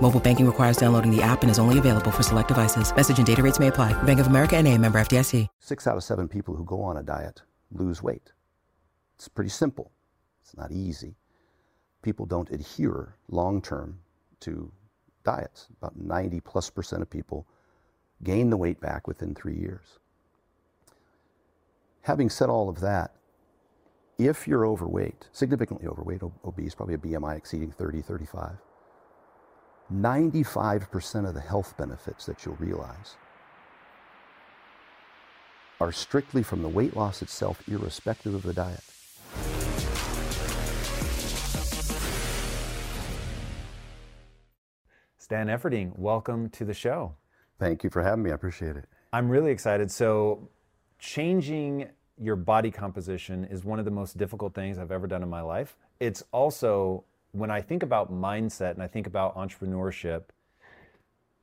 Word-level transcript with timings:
Mobile 0.00 0.20
banking 0.20 0.46
requires 0.46 0.76
downloading 0.76 1.10
the 1.10 1.22
app 1.22 1.42
and 1.42 1.50
is 1.50 1.58
only 1.58 1.78
available 1.78 2.10
for 2.10 2.22
select 2.22 2.48
devices. 2.48 2.94
Message 2.94 3.18
and 3.18 3.26
data 3.26 3.42
rates 3.42 3.58
may 3.58 3.68
apply. 3.68 4.00
Bank 4.02 4.20
of 4.20 4.26
America 4.26 4.56
and 4.56 4.68
a 4.68 4.78
member 4.78 5.00
FDIC. 5.00 5.48
Six 5.58 5.86
out 5.86 5.96
of 5.96 6.04
seven 6.04 6.28
people 6.28 6.54
who 6.54 6.64
go 6.64 6.82
on 6.82 6.98
a 6.98 7.02
diet 7.02 7.42
lose 7.72 8.02
weight. 8.02 8.32
It's 9.16 9.26
pretty 9.26 9.50
simple. 9.50 9.90
It's 10.42 10.56
not 10.56 10.70
easy. 10.70 11.16
People 12.02 12.26
don't 12.26 12.50
adhere 12.50 13.16
long 13.28 13.62
term 13.62 13.98
to 14.40 14.70
diets. 15.24 15.68
About 15.80 15.96
90 15.96 16.40
plus 16.40 16.70
percent 16.70 17.02
of 17.02 17.10
people 17.10 17.46
gain 18.22 18.50
the 18.50 18.56
weight 18.56 18.80
back 18.80 19.08
within 19.08 19.34
three 19.34 19.56
years. 19.56 19.98
Having 22.02 22.30
said 22.30 22.48
all 22.48 22.68
of 22.68 22.80
that, 22.80 23.16
if 24.18 24.46
you're 24.46 24.66
overweight, 24.66 25.28
significantly 25.32 25.86
overweight, 25.86 26.22
obese, 26.44 26.74
probably 26.74 26.94
a 26.94 26.98
BMI 26.98 27.36
exceeding 27.36 27.70
30, 27.70 28.02
35, 28.02 28.56
95% 29.92 31.28
of 31.28 31.34
the 31.34 31.40
health 31.40 31.76
benefits 31.76 32.26
that 32.26 32.44
you'll 32.44 32.56
realize 32.56 33.16
are 35.80 35.92
strictly 35.92 36.42
from 36.42 36.62
the 36.62 36.68
weight 36.68 36.96
loss 36.96 37.22
itself, 37.22 37.62
irrespective 37.68 38.34
of 38.34 38.42
the 38.42 38.52
diet. 38.52 38.82
Stan 45.18 45.48
Efferding, 45.48 45.96
welcome 45.98 46.48
to 46.50 46.64
the 46.64 46.72
show. 46.72 47.14
Thank 47.58 47.84
you 47.84 47.90
for 47.90 48.02
having 48.02 48.22
me. 48.22 48.30
I 48.30 48.34
appreciate 48.34 48.76
it. 48.76 48.84
I'm 49.12 49.28
really 49.28 49.50
excited. 49.50 49.90
So, 49.90 50.48
changing 50.98 51.88
your 52.18 52.36
body 52.36 52.70
composition 52.70 53.44
is 53.44 53.64
one 53.64 53.78
of 53.78 53.84
the 53.84 53.90
most 53.90 54.16
difficult 54.16 54.54
things 54.54 54.78
I've 54.78 54.92
ever 54.92 55.06
done 55.06 55.22
in 55.22 55.28
my 55.28 55.42
life. 55.42 55.76
It's 56.00 56.22
also, 56.32 57.04
when 57.36 57.50
I 57.50 57.60
think 57.60 57.82
about 57.82 58.12
mindset 58.12 58.72
and 58.72 58.82
I 58.82 58.86
think 58.86 59.06
about 59.06 59.36
entrepreneurship, 59.36 60.22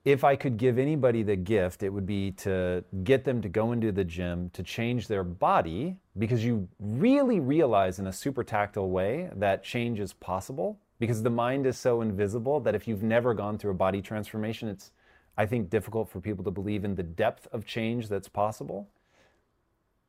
if 0.05 0.23
I 0.23 0.35
could 0.35 0.57
give 0.57 0.77
anybody 0.77 1.23
the 1.23 1.35
gift, 1.35 1.81
it 1.81 1.89
would 1.89 2.05
be 2.05 2.31
to 2.31 2.83
get 3.03 3.23
them 3.23 3.41
to 3.41 3.47
go 3.47 3.71
into 3.71 3.91
the 3.91 4.03
gym 4.03 4.49
to 4.49 4.61
change 4.61 5.07
their 5.07 5.23
body 5.23 5.95
because 6.17 6.43
you 6.43 6.67
really 6.79 7.39
realize 7.39 7.99
in 7.99 8.07
a 8.07 8.13
super 8.13 8.43
tactile 8.43 8.89
way 8.89 9.29
that 9.35 9.63
change 9.63 9.99
is 9.99 10.11
possible 10.11 10.77
because 10.99 11.23
the 11.23 11.29
mind 11.29 11.65
is 11.65 11.77
so 11.77 12.01
invisible 12.01 12.59
that 12.59 12.75
if 12.75 12.87
you've 12.87 13.03
never 13.03 13.33
gone 13.33 13.57
through 13.57 13.71
a 13.71 13.75
body 13.75 14.01
transformation, 14.01 14.67
it's, 14.67 14.91
I 15.37 15.45
think, 15.45 15.69
difficult 15.69 16.09
for 16.09 16.19
people 16.19 16.43
to 16.43 16.51
believe 16.51 16.83
in 16.83 16.95
the 16.95 17.03
depth 17.03 17.47
of 17.53 17.65
change 17.65 18.09
that's 18.09 18.27
possible. 18.27 18.89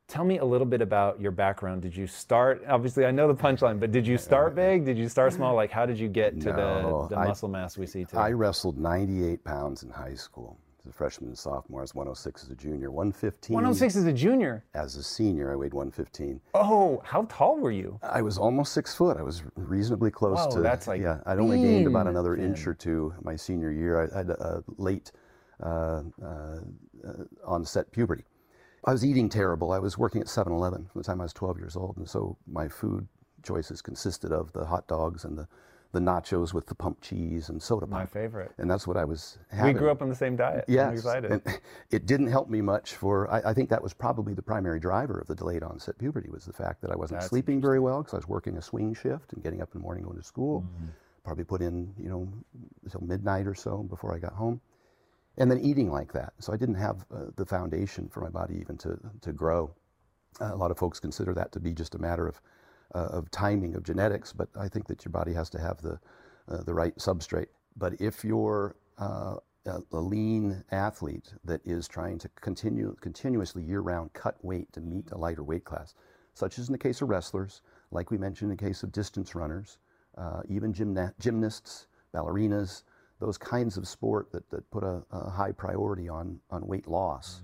Tell 0.07 0.25
me 0.25 0.39
a 0.39 0.45
little 0.45 0.67
bit 0.67 0.83
about 0.83 1.19
your 1.21 1.31
background. 1.33 1.81
Did 1.83 1.97
you 1.97 2.07
start, 2.07 2.63
obviously, 2.69 3.07
I 3.07 3.11
know 3.11 3.27
the 3.27 3.35
punchline, 3.35 3.81
but 3.81 3.91
did 3.91 4.07
you 4.07 4.19
start 4.19 4.55
big? 4.65 4.85
Did 4.85 4.99
you 4.99 5.09
start 5.09 5.33
small? 5.33 5.55
Like, 5.55 5.71
how 5.71 5.87
did 5.87 5.99
you 5.99 6.09
get 6.09 6.39
to 6.43 6.53
No, 6.53 7.07
the, 7.09 7.15
the 7.15 7.21
I- 7.21 7.27
muscle 7.29 7.49
mass 7.49 7.79
we 7.79 7.87
see 7.87 8.05
today? 8.05 8.19
I 8.19 8.31
wrestled 8.33 8.79
98 8.79 9.43
pounds 9.45 9.83
in 9.83 9.89
high 9.89 10.15
school 10.15 10.59
as 10.81 10.91
a 10.91 10.93
freshman 10.93 11.31
and 11.31 11.39
sophomore. 11.39 11.81
I 11.81 11.85
was 11.85 11.95
106 11.95 12.45
as 12.45 12.51
a 12.51 12.55
junior, 12.55 12.91
115. 12.91 13.55
106 13.55 13.97
as 13.97 14.05
a 14.05 14.13
junior. 14.13 14.63
As 14.75 14.97
a 14.97 15.03
senior, 15.03 15.51
I 15.51 15.57
weighed 15.57 15.73
115. 15.73 16.39
Oh, 16.53 17.01
how 17.03 17.23
tall 17.31 17.57
were 17.59 17.73
you? 17.73 17.99
I 18.03 18.21
was 18.21 18.37
almost 18.37 18.75
six 18.75 18.95
foot. 18.95 19.17
I 19.17 19.23
was 19.23 19.43
reasonably 19.57 20.11
close 20.11 20.37
Whoa, 20.39 20.57
to. 20.57 20.61
that's 20.61 20.87
like 20.87 21.01
yeah. 21.01 21.21
I'd 21.25 21.39
only 21.39 21.57
gained 21.63 21.87
about 21.87 22.01
thin, 22.05 22.09
another 22.09 22.37
inch 22.37 22.67
or 22.67 22.75
two 22.75 23.15
my 23.23 23.37
senior 23.37 23.73
year. 23.73 24.11
I 24.13 24.19
had 24.19 24.29
a 24.29 24.63
late 24.77 25.13
uh, 25.63 26.03
uh, 26.23 26.27
uh, 26.27 26.61
onset 27.47 27.91
puberty. 27.91 28.25
I 28.87 28.93
was 28.93 29.05
eating 29.05 29.29
terrible. 29.29 29.73
I 29.73 29.79
was 29.79 29.97
working 29.97 30.21
at 30.21 30.27
7-Eleven 30.27 30.89
from 30.93 31.01
the 31.01 31.05
time 31.05 31.21
I 31.21 31.25
was 31.25 31.33
12 31.33 31.59
years 31.59 31.77
old, 31.77 31.97
and 31.97 32.09
so 32.09 32.37
my 32.47 32.69
food 32.69 33.07
choices 33.43 33.81
consisted 33.81 34.33
of 34.33 34.53
the 34.53 34.65
hot 34.65 34.87
dogs 34.89 35.25
and 35.25 35.39
the, 35.39 35.47
the 35.93 36.01
nachos 36.01 36.53
with 36.53 36.67
the 36.67 36.75
pump 36.75 37.01
cheese 37.01 37.49
and 37.49 37.63
soda 37.63 37.87
pop. 37.87 38.01
My 38.01 38.07
favorite. 38.07 38.53
And 38.59 38.71
that's 38.71 38.87
what 38.87 38.97
I 38.97 39.05
was 39.05 39.39
having. 39.51 39.75
We 39.75 39.79
grew 39.79 39.91
up 39.91 40.03
on 40.03 40.09
the 40.09 40.15
same 40.15 40.37
diet. 40.37 40.65
Yes, 40.67 41.05
and 41.05 41.41
it 41.91 42.07
didn't 42.07 42.27
help 42.27 42.51
me 42.51 42.61
much 42.61 42.95
for. 42.95 43.31
I, 43.31 43.51
I 43.51 43.55
think 43.55 43.71
that 43.71 43.83
was 43.83 43.95
probably 43.95 44.35
the 44.35 44.43
primary 44.43 44.81
driver 44.81 45.19
of 45.19 45.29
the 45.29 45.35
delayed 45.35 45.63
onset 45.63 45.97
puberty 45.99 46.29
was 46.31 46.45
the 46.45 46.53
fact 46.53 46.83
that 46.83 46.91
I 46.91 46.97
wasn't 46.97 47.21
That's 47.21 47.31
sleeping 47.31 47.61
very 47.61 47.81
well 47.81 48.03
because 48.03 48.15
I 48.15 48.19
was 48.19 48.29
working 48.29 48.57
a 48.57 48.63
swing 48.63 48.95
shift 48.95 49.33
and 49.33 49.43
getting 49.43 49.63
up 49.63 49.71
in 49.75 49.81
the 49.81 49.83
morning 49.83 50.05
going 50.05 50.17
to 50.17 50.23
school. 50.23 50.63
Mm-hmm. 50.63 50.87
Probably 51.23 51.45
put 51.45 51.63
in 51.63 51.95
you 51.99 52.11
know 52.11 52.29
until 52.85 53.01
midnight 53.01 53.47
or 53.47 53.55
so 53.55 53.83
before 53.85 54.15
I 54.15 54.19
got 54.19 54.33
home, 54.33 54.61
and 55.39 55.51
then 55.51 55.61
eating 55.61 55.91
like 55.91 56.13
that. 56.13 56.33
So 56.41 56.53
I 56.53 56.57
didn't 56.57 56.77
have 56.77 57.07
uh, 57.15 57.27
the 57.37 57.47
foundation 57.47 58.09
for 58.09 58.21
my 58.21 58.31
body 58.31 58.59
even 58.61 58.77
to 58.79 58.99
to 59.21 59.33
grow. 59.33 59.75
Uh, 60.41 60.53
a 60.53 60.57
lot 60.57 60.71
of 60.71 60.79
folks 60.79 61.01
consider 61.01 61.35
that 61.35 61.53
to 61.53 61.61
be 61.61 61.73
just 61.73 61.95
a 61.95 61.99
matter 61.99 62.27
of 62.27 62.41
uh, 62.95 63.09
of 63.19 63.31
timing 63.31 63.75
of 63.75 63.83
genetics, 63.83 64.33
but 64.33 64.49
I 64.59 64.69
think 64.69 64.87
that 64.89 65.05
your 65.05 65.13
body 65.13 65.33
has 65.35 65.51
to 65.51 65.61
have 65.61 65.81
the 65.83 65.99
uh, 66.49 66.63
the 66.63 66.75
right 66.75 66.97
substrate. 66.97 67.49
But 67.77 68.01
if 68.01 68.25
you're 68.25 68.77
uh, 68.99 69.37
a, 69.67 69.81
a 69.93 70.01
lean 70.01 70.63
athlete 70.71 71.33
that 71.45 71.61
is 71.65 71.89
trying 71.89 72.19
to 72.19 72.29
continue 72.41 72.97
continuously 73.01 73.63
year-round 73.63 74.13
cut 74.13 74.37
weight 74.45 74.73
to 74.73 74.81
meet 74.81 75.11
a 75.13 75.19
lighter 75.19 75.43
weight 75.43 75.65
class, 75.65 75.95
such 76.35 76.59
as 76.59 76.69
in 76.69 76.73
the 76.73 76.79
case 76.79 77.03
of 77.03 77.09
wrestlers, 77.09 77.63
like 77.91 78.11
we 78.11 78.19
mentioned 78.19 78.51
in 78.51 78.57
the 78.57 78.65
case 78.65 78.83
of 78.83 78.93
distance 78.93 79.35
runners, 79.35 79.79
uh, 80.19 80.43
even 80.49 80.73
gymna- 80.73 81.15
gymnasts, 81.19 81.87
ballerinas, 82.15 82.83
those 83.25 83.39
kinds 83.39 83.79
of 83.79 83.89
sport 83.89 84.31
that, 84.33 84.49
that 84.51 84.71
put 84.71 84.85
a, 84.85 85.03
a 85.11 85.31
high 85.31 85.53
priority 85.53 86.11
on, 86.11 86.39
on 86.51 86.67
weight 86.67 86.87
loss, 86.87 87.41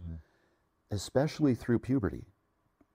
especially 0.91 1.55
through 1.55 1.79
puberty, 1.79 2.25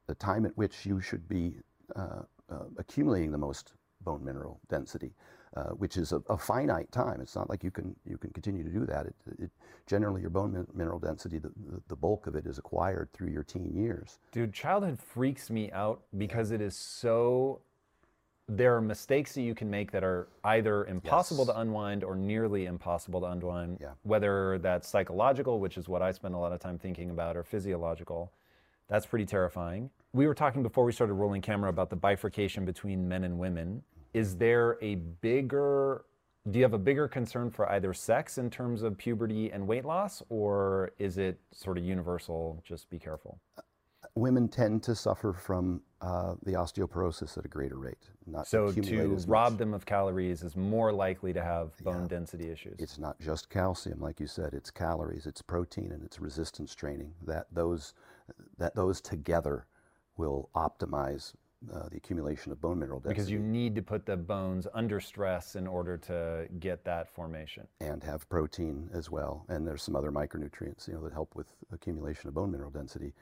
the 0.05 0.13
time 0.15 0.45
at 0.45 0.55
which 0.55 0.85
you 0.85 1.01
should 1.01 1.27
be 1.27 1.55
uh, 1.95 2.21
uh, 2.51 2.65
accumulating 2.77 3.31
the 3.31 3.37
most 3.37 3.73
bone 4.01 4.23
mineral 4.23 4.59
density, 4.69 5.11
uh, 5.57 5.71
which 5.81 5.97
is 5.97 6.11
a, 6.11 6.21
a 6.29 6.37
finite 6.37 6.91
time. 6.91 7.19
It's 7.21 7.35
not 7.35 7.49
like 7.49 7.63
you 7.63 7.71
can 7.71 7.95
you 8.05 8.17
can 8.17 8.29
continue 8.31 8.63
to 8.63 8.69
do 8.69 8.85
that. 8.85 9.07
It, 9.07 9.15
it, 9.39 9.51
generally, 9.87 10.21
your 10.21 10.29
bone 10.29 10.53
min- 10.53 10.67
mineral 10.75 10.99
density, 10.99 11.39
the, 11.39 11.51
the 11.87 11.95
bulk 11.95 12.27
of 12.27 12.35
it, 12.35 12.45
is 12.45 12.59
acquired 12.59 13.11
through 13.13 13.29
your 13.29 13.43
teen 13.43 13.73
years. 13.73 14.19
Dude, 14.31 14.53
childhood 14.53 14.99
freaks 14.99 15.49
me 15.49 15.71
out 15.71 16.03
because 16.15 16.51
it 16.51 16.61
is 16.61 16.75
so. 16.75 17.61
There 18.47 18.75
are 18.75 18.81
mistakes 18.81 19.33
that 19.33 19.41
you 19.41 19.55
can 19.55 19.71
make 19.71 19.91
that 19.91 20.03
are 20.03 20.27
either 20.43 20.85
impossible 20.85 21.45
Yes. 21.45 21.55
to 21.55 21.61
unwind 21.61 22.03
or 22.03 22.15
nearly 22.15 22.67
impossible 22.67 23.21
to 23.21 23.27
unwind. 23.27 23.79
Yeah. 23.81 23.93
Whether 24.03 24.59
that's 24.59 24.87
psychological, 24.87 25.59
which 25.59 25.77
is 25.77 25.89
what 25.89 26.03
I 26.03 26.11
spend 26.11 26.35
a 26.35 26.37
lot 26.37 26.51
of 26.51 26.59
time 26.59 26.77
thinking 26.77 27.09
about, 27.09 27.35
or 27.35 27.43
physiological. 27.43 28.31
That's 28.87 29.07
pretty 29.07 29.25
terrifying. 29.25 29.89
We 30.13 30.27
were 30.27 30.35
talking 30.35 30.61
before 30.61 30.85
we 30.85 30.91
started 30.91 31.15
rolling 31.15 31.41
camera 31.41 31.71
about 31.71 31.89
the 31.89 31.95
bifurcation 31.95 32.65
between 32.65 33.07
men 33.07 33.23
and 33.23 33.39
women. 33.39 33.83
Is 34.13 34.37
there 34.37 34.77
a 34.81 34.95
bigger 34.95 36.05
do 36.51 36.59
you 36.59 36.63
have 36.63 36.73
a 36.73 36.77
bigger 36.77 37.07
concern 37.07 37.49
for 37.49 37.67
either 37.71 37.91
sex 37.91 38.37
in 38.37 38.51
terms 38.51 38.83
of 38.83 38.95
puberty 38.99 39.51
and 39.51 39.67
weight 39.67 39.83
loss, 39.83 40.21
or 40.29 40.91
is 40.99 41.17
it 41.17 41.39
sort 41.51 41.79
of 41.79 41.83
universal? 41.83 42.61
Just 42.63 42.87
be 42.91 42.99
careful. 42.99 43.39
Women 44.15 44.47
tend 44.47 44.81
to 44.83 44.95
suffer 44.95 45.33
from 45.33 45.81
uh, 45.99 46.35
the 46.43 46.53
osteoporosis 46.53 47.37
at 47.37 47.43
a 47.43 47.49
greater 47.49 47.77
rate. 47.77 48.09
Not 48.25 48.47
So 48.47 48.71
to 48.71 49.17
rob 49.27 49.57
them 49.57 49.73
of 49.73 49.85
calories 49.85 50.41
is 50.41 50.55
more 50.55 50.93
likely 50.93 51.33
to 51.33 51.43
have 51.43 51.77
bone 51.83 52.07
density 52.07 52.49
issues. 52.49 52.79
It's 52.79 52.97
not 52.97 53.19
just 53.19 53.49
calcium, 53.49 53.99
like 53.99 54.21
you 54.21 54.27
said. 54.27 54.53
It's 54.53 54.71
calories, 54.71 55.25
it's 55.25 55.41
protein, 55.41 55.91
and 55.91 56.01
it's 56.01 56.19
resistance 56.19 56.73
training. 56.73 57.13
That 57.27 57.47
those 57.51 57.93
that 58.57 58.73
those 58.73 59.01
together 59.01 59.67
will 60.15 60.49
optimize 60.55 61.33
uh, 61.73 61.89
the 61.89 61.97
accumulation 61.97 62.51
of 62.51 62.61
bone 62.61 62.79
mineral 62.79 62.99
density 62.99 63.15
because 63.15 63.29
you 63.31 63.39
need 63.39 63.75
to 63.75 63.81
put 63.81 64.05
the 64.05 64.15
bones 64.15 64.65
under 64.73 64.99
stress 64.99 65.55
in 65.55 65.67
order 65.67 65.97
to 65.97 66.47
get 66.59 66.85
that 66.85 67.09
formation. 67.09 67.67
and 67.81 68.03
have 68.03 68.29
protein 68.29 68.89
as 68.93 69.09
well. 69.09 69.45
And 69.49 69.67
there's 69.67 69.83
some 69.83 69.95
other 69.95 70.11
micronutrients, 70.11 70.87
you 70.87 70.93
know, 70.93 71.01
that 71.01 71.11
help 71.11 71.35
with 71.35 71.47
accumulation 71.73 72.29
of 72.29 72.33
bone 72.33 72.51
mineral 72.51 72.71
density. 72.71 73.13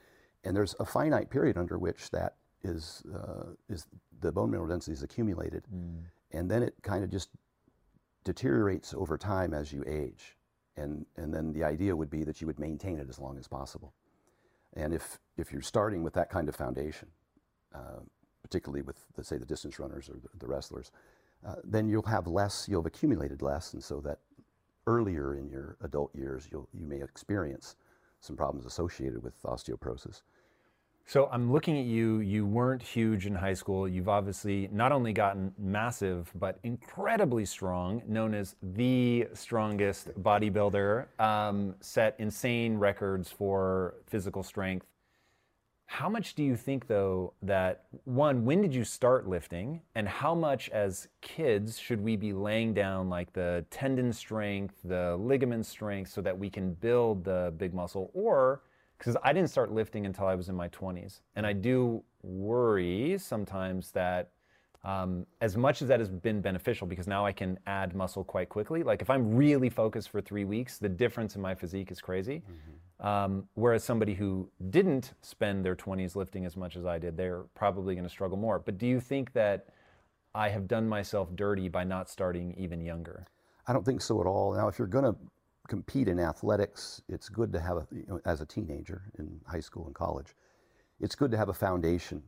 And 0.43 0.55
there's 0.55 0.75
a 0.79 0.85
finite 0.85 1.29
period 1.29 1.57
under 1.57 1.77
which 1.77 2.11
that 2.11 2.35
is, 2.63 3.03
uh, 3.13 3.51
is 3.69 3.87
the 4.21 4.31
bone 4.31 4.51
mineral 4.51 4.67
density 4.67 4.93
is 4.93 5.03
accumulated. 5.03 5.63
And 6.31 6.49
then 6.49 6.63
it 6.63 6.75
kind 6.81 7.03
of 7.03 7.09
just 7.09 7.29
deteriorates 8.23 8.93
over 8.93 9.17
time 9.17 9.53
as 9.53 9.71
you 9.71 9.83
age. 9.87 10.37
And, 10.75 11.05
and 11.17 11.33
then 11.33 11.53
the 11.53 11.63
idea 11.63 11.95
would 11.95 12.09
be 12.09 12.23
that 12.23 12.41
you 12.41 12.47
would 12.47 12.59
maintain 12.59 12.97
it 12.99 13.07
as 13.09 13.19
long 13.19 13.37
as 13.37 13.47
possible. 13.47 13.93
And 14.75 14.93
if, 14.93 15.19
if 15.37 15.51
you're 15.51 15.61
starting 15.61 16.03
with 16.03 16.13
that 16.13 16.29
kind 16.29 16.49
of 16.49 16.55
foundation, 16.55 17.09
uh, 17.75 17.99
particularly 18.41 18.81
with, 18.81 18.97
let's 19.15 19.29
say, 19.29 19.37
the 19.37 19.45
distance 19.45 19.77
runners 19.79 20.09
or 20.09 20.13
the, 20.13 20.29
the 20.39 20.47
wrestlers, 20.47 20.91
uh, 21.45 21.55
then 21.63 21.87
you'll 21.87 22.01
have 22.03 22.27
less, 22.27 22.67
you'll 22.67 22.81
have 22.81 22.87
accumulated 22.87 23.41
less, 23.41 23.73
and 23.73 23.83
so 23.83 23.99
that 24.01 24.19
earlier 24.87 25.35
in 25.35 25.47
your 25.49 25.77
adult 25.81 26.13
years, 26.15 26.47
you'll, 26.51 26.67
you 26.73 26.85
may 26.85 27.01
experience 27.01 27.75
some 28.19 28.35
problems 28.35 28.65
associated 28.65 29.21
with 29.21 29.41
osteoporosis. 29.43 30.21
So 31.05 31.27
I'm 31.31 31.51
looking 31.51 31.77
at 31.77 31.85
you. 31.85 32.19
You 32.21 32.45
weren't 32.45 32.81
huge 32.81 33.25
in 33.25 33.35
high 33.35 33.53
school. 33.53 33.87
You've 33.87 34.07
obviously 34.07 34.69
not 34.71 34.91
only 34.91 35.11
gotten 35.11 35.53
massive, 35.57 36.31
but 36.35 36.59
incredibly 36.63 37.45
strong, 37.45 38.01
known 38.07 38.33
as 38.33 38.55
the 38.61 39.27
strongest 39.33 40.09
bodybuilder, 40.23 41.07
um, 41.19 41.75
set 41.81 42.15
insane 42.19 42.77
records 42.77 43.29
for 43.29 43.95
physical 44.07 44.43
strength. 44.43 44.85
How 45.85 46.09
much 46.09 46.33
do 46.33 46.43
you 46.43 46.55
think, 46.55 46.87
though, 46.87 47.33
that 47.43 47.83
one, 48.05 48.45
when 48.45 48.61
did 48.61 48.73
you 48.73 48.85
start 48.85 49.27
lifting? 49.27 49.81
And 49.93 50.07
how 50.07 50.33
much 50.33 50.69
as 50.69 51.09
kids 51.21 51.77
should 51.77 52.01
we 52.01 52.15
be 52.15 52.31
laying 52.33 52.73
down 52.73 53.09
like 53.09 53.31
the 53.33 53.65
tendon 53.69 54.13
strength, 54.13 54.75
the 54.85 55.17
ligament 55.17 55.65
strength, 55.65 56.09
so 56.09 56.21
that 56.21 56.35
we 56.35 56.49
can 56.49 56.73
build 56.73 57.25
the 57.25 57.53
big 57.57 57.73
muscle? 57.73 58.09
Or, 58.13 58.61
because 59.03 59.17
I 59.21 59.33
didn't 59.33 59.49
start 59.49 59.69
lifting 59.69 60.05
until 60.05 60.27
I 60.27 60.35
was 60.35 60.47
in 60.47 60.55
my 60.55 60.69
20s. 60.69 61.19
And 61.35 61.45
I 61.45 61.51
do 61.51 62.01
worry 62.21 63.17
sometimes 63.17 63.91
that 63.91 64.29
um, 64.85 65.25
as 65.41 65.57
much 65.57 65.81
as 65.81 65.89
that 65.89 65.99
has 65.99 66.07
been 66.07 66.39
beneficial, 66.39 66.87
because 66.87 67.05
now 67.05 67.25
I 67.25 67.33
can 67.33 67.59
add 67.67 67.95
muscle 67.95 68.23
quite 68.23 68.47
quickly, 68.47 68.81
like 68.81 69.01
if 69.01 69.09
I'm 69.09 69.35
really 69.35 69.69
focused 69.69 70.09
for 70.09 70.21
three 70.21 70.45
weeks, 70.45 70.77
the 70.77 70.87
difference 70.87 71.35
in 71.35 71.41
my 71.41 71.53
physique 71.53 71.91
is 71.91 71.99
crazy. 71.99 72.43
Um, 73.01 73.45
whereas 73.55 73.83
somebody 73.83 74.13
who 74.13 74.49
didn't 74.69 75.15
spend 75.21 75.65
their 75.65 75.75
20s 75.75 76.15
lifting 76.15 76.45
as 76.45 76.55
much 76.55 76.77
as 76.77 76.85
I 76.85 76.97
did, 76.97 77.17
they're 77.17 77.43
probably 77.55 77.95
going 77.95 78.05
to 78.05 78.09
struggle 78.09 78.37
more. 78.37 78.59
But 78.59 78.77
do 78.77 78.87
you 78.87 79.01
think 79.01 79.33
that 79.33 79.67
I 80.33 80.47
have 80.47 80.65
done 80.65 80.87
myself 80.87 81.27
dirty 81.35 81.67
by 81.67 81.83
not 81.83 82.09
starting 82.09 82.53
even 82.57 82.79
younger? 82.79 83.25
I 83.67 83.73
don't 83.73 83.85
think 83.85 84.01
so 84.01 84.21
at 84.21 84.27
all. 84.27 84.53
Now, 84.53 84.69
if 84.69 84.79
you're 84.79 84.87
going 84.87 85.05
to 85.05 85.15
compete 85.67 86.07
in 86.07 86.19
athletics, 86.19 87.01
it's 87.07 87.29
good 87.29 87.53
to 87.53 87.59
have, 87.59 87.77
a, 87.77 87.87
you 87.91 88.05
know, 88.07 88.19
as 88.25 88.41
a 88.41 88.45
teenager 88.45 89.03
in 89.17 89.39
high 89.47 89.59
school 89.59 89.85
and 89.85 89.95
college, 89.95 90.35
it's 90.99 91.15
good 91.15 91.31
to 91.31 91.37
have 91.37 91.49
a 91.49 91.53
foundation. 91.53 92.21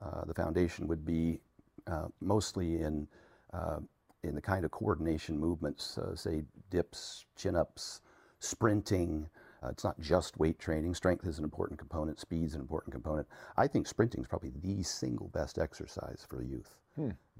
Uh, 0.00 0.24
the 0.24 0.34
foundation 0.34 0.86
would 0.86 1.04
be 1.04 1.40
uh, 1.86 2.08
mostly 2.20 2.80
in, 2.80 3.06
uh, 3.52 3.80
in 4.22 4.34
the 4.34 4.40
kind 4.40 4.64
of 4.64 4.70
coordination 4.70 5.38
movements, 5.38 5.98
uh, 5.98 6.14
say 6.14 6.42
dips, 6.70 7.26
chin 7.36 7.56
ups, 7.56 8.00
sprinting. 8.40 9.28
Uh, 9.62 9.68
it's 9.68 9.84
not 9.84 9.98
just 10.00 10.38
weight 10.38 10.58
training. 10.58 10.94
Strength 10.94 11.26
is 11.26 11.38
an 11.38 11.44
important 11.44 11.78
component, 11.78 12.18
speed 12.20 12.44
is 12.44 12.54
an 12.54 12.60
important 12.60 12.92
component. 12.92 13.26
I 13.56 13.66
think 13.66 13.86
sprinting 13.86 14.20
is 14.20 14.28
probably 14.28 14.52
the 14.62 14.82
single 14.82 15.28
best 15.28 15.58
exercise 15.58 16.24
for 16.28 16.42
youth. 16.42 16.76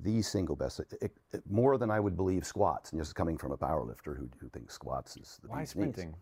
The 0.00 0.22
single 0.22 0.56
best, 0.56 0.80
it, 0.80 0.94
it- 1.00 1.16
it- 1.32 1.50
more 1.50 1.76
than 1.78 1.90
I 1.90 2.00
would 2.00 2.16
believe 2.16 2.46
squats. 2.46 2.92
And 2.92 3.00
this 3.00 3.08
is 3.08 3.12
coming 3.12 3.36
from 3.36 3.52
a 3.52 3.56
power 3.56 3.84
lifter 3.84 4.14
who, 4.14 4.28
who 4.38 4.48
thinks 4.48 4.74
squats 4.74 5.16
is 5.16 5.38
the 5.42 5.48
Why 5.48 5.64
sprinting? 5.64 6.14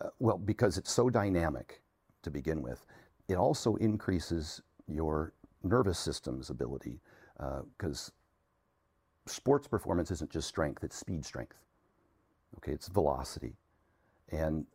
Uh, 0.00 0.08
well, 0.18 0.36
because 0.38 0.76
it's 0.76 0.92
so 0.92 1.08
dynamic 1.08 1.82
to 2.22 2.30
begin 2.30 2.60
with. 2.62 2.84
It 3.28 3.36
also 3.36 3.76
increases 3.76 4.60
your 4.86 5.32
nervous 5.62 5.98
system's 5.98 6.50
ability 6.50 7.00
because 7.78 8.12
sports 9.26 9.66
performance 9.66 10.10
isn't 10.10 10.30
just 10.30 10.48
strength, 10.48 10.84
it's 10.84 10.96
speed 10.96 11.24
strength. 11.24 11.56
Okay, 12.58 12.72
it's 12.72 12.88
velocity. 12.88 13.56
And 14.30 14.66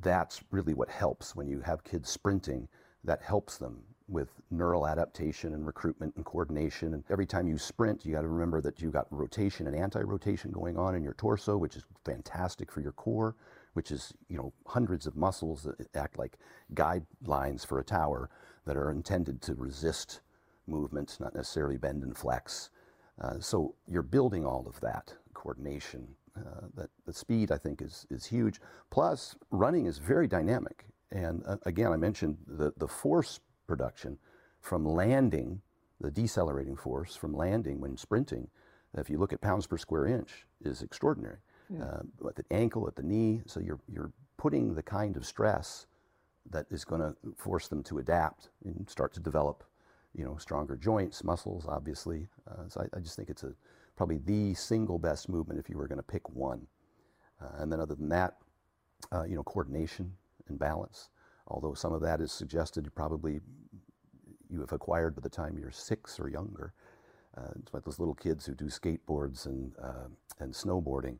that's 0.00 0.42
really 0.50 0.74
what 0.74 0.88
helps 0.88 1.34
when 1.34 1.48
you 1.48 1.60
have 1.60 1.84
kids 1.84 2.08
sprinting, 2.10 2.68
that 3.04 3.22
helps 3.22 3.56
them 3.56 3.82
with 4.10 4.28
neural 4.50 4.86
adaptation 4.86 5.54
and 5.54 5.66
recruitment 5.66 6.14
and 6.16 6.24
coordination. 6.24 6.94
And 6.94 7.04
every 7.10 7.26
time 7.26 7.46
you 7.46 7.56
sprint, 7.56 8.04
you 8.04 8.12
got 8.12 8.22
to 8.22 8.28
remember 8.28 8.60
that 8.60 8.82
you 8.82 8.90
got 8.90 9.06
rotation 9.10 9.66
and 9.68 9.76
anti-rotation 9.76 10.50
going 10.50 10.76
on 10.76 10.94
in 10.96 11.04
your 11.04 11.14
torso, 11.14 11.56
which 11.56 11.76
is 11.76 11.84
fantastic 12.04 12.72
for 12.72 12.80
your 12.80 12.92
core, 12.92 13.36
which 13.74 13.92
is, 13.92 14.12
you 14.28 14.36
know, 14.36 14.52
hundreds 14.66 15.06
of 15.06 15.16
muscles 15.16 15.62
that 15.62 15.96
act 15.96 16.18
like 16.18 16.38
guidelines 16.74 17.64
for 17.64 17.78
a 17.78 17.84
tower 17.84 18.28
that 18.66 18.76
are 18.76 18.90
intended 18.90 19.40
to 19.42 19.54
resist 19.54 20.20
movement, 20.66 21.16
not 21.20 21.34
necessarily 21.34 21.76
bend 21.76 22.02
and 22.02 22.16
flex. 22.16 22.70
Uh, 23.20 23.38
so 23.38 23.74
you're 23.86 24.02
building 24.02 24.44
all 24.44 24.66
of 24.66 24.80
that 24.80 25.14
coordination. 25.34 26.06
Uh, 26.36 26.66
that 26.74 26.90
the 27.06 27.12
speed 27.12 27.50
I 27.50 27.58
think 27.58 27.82
is 27.82 28.06
is 28.08 28.24
huge. 28.24 28.60
Plus, 28.90 29.36
running 29.50 29.86
is 29.86 29.98
very 29.98 30.28
dynamic. 30.28 30.86
And 31.10 31.42
uh, 31.44 31.56
again, 31.66 31.92
I 31.92 31.96
mentioned 31.96 32.38
the 32.46 32.72
the 32.76 32.86
force 32.86 33.40
production 33.70 34.18
from 34.60 34.84
landing, 34.84 35.62
the 36.00 36.10
decelerating 36.10 36.74
force 36.76 37.14
from 37.14 37.32
landing 37.32 37.80
when 37.80 37.96
sprinting. 37.96 38.48
If 38.98 39.08
you 39.08 39.16
look 39.16 39.32
at 39.32 39.40
pounds 39.40 39.68
per 39.68 39.78
square 39.78 40.06
inch, 40.06 40.44
is 40.60 40.82
extraordinary. 40.82 41.38
Uh, 41.80 42.02
at 42.28 42.34
the 42.34 42.44
ankle, 42.50 42.88
at 42.88 42.96
the 42.96 43.02
knee, 43.04 43.42
so 43.46 43.60
you're 43.60 43.78
you're 43.86 44.12
putting 44.36 44.74
the 44.74 44.82
kind 44.82 45.16
of 45.16 45.24
stress 45.24 45.86
that 46.50 46.66
is 46.68 46.84
going 46.84 47.00
to 47.00 47.14
force 47.36 47.68
them 47.68 47.82
to 47.84 47.98
adapt 47.98 48.50
and 48.64 48.90
start 48.90 49.14
to 49.14 49.20
develop, 49.20 49.62
you 50.18 50.24
know, 50.24 50.36
stronger 50.36 50.76
joints, 50.76 51.22
muscles, 51.22 51.64
obviously. 51.68 52.26
Uh, 52.50 52.68
so 52.68 52.80
I, 52.80 52.96
I 52.96 53.00
just 53.00 53.14
think 53.14 53.30
it's 53.30 53.44
a 53.44 53.52
probably 53.96 54.18
the 54.24 54.52
single 54.54 54.98
best 54.98 55.28
movement 55.28 55.60
if 55.60 55.70
you 55.70 55.78
were 55.78 55.86
going 55.86 56.04
to 56.04 56.12
pick 56.14 56.28
one. 56.30 56.66
Uh, 57.40 57.62
and 57.62 57.70
then 57.70 57.80
other 57.80 57.94
than 57.94 58.08
that, 58.08 58.32
uh, 59.12 59.22
you 59.22 59.36
know, 59.36 59.44
coordination 59.44 60.12
and 60.48 60.58
balance. 60.58 61.10
Although 61.46 61.74
some 61.74 61.92
of 61.92 62.00
that 62.02 62.20
is 62.20 62.32
suggested 62.32 62.84
you 62.84 62.90
probably 62.90 63.40
you 64.50 64.60
have 64.60 64.72
acquired 64.72 65.14
by 65.14 65.20
the 65.20 65.28
time 65.28 65.58
you're 65.58 65.70
six 65.70 66.18
or 66.18 66.28
younger. 66.28 66.72
Uh, 67.36 67.50
it's 67.60 67.72
like 67.72 67.84
those 67.84 67.98
little 67.98 68.14
kids 68.14 68.44
who 68.44 68.54
do 68.54 68.66
skateboards 68.66 69.46
and 69.46 69.72
uh, 69.82 70.08
and 70.40 70.52
snowboarding 70.52 71.16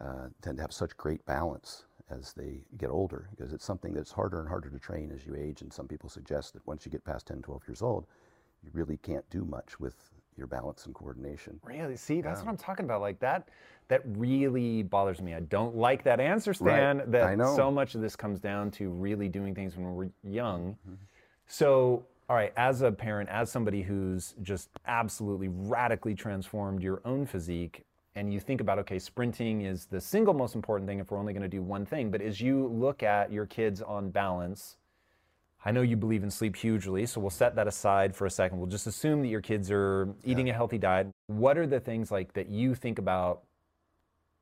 uh, 0.00 0.28
tend 0.40 0.56
to 0.56 0.62
have 0.62 0.72
such 0.72 0.96
great 0.96 1.24
balance 1.26 1.84
as 2.10 2.32
they 2.32 2.60
get 2.78 2.90
older 2.90 3.28
because 3.30 3.52
it's 3.52 3.64
something 3.64 3.92
that's 3.92 4.10
harder 4.10 4.40
and 4.40 4.48
harder 4.48 4.68
to 4.68 4.78
train 4.78 5.10
as 5.14 5.24
you 5.26 5.34
age. 5.36 5.62
And 5.62 5.72
some 5.72 5.86
people 5.86 6.08
suggest 6.08 6.54
that 6.54 6.66
once 6.66 6.84
you 6.84 6.92
get 6.92 7.04
past 7.04 7.26
10, 7.26 7.42
12 7.42 7.62
years 7.68 7.82
old, 7.82 8.06
you 8.62 8.70
really 8.72 8.98
can't 8.98 9.28
do 9.30 9.44
much 9.44 9.78
with 9.80 9.94
your 10.36 10.46
balance 10.46 10.86
and 10.86 10.94
coordination. 10.94 11.60
Really? 11.62 11.96
See, 11.96 12.20
that's 12.20 12.40
what 12.40 12.48
I'm 12.48 12.56
talking 12.56 12.84
about. 12.84 13.00
Like 13.00 13.18
that, 13.20 13.48
that 13.88 14.02
really 14.04 14.82
bothers 14.82 15.20
me. 15.20 15.34
I 15.34 15.40
don't 15.40 15.76
like 15.76 16.02
that 16.04 16.20
answer, 16.20 16.54
Stan. 16.54 17.02
That 17.06 17.24
I 17.24 17.34
know. 17.34 17.54
so 17.54 17.70
much 17.70 17.94
of 17.94 18.00
this 18.00 18.16
comes 18.16 18.40
down 18.40 18.70
to 18.72 18.88
really 18.88 19.28
doing 19.28 19.54
things 19.54 19.76
when 19.76 19.94
we're 19.94 20.08
young. 20.22 20.76
Mm-hmm. 20.86 20.94
So, 21.46 22.06
all 22.28 22.36
right, 22.36 22.52
as 22.56 22.82
a 22.82 22.90
parent, 22.90 23.28
as 23.28 23.50
somebody 23.50 23.82
who's 23.82 24.34
just 24.42 24.70
absolutely 24.86 25.48
radically 25.48 26.14
transformed 26.14 26.82
your 26.82 27.02
own 27.04 27.26
physique, 27.26 27.84
and 28.14 28.32
you 28.32 28.40
think 28.40 28.60
about, 28.60 28.78
okay, 28.78 28.98
sprinting 28.98 29.62
is 29.62 29.86
the 29.86 30.00
single 30.00 30.34
most 30.34 30.54
important 30.54 30.88
thing 30.88 30.98
if 30.98 31.10
we're 31.10 31.18
only 31.18 31.32
going 31.32 31.42
to 31.42 31.48
do 31.48 31.62
one 31.62 31.86
thing. 31.86 32.10
But 32.10 32.20
as 32.20 32.40
you 32.40 32.66
look 32.66 33.02
at 33.02 33.32
your 33.32 33.46
kids 33.46 33.80
on 33.80 34.10
balance, 34.10 34.76
I 35.64 35.70
know 35.70 35.82
you 35.82 35.96
believe 35.96 36.22
in 36.22 36.30
sleep 36.30 36.56
hugely, 36.56 37.06
so 37.06 37.20
we'll 37.20 37.30
set 37.30 37.54
that 37.56 37.68
aside 37.68 38.14
for 38.14 38.26
a 38.26 38.30
second. 38.30 38.58
We'll 38.58 38.66
just 38.66 38.86
assume 38.86 39.22
that 39.22 39.28
your 39.28 39.40
kids 39.40 39.70
are 39.70 40.08
eating 40.24 40.50
a 40.50 40.52
healthy 40.52 40.78
diet. 40.78 41.08
What 41.28 41.56
are 41.56 41.66
the 41.66 41.80
things 41.80 42.10
like 42.10 42.32
that 42.34 42.48
you 42.48 42.74
think 42.74 42.98
about 42.98 43.42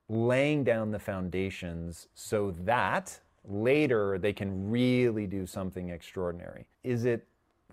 laying 0.08 0.64
down 0.64 0.90
the 0.90 0.99
foundations 0.99 2.08
so 2.14 2.52
that 2.64 3.20
later 3.44 4.18
they 4.18 4.32
can 4.32 4.70
really 4.70 5.26
do 5.26 5.46
something 5.46 5.90
extraordinary? 5.90 6.66
Is 6.82 7.04
it 7.04 7.26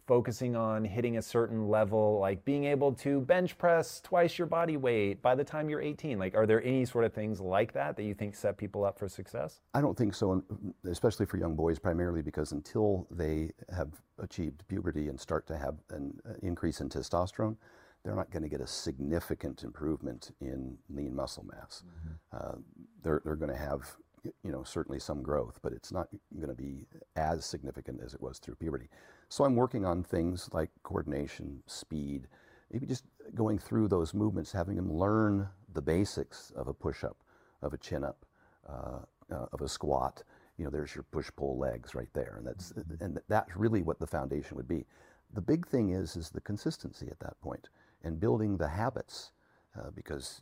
focusing 0.08 0.56
on 0.56 0.86
hitting 0.86 1.18
a 1.18 1.22
certain 1.22 1.68
level, 1.68 2.18
like 2.20 2.44
being 2.46 2.64
able 2.64 2.94
to 2.94 3.22
bench 3.22 3.58
press 3.58 4.00
twice 4.02 4.38
your 4.38 4.48
body 4.48 4.78
weight 4.78 5.22
by 5.22 5.36
the 5.36 5.44
time 5.44 5.70
you're 5.70 5.82
18? 5.82 6.18
Like, 6.18 6.34
are 6.34 6.46
there 6.46 6.64
any 6.64 6.86
sort 6.86 7.04
of 7.04 7.14
things 7.14 7.42
like 7.42 7.74
that 7.74 7.98
that 7.98 8.04
you 8.04 8.14
think 8.14 8.34
set 8.34 8.58
people 8.58 8.86
up 8.86 8.98
for 8.98 9.10
success? 9.10 9.60
I 9.74 9.82
don't 9.82 9.98
think 9.98 10.16
so, 10.16 10.44
especially 10.86 11.26
for 11.26 11.38
young 11.38 11.56
boys, 11.56 11.78
primarily 11.78 12.22
because 12.22 12.54
until 12.54 13.06
they 13.12 13.52
have 13.76 13.90
achieved 14.20 14.64
puberty 14.68 15.10
and 15.10 15.20
start 15.20 15.46
to 15.48 15.58
have 15.58 15.76
an 15.92 16.18
uh, 16.28 16.34
increase 16.42 16.80
in 16.80 16.90
testosterone, 16.90 17.58
they're 18.04 18.16
not 18.16 18.32
going 18.32 18.44
to 18.44 18.50
get 18.50 18.62
a 18.62 18.68
significant 18.68 19.64
improvement 19.64 20.32
in 20.40 20.78
lean 20.90 21.14
muscle 21.14 21.46
mass. 21.46 21.84
Uh, 22.32 22.56
they're 23.04 23.22
they're 23.26 23.36
going 23.36 23.52
to 23.52 23.58
have, 23.58 23.98
you 24.24 24.52
know, 24.52 24.64
certainly 24.64 25.00
some 25.00 25.22
growth, 25.22 25.60
but 25.62 25.74
it's 25.74 25.92
not 25.92 26.08
going 26.38 26.48
to 26.48 26.56
be 26.56 26.86
as 27.18 27.46
significant 27.46 28.00
as 28.02 28.14
it 28.14 28.22
was 28.22 28.40
through 28.40 28.56
puberty. 28.56 28.88
So 29.30 29.44
I'm 29.44 29.56
working 29.56 29.86
on 29.86 30.04
things 30.04 30.50
like 30.54 30.70
coordination, 30.84 31.62
speed, 31.68 32.28
maybe 32.72 32.86
just 32.86 33.04
going 33.36 33.60
through 33.60 33.88
those 33.90 34.14
movements, 34.14 34.52
having 34.52 34.76
them 34.76 34.92
learn 34.92 35.50
the 35.74 35.82
basics 35.82 36.52
of 36.56 36.68
a 36.68 36.74
push-up, 36.74 37.18
of 37.62 37.74
a 37.74 37.78
chin-up, 37.78 38.26
uh, 38.68 39.00
uh, 39.32 39.46
of 39.52 39.62
a 39.62 39.68
squat, 39.68 40.24
you 40.58 40.66
know, 40.66 40.72
there's 40.72 40.96
your 40.96 41.04
push-pull 41.04 41.58
legs 41.58 41.94
right 41.94 42.10
there, 42.14 42.36
and 42.38 42.48
that's 42.48 42.74
and 43.00 43.20
that's 43.28 43.56
really 43.56 43.84
what 43.84 44.00
the 44.00 44.08
foundation 44.08 44.58
would 44.58 44.68
be. 44.68 44.86
The 45.34 45.42
big 45.42 45.68
thing 45.68 45.92
is 45.92 46.16
is 46.16 46.30
the 46.30 46.42
consistency 46.42 47.08
at 47.12 47.20
that 47.20 47.40
point 47.42 47.70
and 48.04 48.20
building 48.20 48.58
the 48.58 48.68
habits, 48.68 49.32
uh, 49.78 49.92
because 49.96 50.42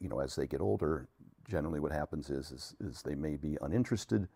you 0.00 0.08
know 0.08 0.20
as 0.20 0.34
they 0.34 0.46
get 0.46 0.60
older, 0.60 1.08
generally 1.46 1.80
what 1.80 1.92
happens 1.92 2.30
is 2.30 2.52
is, 2.52 2.74
is 2.80 3.02
they 3.02 3.14
may 3.14 3.36
be 3.36 3.58
uninterested 3.60 4.28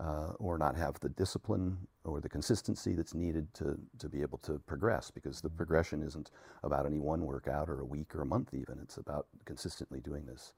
uh, 0.00 0.32
or 0.38 0.58
not 0.58 0.76
have 0.76 0.98
the 1.00 1.08
discipline 1.10 1.76
or 2.04 2.20
the 2.20 2.28
consistency 2.28 2.94
that's 2.94 3.14
needed 3.14 3.52
to, 3.54 3.78
to 3.98 4.08
be 4.08 4.22
able 4.22 4.38
to 4.38 4.58
progress 4.66 5.10
because 5.10 5.40
the 5.40 5.50
progression 5.50 6.02
isn't 6.02 6.30
about 6.62 6.86
any 6.86 6.98
one 6.98 7.24
workout 7.24 7.68
or 7.68 7.80
a 7.80 7.84
week 7.84 8.14
or 8.14 8.22
a 8.22 8.26
month 8.26 8.54
even. 8.54 8.78
It's 8.82 8.96
about 8.96 9.26
consistently 9.44 10.00
doing 10.00 10.26
this 10.26 10.54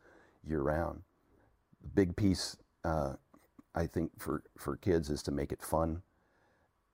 year 0.46 0.62
round. 0.62 1.02
The 1.82 1.88
big 1.88 2.16
piece, 2.16 2.56
uh, 2.84 3.14
I 3.74 3.86
think, 3.86 4.12
for, 4.18 4.42
for 4.56 4.76
kids 4.76 5.10
is 5.10 5.22
to 5.24 5.32
make 5.32 5.52
it 5.52 5.62
fun. 5.62 6.02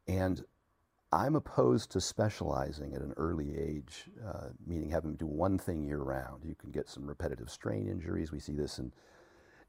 And 0.09 0.44
I'm 1.12 1.35
opposed 1.37 1.90
to 1.92 2.00
specializing 2.00 2.94
at 2.94 3.02
an 3.02 3.14
early 3.16 3.56
age, 3.56 4.09
uh, 4.26 4.49
meaning 4.66 4.90
having 4.90 5.12
to 5.12 5.18
do 5.18 5.26
one 5.26 5.59
thing 5.59 5.82
year 5.85 5.99
round. 5.99 6.44
You 6.44 6.54
can 6.54 6.70
get 6.70 6.88
some 6.88 7.06
repetitive 7.06 7.50
strain 7.50 7.88
injuries. 7.88 8.32
We 8.32 8.40
see 8.40 8.54
this 8.54 8.78
in 8.78 8.92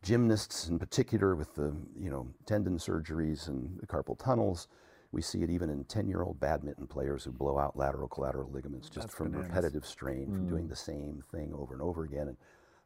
gymnasts 0.03 0.67
in 0.67 0.79
particular 0.79 1.35
with 1.35 1.53
the 1.55 1.75
you 1.99 2.09
know 2.09 2.27
tendon 2.45 2.77
surgeries 2.77 3.47
and 3.47 3.79
the 3.79 3.87
carpal 3.87 4.17
tunnels. 4.17 4.67
We 5.13 5.21
see 5.21 5.43
it 5.43 5.49
even 5.49 5.69
in 5.69 5.83
10-year-old 5.83 6.39
badminton 6.39 6.87
players 6.87 7.25
who 7.25 7.31
blow 7.33 7.59
out 7.59 7.75
lateral 7.75 8.07
collateral 8.07 8.49
ligaments 8.49 8.87
just 8.87 9.07
That's 9.07 9.15
from 9.17 9.31
bananas. 9.31 9.49
repetitive 9.49 9.85
strain, 9.85 10.31
from 10.31 10.45
Mm. 10.45 10.49
doing 10.49 10.67
the 10.69 10.75
same 10.75 11.21
thing 11.33 11.53
over 11.53 11.73
and 11.73 11.81
over 11.81 12.03
again. 12.05 12.29
And, 12.29 12.37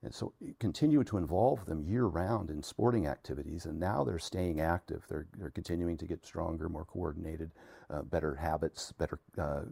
and 0.02 0.12
so 0.14 0.34
continue 0.60 1.04
to 1.04 1.18
involve 1.18 1.66
them 1.66 1.84
year 1.84 2.06
round 2.06 2.50
in 2.50 2.64
sporting 2.64 3.06
activities, 3.06 3.68
and 3.68 3.80
now 3.80 4.04
they're 4.04 4.18
staying 4.18 4.60
active. 4.60 5.06
They're, 5.08 5.28
they're 5.38 5.52
continuing 5.52 5.98
to 5.98 6.08
get 6.08 6.26
stronger, 6.26 6.68
more 6.68 6.86
coordinated, 6.86 7.52
uh, 7.92 8.02
better 8.02 8.34
habits, 8.34 8.92
better 8.94 9.20
uh, 9.38 9.66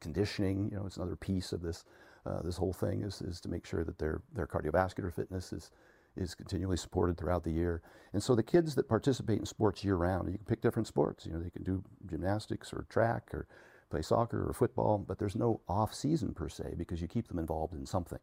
conditioning. 0.00 0.68
You 0.70 0.76
know, 0.80 0.86
it's 0.86 0.96
another 0.98 1.16
piece 1.16 1.52
of 1.52 1.62
this. 1.62 1.84
Uh, 2.26 2.42
this 2.42 2.58
whole 2.58 2.74
thing 2.74 3.00
is, 3.02 3.22
is 3.22 3.40
to 3.40 3.48
make 3.48 3.64
sure 3.64 3.82
that 3.84 3.98
their 3.98 4.20
their 4.34 4.46
cardiovascular 4.46 5.10
fitness 5.12 5.52
is 5.54 5.70
is 6.18 6.34
continually 6.34 6.76
supported 6.76 7.16
throughout 7.16 7.44
the 7.44 7.50
year. 7.50 7.82
And 8.12 8.22
so 8.22 8.34
the 8.34 8.42
kids 8.42 8.74
that 8.74 8.88
participate 8.88 9.38
in 9.38 9.46
sports 9.46 9.84
year 9.84 9.96
round, 9.96 10.30
you 10.30 10.38
can 10.38 10.44
pick 10.44 10.60
different 10.60 10.88
sports. 10.88 11.24
You 11.24 11.32
know, 11.32 11.40
they 11.40 11.50
can 11.50 11.62
do 11.62 11.82
gymnastics 12.06 12.72
or 12.72 12.86
track 12.88 13.32
or 13.32 13.46
play 13.90 14.02
soccer 14.02 14.48
or 14.48 14.52
football, 14.52 14.98
but 14.98 15.18
there's 15.18 15.36
no 15.36 15.60
off 15.68 15.94
season 15.94 16.34
per 16.34 16.48
se 16.48 16.74
because 16.76 17.00
you 17.00 17.08
keep 17.08 17.28
them 17.28 17.38
involved 17.38 17.74
in 17.74 17.86
something, 17.86 18.18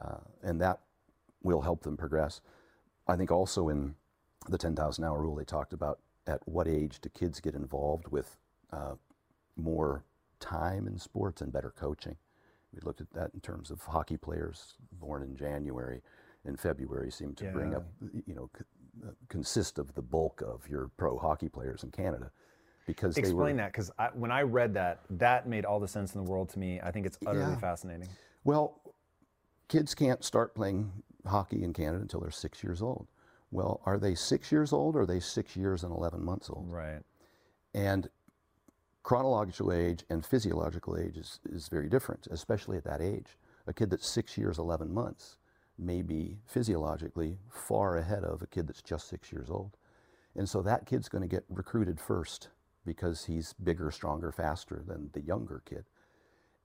uh, 0.00 0.20
and 0.42 0.60
that 0.60 0.80
will 1.42 1.60
help 1.60 1.82
them 1.82 1.96
progress. 1.96 2.40
I 3.06 3.16
think 3.16 3.30
also 3.30 3.68
in 3.68 3.94
the 4.48 4.58
10,000 4.58 5.04
hour 5.04 5.20
rule, 5.20 5.36
they 5.36 5.44
talked 5.44 5.72
about 5.72 6.00
at 6.26 6.46
what 6.46 6.68
age 6.68 7.00
do 7.00 7.08
kids 7.08 7.40
get 7.40 7.54
involved 7.54 8.08
with 8.08 8.36
uh, 8.72 8.94
more 9.56 10.04
time 10.40 10.86
in 10.86 10.98
sports 10.98 11.42
and 11.42 11.52
better 11.52 11.70
coaching. 11.70 12.16
We 12.72 12.80
looked 12.82 13.00
at 13.00 13.12
that 13.14 13.30
in 13.34 13.40
terms 13.40 13.70
of 13.70 13.80
hockey 13.82 14.16
players 14.16 14.74
born 14.92 15.22
in 15.22 15.36
January 15.36 16.02
and 16.48 16.58
February 16.58 17.10
seem 17.12 17.34
to 17.34 17.44
bring 17.52 17.74
up, 17.74 17.84
you 18.26 18.34
know, 18.34 18.50
uh, 19.06 19.10
consist 19.28 19.78
of 19.78 19.94
the 19.94 20.02
bulk 20.02 20.42
of 20.44 20.68
your 20.68 20.90
pro 20.96 21.16
hockey 21.16 21.48
players 21.48 21.84
in 21.84 21.90
Canada 21.90 22.32
because 22.86 23.14
they 23.14 23.20
Explain 23.20 23.56
were 23.56 23.62
that, 23.62 23.72
because 23.72 23.92
when 24.14 24.32
I 24.32 24.42
read 24.42 24.74
that, 24.74 25.02
that 25.10 25.46
made 25.46 25.64
all 25.64 25.78
the 25.78 25.86
sense 25.86 26.14
in 26.14 26.24
the 26.24 26.28
world 26.28 26.48
to 26.50 26.58
me. 26.58 26.80
I 26.82 26.90
think 26.90 27.06
it's 27.06 27.18
utterly 27.26 27.44
Yeah. 27.52 27.58
fascinating. 27.58 28.08
Well, 28.44 28.80
kids 29.68 29.94
can't 29.94 30.24
start 30.24 30.54
playing 30.54 30.90
hockey 31.26 31.62
in 31.62 31.74
Canada 31.74 32.00
until 32.00 32.20
they're 32.20 32.30
six 32.30 32.64
years 32.64 32.80
old. 32.80 33.06
Well, 33.50 33.82
are 33.84 33.98
they 33.98 34.14
six 34.14 34.50
years 34.50 34.72
old 34.72 34.96
or 34.96 35.02
are 35.02 35.06
they 35.06 35.20
six 35.20 35.54
years 35.54 35.84
and 35.84 35.94
11 35.94 36.24
months 36.24 36.48
old? 36.50 36.70
Right. 36.72 37.02
And 37.74 38.08
chronological 39.02 39.72
age 39.72 40.04
and 40.08 40.24
physiological 40.24 40.96
age 40.98 41.18
is, 41.18 41.40
is 41.50 41.68
very 41.68 41.88
different, 41.88 42.26
especially 42.30 42.78
at 42.78 42.84
that 42.84 43.00
age. 43.02 43.36
A 43.66 43.72
kid 43.72 43.90
that's 43.90 44.06
six 44.08 44.38
years, 44.38 44.58
11 44.58 44.92
months 44.92 45.36
may 45.78 46.02
be 46.02 46.38
physiologically 46.46 47.38
far 47.50 47.96
ahead 47.96 48.24
of 48.24 48.42
a 48.42 48.46
kid 48.46 48.66
that's 48.66 48.82
just 48.82 49.08
six 49.08 49.32
years 49.32 49.48
old. 49.50 49.76
And 50.34 50.48
so 50.48 50.62
that 50.62 50.86
kid's 50.86 51.08
going 51.08 51.22
to 51.22 51.28
get 51.28 51.44
recruited 51.48 52.00
first 52.00 52.48
because 52.84 53.24
he's 53.24 53.52
bigger, 53.52 53.90
stronger, 53.90 54.32
faster 54.32 54.82
than 54.86 55.10
the 55.12 55.20
younger 55.20 55.62
kid. 55.64 55.84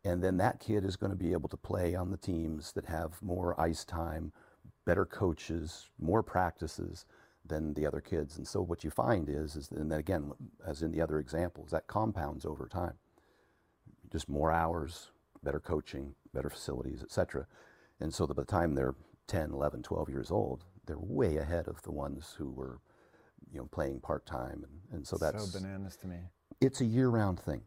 And 0.05 0.23
then 0.23 0.37
that 0.37 0.59
kid 0.59 0.83
is 0.83 0.95
going 0.95 1.11
to 1.11 1.17
be 1.17 1.31
able 1.31 1.49
to 1.49 1.57
play 1.57 1.95
on 1.95 2.11
the 2.11 2.17
teams 2.17 2.71
that 2.73 2.85
have 2.85 3.21
more 3.21 3.59
ice 3.59 3.85
time, 3.85 4.33
better 4.85 5.05
coaches, 5.05 5.89
more 5.99 6.23
practices 6.23 7.05
than 7.45 7.73
the 7.73 7.85
other 7.85 8.01
kids. 8.01 8.37
And 8.37 8.47
so 8.47 8.61
what 8.61 8.83
you 8.83 8.89
find 8.89 9.29
is, 9.29 9.55
is 9.55 9.71
and 9.71 9.91
then 9.91 9.99
again, 9.99 10.31
as 10.65 10.81
in 10.81 10.91
the 10.91 11.01
other 11.01 11.19
examples, 11.19 11.71
that 11.71 11.87
compounds 11.87 12.45
over 12.45 12.67
time. 12.67 12.93
Just 14.11 14.29
more 14.29 14.51
hours, 14.51 15.11
better 15.43 15.59
coaching, 15.59 16.15
better 16.33 16.49
facilities, 16.49 17.01
et 17.01 17.11
cetera. 17.11 17.47
And 17.99 18.13
so 18.13 18.25
that 18.25 18.33
by 18.35 18.43
the 18.43 18.47
time 18.47 18.75
they're 18.75 18.95
10, 19.27 19.51
11, 19.51 19.83
12 19.83 20.09
years 20.09 20.31
old, 20.31 20.65
they're 20.85 20.97
way 20.99 21.37
ahead 21.37 21.67
of 21.67 21.81
the 21.83 21.91
ones 21.91 22.35
who 22.37 22.51
were, 22.51 22.79
you 23.51 23.59
know, 23.59 23.67
playing 23.71 23.99
part-time. 24.01 24.65
And, 24.65 24.97
and 24.97 25.07
so 25.07 25.17
that's, 25.17 25.51
so 25.51 25.59
bananas 25.59 25.95
to 25.97 26.07
me. 26.07 26.17
it's 26.61 26.81
a 26.81 26.85
year-round 26.85 27.39
thing. 27.39 27.61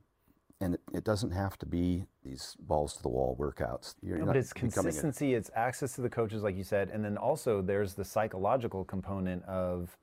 And 0.61 0.75
it, 0.75 0.80
it 0.95 1.04
doesn't 1.04 1.33
have 1.33 1.59
to 1.59 1.66
be 1.66 2.06
these 2.25 2.56
balls 2.61 2.95
to 2.97 3.02
the 3.02 3.09
wall 3.11 3.37
workouts. 3.38 3.95
You're 4.02 4.18
No, 4.18 4.26
but 4.26 4.37
it's 4.37 4.52
becoming 4.52 4.71
a- 4.71 4.75
consistency, 4.75 5.35
it's 5.35 5.50
access 5.54 5.95
to 5.97 6.00
the 6.00 6.09
coaches, 6.09 6.42
like 6.42 6.56
you 6.56 6.64
said, 6.64 6.90
and 6.90 7.04
then 7.04 7.16
also 7.18 7.61
there's 7.61 7.95
the 7.95 8.04
psychological 8.04 8.85
component 8.85 9.45
of 9.45 9.97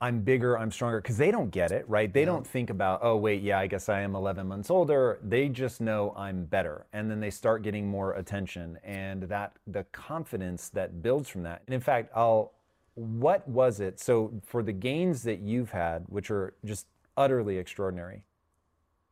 I'm 0.00 0.20
bigger, 0.20 0.58
I'm 0.58 0.70
stronger, 0.70 1.00
because 1.00 1.16
they 1.16 1.30
don't 1.30 1.50
get 1.50 1.70
it, 1.70 1.88
right? 1.88 2.12
They 2.12 2.26
don't 2.26 2.46
think 2.46 2.68
about, 2.68 3.00
oh, 3.02 3.16
wait, 3.16 3.42
yeah, 3.42 3.58
I 3.58 3.66
guess 3.66 3.88
I 3.88 4.00
am 4.00 4.14
11 4.14 4.46
months 4.46 4.68
older. 4.68 5.18
They 5.22 5.48
just 5.48 5.80
know 5.80 6.12
I'm 6.16 6.44
better. 6.44 6.86
And 6.92 7.10
then 7.10 7.18
they 7.20 7.30
start 7.30 7.62
getting 7.62 7.86
more 7.86 8.12
attention 8.12 8.78
and 8.84 9.22
that 9.24 9.56
the 9.66 9.84
confidence 9.92 10.68
that 10.70 11.02
builds 11.02 11.30
from 11.30 11.44
that. 11.44 11.62
And 11.66 11.74
in 11.74 11.80
fact, 11.80 12.10
I'll, 12.14 12.52
what 12.94 13.48
was 13.48 13.80
it? 13.80 13.98
So 13.98 14.32
for 14.44 14.62
the 14.62 14.72
gains 14.72 15.22
that 15.22 15.40
you've 15.40 15.70
had, 15.70 16.04
which 16.08 16.30
are 16.30 16.54
just 16.64 16.86
utterly 17.16 17.56
extraordinary, 17.56 18.22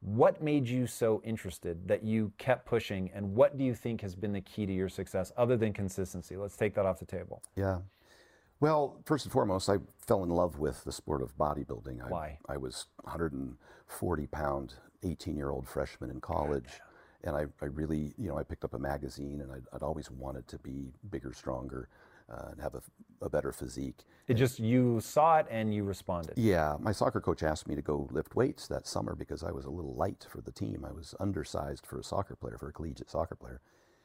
what 0.01 0.43
made 0.43 0.69
you 0.69 0.87
so 0.87 1.23
interested 1.25 1.89
that 1.89 2.05
you 2.05 2.31
kept 2.37 2.67
pushing, 2.67 3.11
and 3.15 3.35
what 3.35 3.57
do 3.57 3.65
you 3.65 3.75
think 3.75 4.03
has 4.03 4.15
been 4.15 4.33
the 4.33 4.41
key 4.43 4.67
to 4.67 4.73
your 4.73 4.91
success 4.91 5.33
other 5.39 5.57
than 5.57 5.73
consistency? 5.73 6.37
Let's 6.37 6.57
take 6.57 6.75
that 6.75 6.85
off 6.85 6.99
the 6.99 7.07
table. 7.07 7.43
Yeah. 7.57 7.79
Well, 8.65 8.97
first 9.05 9.27
and 9.27 9.33
foremost, 9.33 9.69
I 9.69 9.77
fell 9.99 10.23
in 10.23 10.31
love 10.31 10.59
with 10.59 10.85
the 10.85 10.93
sport 10.93 11.21
of 11.21 11.37
bodybuilding. 11.37 12.03
I, 12.03 12.09
Why? 12.09 12.39
I 12.49 12.57
was 12.57 12.87
140 13.03 14.27
pound, 14.29 14.73
18 15.03 15.37
year 15.37 15.51
old 15.51 15.69
freshman 15.69 16.09
in 16.09 16.19
college. 16.19 16.71
And 17.25 17.37
I, 17.37 17.45
I 17.61 17.67
really, 17.67 18.15
you 18.17 18.27
know, 18.27 18.39
I 18.39 18.43
picked 18.43 18.65
up 18.65 18.73
a 18.73 18.79
magazine 18.79 19.43
and 19.43 19.53
I'd, 19.53 19.65
I'd 19.75 19.83
always 19.83 20.11
wanted 20.11 20.49
to 20.49 20.59
be 20.61 20.95
bigger, 21.11 21.35
stronger, 21.35 21.91
uh, 22.33 22.53
and 22.53 22.61
have 22.63 22.75
a, 22.75 22.81
a 23.21 23.29
better 23.29 23.53
physique. 23.53 23.99
It 24.29 24.35
just 24.35 24.59
you 24.59 24.99
saw 25.03 25.41
it 25.41 25.47
and 25.51 25.75
you 25.75 25.85
responded. 25.85 26.33
Yeah, 26.39 26.79
my 26.81 26.93
soccer 26.93 27.21
coach 27.21 27.43
asked 27.43 27.69
me 27.69 27.75
to 27.75 27.83
go 27.83 28.09
lift 28.13 28.35
weights 28.35 28.67
that 28.69 28.87
summer 28.87 29.15
because 29.15 29.45
I 29.45 29.51
was 29.51 29.67
a 29.67 29.71
little 29.71 29.95
light 29.95 30.27
for 30.27 30.41
the 30.41 30.53
team. 30.53 30.87
I 30.89 30.93
was 30.93 31.15
undersized 31.21 31.85
for 31.85 31.99
a 31.99 32.05
soccer 32.05 32.35
player, 32.35 32.57
for 32.57 32.71
a 32.71 32.73
collegiate 32.73 33.11
soccer 33.11 33.35
player. 33.35 33.61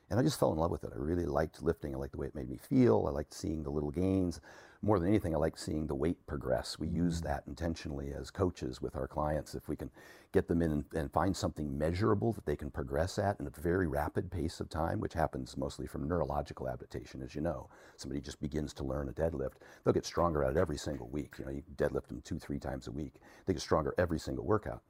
And 0.10 0.20
I 0.20 0.24
just 0.24 0.40
fell 0.40 0.52
in 0.52 0.58
love 0.58 0.72
with 0.72 0.84
it. 0.84 0.92
I 0.94 0.98
really 0.98 1.26
liked 1.26 1.62
lifting. 1.62 1.94
I 1.94 1.98
liked 1.98 2.14
the 2.14 2.18
way 2.18 2.28
it 2.28 2.36
made 2.36 2.50
me 2.50 2.58
feel. 2.58 3.06
I 3.08 3.12
liked 3.12 3.34
seeing 3.34 3.62
the 3.62 3.70
little 3.70 3.92
gains. 3.92 4.42
More 4.82 4.98
than 4.98 5.10
anything, 5.10 5.36
I 5.36 5.38
liked 5.38 5.60
seeing 5.60 5.88
the 5.88 5.96
weight 5.96 6.26
progress. 6.26 6.80
We 6.80 6.88
use 6.88 7.18
mm-hmm. 7.18 7.28
that 7.28 7.44
intentionally 7.48 8.14
as 8.14 8.32
coaches 8.32 8.82
with 8.82 8.96
our 8.96 9.08
clients. 9.08 9.54
If 9.54 9.68
we 9.68 9.76
can 9.76 9.92
get 10.32 10.48
them 10.48 10.62
in 10.62 10.72
and, 10.72 10.86
and 10.96 11.12
find 11.12 11.36
something 11.36 11.78
measurable 11.78 12.32
that 12.34 12.46
they 12.46 12.56
can 12.56 12.72
progress 12.72 13.20
at 13.20 13.40
in 13.40 13.48
a 13.48 13.62
very 13.62 13.88
rapid 13.88 14.32
pace 14.32 14.60
of 14.60 14.70
time, 14.70 15.00
which 15.00 15.14
happens 15.14 15.58
mostly 15.58 15.86
from 15.86 16.08
neurological 16.08 16.70
adaptation, 16.70 17.22
as 17.22 17.36
you 17.36 17.42
know. 17.42 17.70
Somebody 17.98 18.22
just 18.22 18.42
begins 18.42 18.74
to 18.76 18.84
learn 18.84 19.10
a 19.10 19.12
deadlift. 19.12 19.56
They'll 19.84 19.94
get 19.94 20.06
stronger 20.06 20.44
at 20.44 20.52
it 20.52 20.58
every 20.58 20.78
single 20.78 21.10
week. 21.10 21.36
You 21.38 21.46
know, 21.46 21.52
you 21.52 21.64
deadlift 21.76 22.08
them 22.08 22.22
two, 22.24 22.40
three 22.40 22.60
times 22.60 22.88
a 22.88 22.92
week. 22.92 23.16
They 23.46 23.54
get 23.54 23.62
stronger 23.62 23.94
every 23.98 24.20
single 24.20 24.46
workout. 24.46 24.82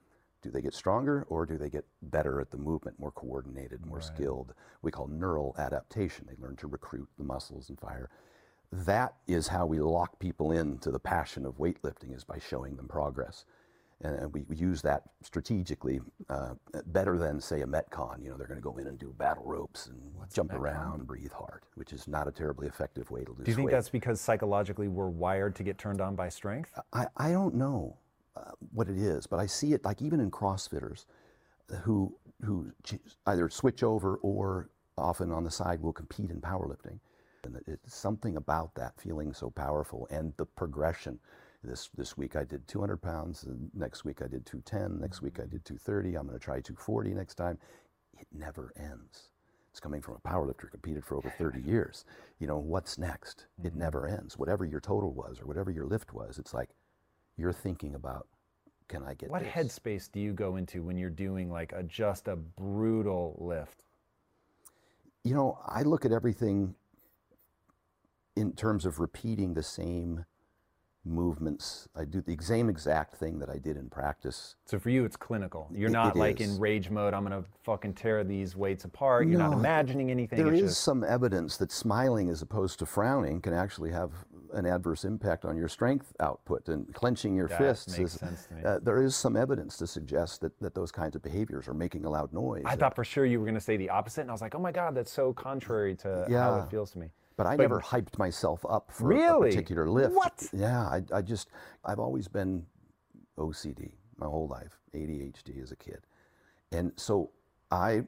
Do 0.42 0.52
they 0.52 0.62
get 0.62 0.74
stronger 0.74 1.26
or 1.30 1.46
do 1.46 1.58
they 1.58 1.70
get 1.70 1.86
better 2.02 2.40
at 2.40 2.50
the 2.50 2.58
movement, 2.58 3.00
more 3.00 3.12
coordinated, 3.12 3.86
more 3.86 4.02
skilled? 4.02 4.54
We 4.82 4.92
call 4.92 5.08
neural 5.08 5.56
adaptation. 5.58 6.26
They 6.28 6.42
learn 6.42 6.56
to 6.58 6.68
recruit 6.68 7.10
the 7.18 7.26
muscles 7.26 7.70
and 7.70 7.80
fire. 7.80 8.10
That 8.72 9.16
is 9.28 9.48
how 9.48 9.66
we 9.66 9.80
lock 9.80 10.20
people 10.20 10.52
into 10.52 10.92
the 10.92 11.00
passion 11.00 11.46
of 11.46 11.58
weightlifting 11.58 12.16
is 12.16 12.24
by 12.24 12.40
showing 12.40 12.76
them 12.78 12.88
progress. 12.88 13.46
And 14.02 14.34
we, 14.34 14.44
we 14.44 14.56
use 14.56 14.82
that 14.84 15.04
strategically 15.24 16.00
uh, 16.30 16.54
better 16.86 17.18
than, 17.18 17.42
say, 17.42 17.62
a 17.62 17.68
Metcon. 17.68 18.24
You 18.24 18.30
know, 18.30 18.38
they're 18.38 18.48
going 18.48 18.62
to 18.62 18.64
go 18.64 18.78
in 18.78 18.88
and 18.88 18.98
do 18.98 19.14
battle 19.18 19.44
ropes 19.46 19.88
and 19.88 20.00
jump 20.34 20.54
around, 20.54 21.06
breathe 21.06 21.34
hard, 21.34 21.64
which 21.76 21.92
is 21.92 22.08
not 22.08 22.26
a 22.26 22.32
terribly 22.32 22.68
effective 22.68 23.12
way 23.12 23.26
to 23.26 23.32
lose 23.32 23.44
Do 23.44 23.52
you 23.52 23.56
think 23.56 23.66
weight. 23.66 23.74
that's 23.74 23.90
because 23.90 24.22
psychologically 24.22 24.88
we're 24.88 25.10
wired 25.10 25.54
to 25.58 25.64
get 25.64 25.78
turned 25.78 26.00
on 26.00 26.16
by 26.16 26.30
strength? 26.30 26.80
I, 26.94 27.08
I 27.18 27.32
don't 27.32 27.56
know 27.56 27.98
uh, 28.40 28.52
what 28.74 28.90
it 28.90 28.98
is, 28.98 29.28
but 29.28 29.40
I 29.40 29.48
see 29.48 29.74
it 29.74 29.86
like 29.86 30.02
even 30.02 30.22
in 30.22 30.32
CrossFitters 30.32 31.06
who 31.84 32.16
who 32.46 32.72
either 33.28 33.50
switch 33.50 33.84
over 33.84 34.18
or 34.18 34.70
often 34.98 35.32
on 35.32 35.44
the 35.46 35.52
side 35.52 35.82
will 35.82 35.94
compete 35.94 36.32
in 36.32 36.42
powerlifting. 36.42 37.00
And 37.46 37.58
it's 37.68 37.96
something 37.96 38.38
about 38.38 38.76
that 38.76 39.00
feeling 39.00 39.34
so 39.34 39.50
powerful 39.52 40.08
and 40.12 40.34
the 40.38 40.46
progression. 40.46 41.20
This 41.64 41.90
this 41.98 42.18
week 42.18 42.36
I 42.38 42.46
did 42.46 42.68
200 42.68 42.98
pounds. 43.02 43.46
Next 43.76 44.06
week 44.06 44.22
I 44.24 44.28
did 44.28 44.46
210. 44.46 45.02
Next 45.02 45.22
week 45.24 45.40
I 45.40 45.44
did 45.46 45.66
230. 45.66 46.16
I'm 46.18 46.28
going 46.28 46.40
to 46.40 46.44
try 46.46 46.56
240 46.62 47.12
next 47.16 47.36
time. 47.36 47.58
It 48.20 48.28
never 48.34 48.74
ends. 48.78 49.30
It's 49.72 49.80
coming 49.82 50.02
from 50.02 50.16
a 50.16 50.30
powerlifter 50.30 50.72
competed 50.72 51.06
for 51.06 51.18
over 51.18 51.30
30 51.32 51.62
years. 51.62 52.06
You 52.40 52.48
know 52.48 52.60
what's 52.60 52.98
next? 53.00 53.48
It 53.64 53.76
Mm-hmm. 53.76 53.80
never 53.80 54.08
ends. 54.08 54.38
Whatever 54.38 54.66
your 54.66 54.82
total 54.82 55.14
was 55.14 55.42
or 55.42 55.48
whatever 55.48 55.72
your 55.72 55.86
lift 55.86 56.14
was, 56.14 56.40
it's 56.40 56.54
like 56.54 56.70
you're 57.40 57.54
thinking 57.54 57.96
about, 57.96 58.28
can 58.90 59.04
I 59.04 59.14
get 59.14 59.30
What 59.32 59.44
this? 59.44 59.52
headspace 59.54 60.12
do 60.12 60.20
you 60.20 60.34
go 60.34 60.58
into 60.58 60.84
when 60.84 60.98
you're 60.98 61.10
doing 61.10 61.50
like 61.50 61.72
a 61.72 61.84
just 61.84 62.28
a 62.28 62.36
brutal 62.36 63.38
lift? 63.40 63.84
You 65.24 65.34
know, 65.36 65.58
I 65.66 65.84
look 65.84 66.06
at 66.06 66.12
everything 66.12 66.76
in 68.36 68.54
terms 68.54 68.86
of 68.86 69.00
repeating 69.00 69.54
the 69.54 69.64
same 69.64 70.26
movements. 71.06 71.88
I 71.96 72.04
do 72.06 72.22
the 72.22 72.38
same 72.42 72.70
exact 72.70 73.16
thing 73.16 73.40
that 73.40 73.50
I 73.50 73.58
did 73.58 73.78
in 73.78 73.90
practice. 73.90 74.56
So 74.66 74.80
for 74.80 74.90
you, 74.90 75.06
it's 75.06 75.16
clinical. 75.16 75.70
You're 75.74 75.90
It- 75.90 75.94
not 75.94 76.16
it 76.16 76.20
like 76.20 76.42
is. 76.42 76.56
in 76.56 76.60
rage 76.60 76.90
mode. 76.90 77.14
I'm 77.14 77.24
gonna 77.24 77.46
fucking 77.64 77.94
tear 77.94 78.24
these 78.24 78.56
weights 78.56 78.86
apart. 78.86 79.28
You're 79.28 79.40
not 79.40 79.54
imagining 79.54 80.12
anything. 80.12 80.38
There 80.40 80.54
it's 80.54 80.62
is 80.64 80.72
just, 80.72 80.82
some 80.84 81.04
evidence 81.04 81.58
that 81.58 81.72
smiling 81.72 82.30
as 82.30 82.42
opposed 82.42 82.80
to 82.80 82.86
frowning 82.86 83.42
can 83.42 83.54
actually 83.54 83.92
have 83.92 84.12
an 84.54 84.66
adverse 84.66 85.04
impact 85.06 85.46
on 85.46 85.56
your 85.58 85.68
strength 85.68 86.14
output 86.20 86.68
and 86.70 86.94
clenching 86.94 87.36
your 87.36 87.48
That 87.48 87.58
fists. 87.58 87.98
makes 87.98 88.14
is, 88.16 88.20
sense 88.20 88.46
to 88.48 88.54
me. 88.56 88.64
Uh, 88.64 88.80
there 88.82 89.02
is 89.02 89.16
some 89.16 89.36
evidence 89.38 89.78
to 89.78 89.88
suggest 89.88 90.42
that, 90.42 90.58
that 90.60 90.74
those 90.76 90.92
kinds 90.92 91.16
of 91.16 91.22
behaviors 91.22 91.68
are 91.68 91.74
making 91.74 92.06
a 92.06 92.10
loud 92.10 92.34
noise. 92.34 92.64
I 92.66 92.76
thought 92.76 92.96
for 92.96 93.04
sure 93.04 93.26
you 93.26 93.40
were 93.40 93.46
gonna 93.46 93.60
say 93.62 93.78
the 93.78 93.90
opposite, 93.90 94.22
and 94.22 94.30
I 94.30 94.34
was 94.34 94.42
like, 94.42 94.56
oh 94.56 94.60
my 94.60 94.72
god, 94.72 94.96
that's 94.96 95.12
so 95.12 95.34
contrary 95.34 95.96
to 95.98 96.26
how 96.28 96.32
Yeah. 96.32 96.64
it 96.64 96.70
feels 96.70 96.92
to 96.92 97.00
me. 97.00 97.12
But 97.38 97.48
I 97.48 97.56
But- 97.56 97.64
never 97.64 97.80
hyped 97.80 98.18
myself 98.18 98.66
up 98.68 98.92
for 98.92 99.06
a- 99.12 99.16
Really? 99.16 99.50
a 99.50 99.52
particular 99.52 99.90
lift. 99.90 100.14
What? 100.14 100.50
Yeah, 100.52 100.82
I, 100.88 101.04
I 101.14 101.22
just, 101.22 101.50
I've 101.86 102.00
always 102.00 102.28
been 102.28 102.66
OCD 103.38 103.94
my 104.18 104.26
whole 104.26 104.48
life, 104.48 104.78
ADHD 104.94 105.62
as 105.64 105.72
a 105.72 105.76
kid. 105.76 106.00
And 106.72 106.92
so 106.98 107.32
I, 107.72 108.04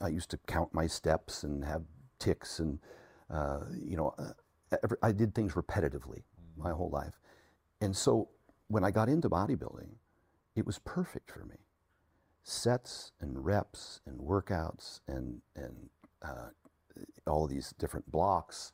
I 0.00 0.08
used 0.08 0.30
to 0.30 0.38
count 0.46 0.72
my 0.72 0.86
steps 0.86 1.44
and 1.44 1.64
have 1.64 1.82
ticks 2.18 2.58
and, 2.60 2.78
uh, 3.28 3.60
you 3.84 3.96
know, 3.96 4.14
uh, 4.18 4.32
I 5.02 5.12
did 5.12 5.34
things 5.34 5.54
repetitively 5.54 6.22
my 6.56 6.70
whole 6.70 6.90
life. 6.90 7.14
And 7.80 7.96
so 7.96 8.28
when 8.68 8.84
I 8.84 8.90
got 8.90 9.08
into 9.08 9.28
bodybuilding, 9.28 9.88
it 10.56 10.66
was 10.66 10.78
perfect 10.80 11.30
for 11.30 11.44
me. 11.44 11.56
Sets 12.42 13.12
and 13.20 13.44
reps 13.44 14.00
and 14.06 14.18
workouts 14.18 15.00
and, 15.08 15.40
and 15.56 15.88
uh, 16.22 16.50
all 17.26 17.46
these 17.46 17.74
different 17.78 18.10
blocks, 18.10 18.72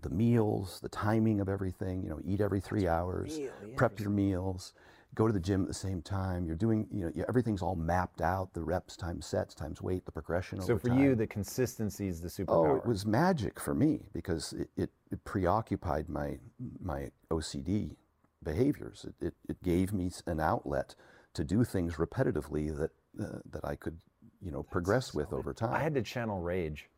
the 0.00 0.10
meals, 0.10 0.80
the 0.82 0.88
timing 0.88 1.40
of 1.40 1.48
everything, 1.48 2.02
you 2.02 2.10
know, 2.10 2.20
eat 2.24 2.40
every 2.40 2.60
three 2.60 2.86
hours, 2.86 3.38
prep 3.76 3.98
your 4.00 4.10
meals, 4.10 4.72
go 5.16 5.26
to 5.26 5.32
the 5.32 5.40
gym 5.40 5.62
at 5.62 5.68
the 5.68 5.74
same 5.74 6.00
time. 6.02 6.46
You're 6.46 6.54
doing, 6.54 6.86
you 6.92 7.06
know, 7.06 7.24
everything's 7.28 7.62
all 7.62 7.74
mapped 7.74 8.20
out, 8.20 8.52
the 8.52 8.62
reps 8.62 8.96
times 8.96 9.26
sets 9.26 9.54
times 9.54 9.82
weight, 9.82 10.04
the 10.04 10.12
progression 10.12 10.60
So 10.60 10.78
for 10.78 10.88
time. 10.88 11.02
you, 11.02 11.14
the 11.16 11.26
consistency 11.26 12.06
is 12.06 12.20
the 12.20 12.28
superpower. 12.28 12.74
Oh, 12.74 12.76
it 12.76 12.86
was 12.86 13.04
magic 13.04 13.58
for 13.58 13.74
me 13.74 14.02
because 14.12 14.52
it, 14.52 14.68
it, 14.76 14.90
it 15.10 15.24
preoccupied 15.24 16.08
my 16.08 16.38
my 16.80 17.10
OCD 17.30 17.96
behaviors. 18.44 19.06
It, 19.08 19.26
it, 19.26 19.34
it 19.48 19.62
gave 19.62 19.92
me 19.92 20.10
an 20.26 20.38
outlet 20.38 20.94
to 21.34 21.42
do 21.44 21.64
things 21.64 21.94
repetitively 21.94 22.76
that 22.78 22.90
uh, 23.20 23.38
that 23.50 23.64
I 23.64 23.74
could, 23.74 23.98
you 24.42 24.50
know, 24.52 24.62
progress 24.62 25.14
with 25.14 25.32
over 25.32 25.54
time. 25.54 25.72
I 25.74 25.80
had 25.80 25.94
to 25.94 26.02
channel 26.02 26.40
rage. 26.40 26.90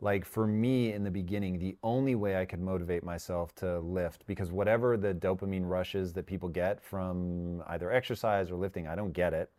Like 0.00 0.24
for 0.24 0.46
me 0.46 0.92
in 0.92 1.04
the 1.04 1.10
beginning, 1.10 1.58
the 1.58 1.76
only 1.82 2.14
way 2.14 2.36
I 2.36 2.44
could 2.44 2.60
motivate 2.60 3.04
myself 3.04 3.54
to 3.56 3.78
lift, 3.80 4.26
because 4.26 4.52
whatever 4.52 4.96
the 4.96 5.14
dopamine 5.14 5.68
rushes 5.68 6.12
that 6.14 6.26
people 6.26 6.48
get 6.48 6.82
from 6.82 7.62
either 7.68 7.90
exercise 7.90 8.50
or 8.50 8.56
lifting, 8.56 8.86
I 8.86 8.94
don't 8.96 9.12
get 9.12 9.32
it. 9.32 9.50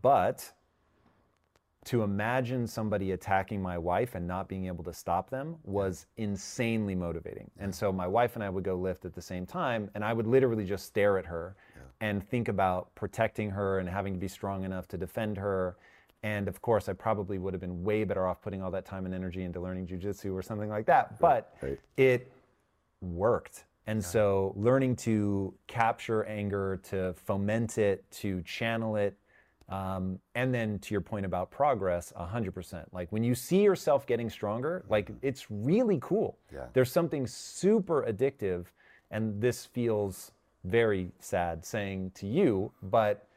But 0.00 0.52
to 1.84 2.02
imagine 2.02 2.66
somebody 2.66 3.12
attacking 3.12 3.60
my 3.60 3.76
wife 3.76 4.14
and 4.14 4.26
not 4.26 4.48
being 4.48 4.66
able 4.68 4.82
to 4.84 4.92
stop 4.92 5.28
them 5.28 5.56
was 5.64 6.06
insanely 6.16 6.94
motivating. 6.94 7.50
And 7.58 7.74
so 7.74 7.92
my 7.92 8.06
wife 8.06 8.36
and 8.36 8.42
I 8.44 8.48
would 8.48 8.64
go 8.64 8.76
lift 8.76 9.04
at 9.04 9.12
the 9.12 9.20
same 9.20 9.44
time, 9.44 9.90
and 9.94 10.02
I 10.02 10.14
would 10.14 10.26
literally 10.26 10.64
just 10.64 10.86
stare 10.86 11.18
at 11.18 11.26
her 11.26 11.56
and 12.00 12.26
think 12.26 12.48
about 12.48 12.94
protecting 12.94 13.50
her 13.50 13.80
and 13.80 13.88
having 13.88 14.14
to 14.14 14.18
be 14.18 14.28
strong 14.28 14.64
enough 14.64 14.88
to 14.88 14.96
defend 14.96 15.36
her. 15.36 15.76
And 16.24 16.48
of 16.48 16.62
course, 16.62 16.88
I 16.88 16.94
probably 16.94 17.36
would 17.36 17.52
have 17.52 17.60
been 17.60 17.84
way 17.84 18.02
better 18.02 18.26
off 18.26 18.40
putting 18.40 18.62
all 18.62 18.70
that 18.70 18.86
time 18.86 19.04
and 19.04 19.14
energy 19.14 19.44
into 19.44 19.60
learning 19.60 19.86
jujitsu 19.86 20.32
or 20.32 20.40
something 20.40 20.70
like 20.70 20.86
that. 20.86 21.20
But 21.20 21.54
right. 21.60 21.78
it 21.98 22.32
worked. 23.02 23.66
And 23.86 24.02
so 24.02 24.54
learning 24.56 24.96
to 24.96 25.52
capture 25.66 26.24
anger, 26.24 26.80
to 26.84 27.12
foment 27.12 27.76
it, 27.76 28.10
to 28.12 28.40
channel 28.40 28.96
it, 28.96 29.14
um, 29.68 30.18
and 30.34 30.54
then 30.54 30.78
to 30.78 30.94
your 30.94 31.02
point 31.02 31.26
about 31.26 31.50
progress, 31.50 32.10
100%. 32.18 32.84
Like 32.90 33.12
when 33.12 33.22
you 33.22 33.34
see 33.34 33.62
yourself 33.62 34.06
getting 34.06 34.30
stronger, 34.30 34.82
like 34.88 35.10
it's 35.20 35.50
really 35.50 35.98
cool. 36.00 36.38
Yeah. 36.50 36.64
There's 36.72 36.90
something 36.90 37.26
super 37.26 38.02
addictive, 38.08 38.64
and 39.10 39.38
this 39.42 39.66
feels 39.66 40.32
very 40.64 41.12
sad 41.20 41.66
saying 41.66 42.12
to 42.14 42.26
you, 42.26 42.72
but 42.82 43.28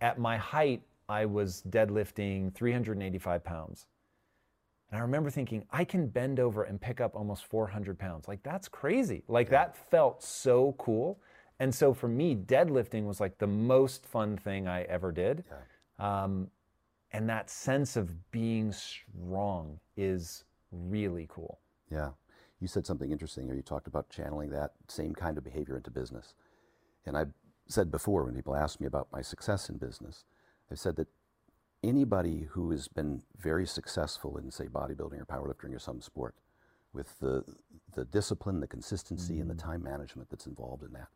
at 0.00 0.20
my 0.20 0.36
height, 0.36 0.82
I 1.08 1.26
was 1.26 1.62
deadlifting 1.68 2.54
385 2.54 3.44
pounds. 3.44 3.86
And 4.90 4.98
I 4.98 5.02
remember 5.02 5.30
thinking, 5.30 5.64
I 5.70 5.84
can 5.84 6.06
bend 6.06 6.38
over 6.38 6.64
and 6.64 6.80
pick 6.80 7.00
up 7.00 7.16
almost 7.16 7.46
400 7.46 7.98
pounds. 7.98 8.28
Like, 8.28 8.42
that's 8.42 8.68
crazy. 8.68 9.24
Like, 9.28 9.48
that 9.50 9.76
felt 9.90 10.22
so 10.22 10.74
cool. 10.78 11.20
And 11.58 11.74
so 11.74 11.94
for 11.94 12.08
me, 12.08 12.36
deadlifting 12.36 13.04
was 13.04 13.20
like 13.20 13.38
the 13.38 13.46
most 13.46 14.06
fun 14.06 14.36
thing 14.36 14.68
I 14.68 14.82
ever 14.82 15.12
did. 15.12 15.44
Um, 15.98 16.48
and 17.12 17.28
that 17.28 17.48
sense 17.48 17.96
of 17.96 18.30
being 18.32 18.72
strong 18.72 19.78
is 19.96 20.44
really 20.72 21.26
cool. 21.30 21.60
Yeah. 21.90 22.10
You 22.60 22.66
said 22.66 22.86
something 22.86 23.12
interesting, 23.12 23.50
or 23.50 23.54
you 23.54 23.62
talked 23.62 23.86
about 23.86 24.10
channeling 24.10 24.50
that 24.50 24.72
same 24.88 25.14
kind 25.14 25.38
of 25.38 25.44
behavior 25.44 25.76
into 25.76 25.90
business. 25.90 26.34
And 27.06 27.16
I 27.16 27.26
said 27.68 27.90
before, 27.90 28.24
when 28.24 28.34
people 28.34 28.56
ask 28.56 28.80
me 28.80 28.86
about 28.86 29.08
my 29.12 29.22
success 29.22 29.68
in 29.68 29.76
business, 29.76 30.24
I've 30.70 30.78
said 30.78 30.96
that 30.96 31.08
anybody 31.82 32.48
who 32.50 32.70
has 32.70 32.88
been 32.88 33.22
very 33.38 33.66
successful 33.66 34.38
in, 34.38 34.50
say, 34.50 34.66
bodybuilding 34.66 35.20
or 35.20 35.26
powerlifting 35.26 35.74
or 35.74 35.78
some 35.78 36.00
sport, 36.00 36.34
with 36.94 37.18
the, 37.18 37.44
the 37.94 38.04
discipline, 38.04 38.60
the 38.60 38.66
consistency, 38.66 39.40
and 39.40 39.50
the 39.50 39.54
mm-hmm. 39.54 39.70
time 39.70 39.82
management 39.82 40.30
that's 40.30 40.46
involved 40.46 40.82
in 40.84 40.92
that, 40.92 41.08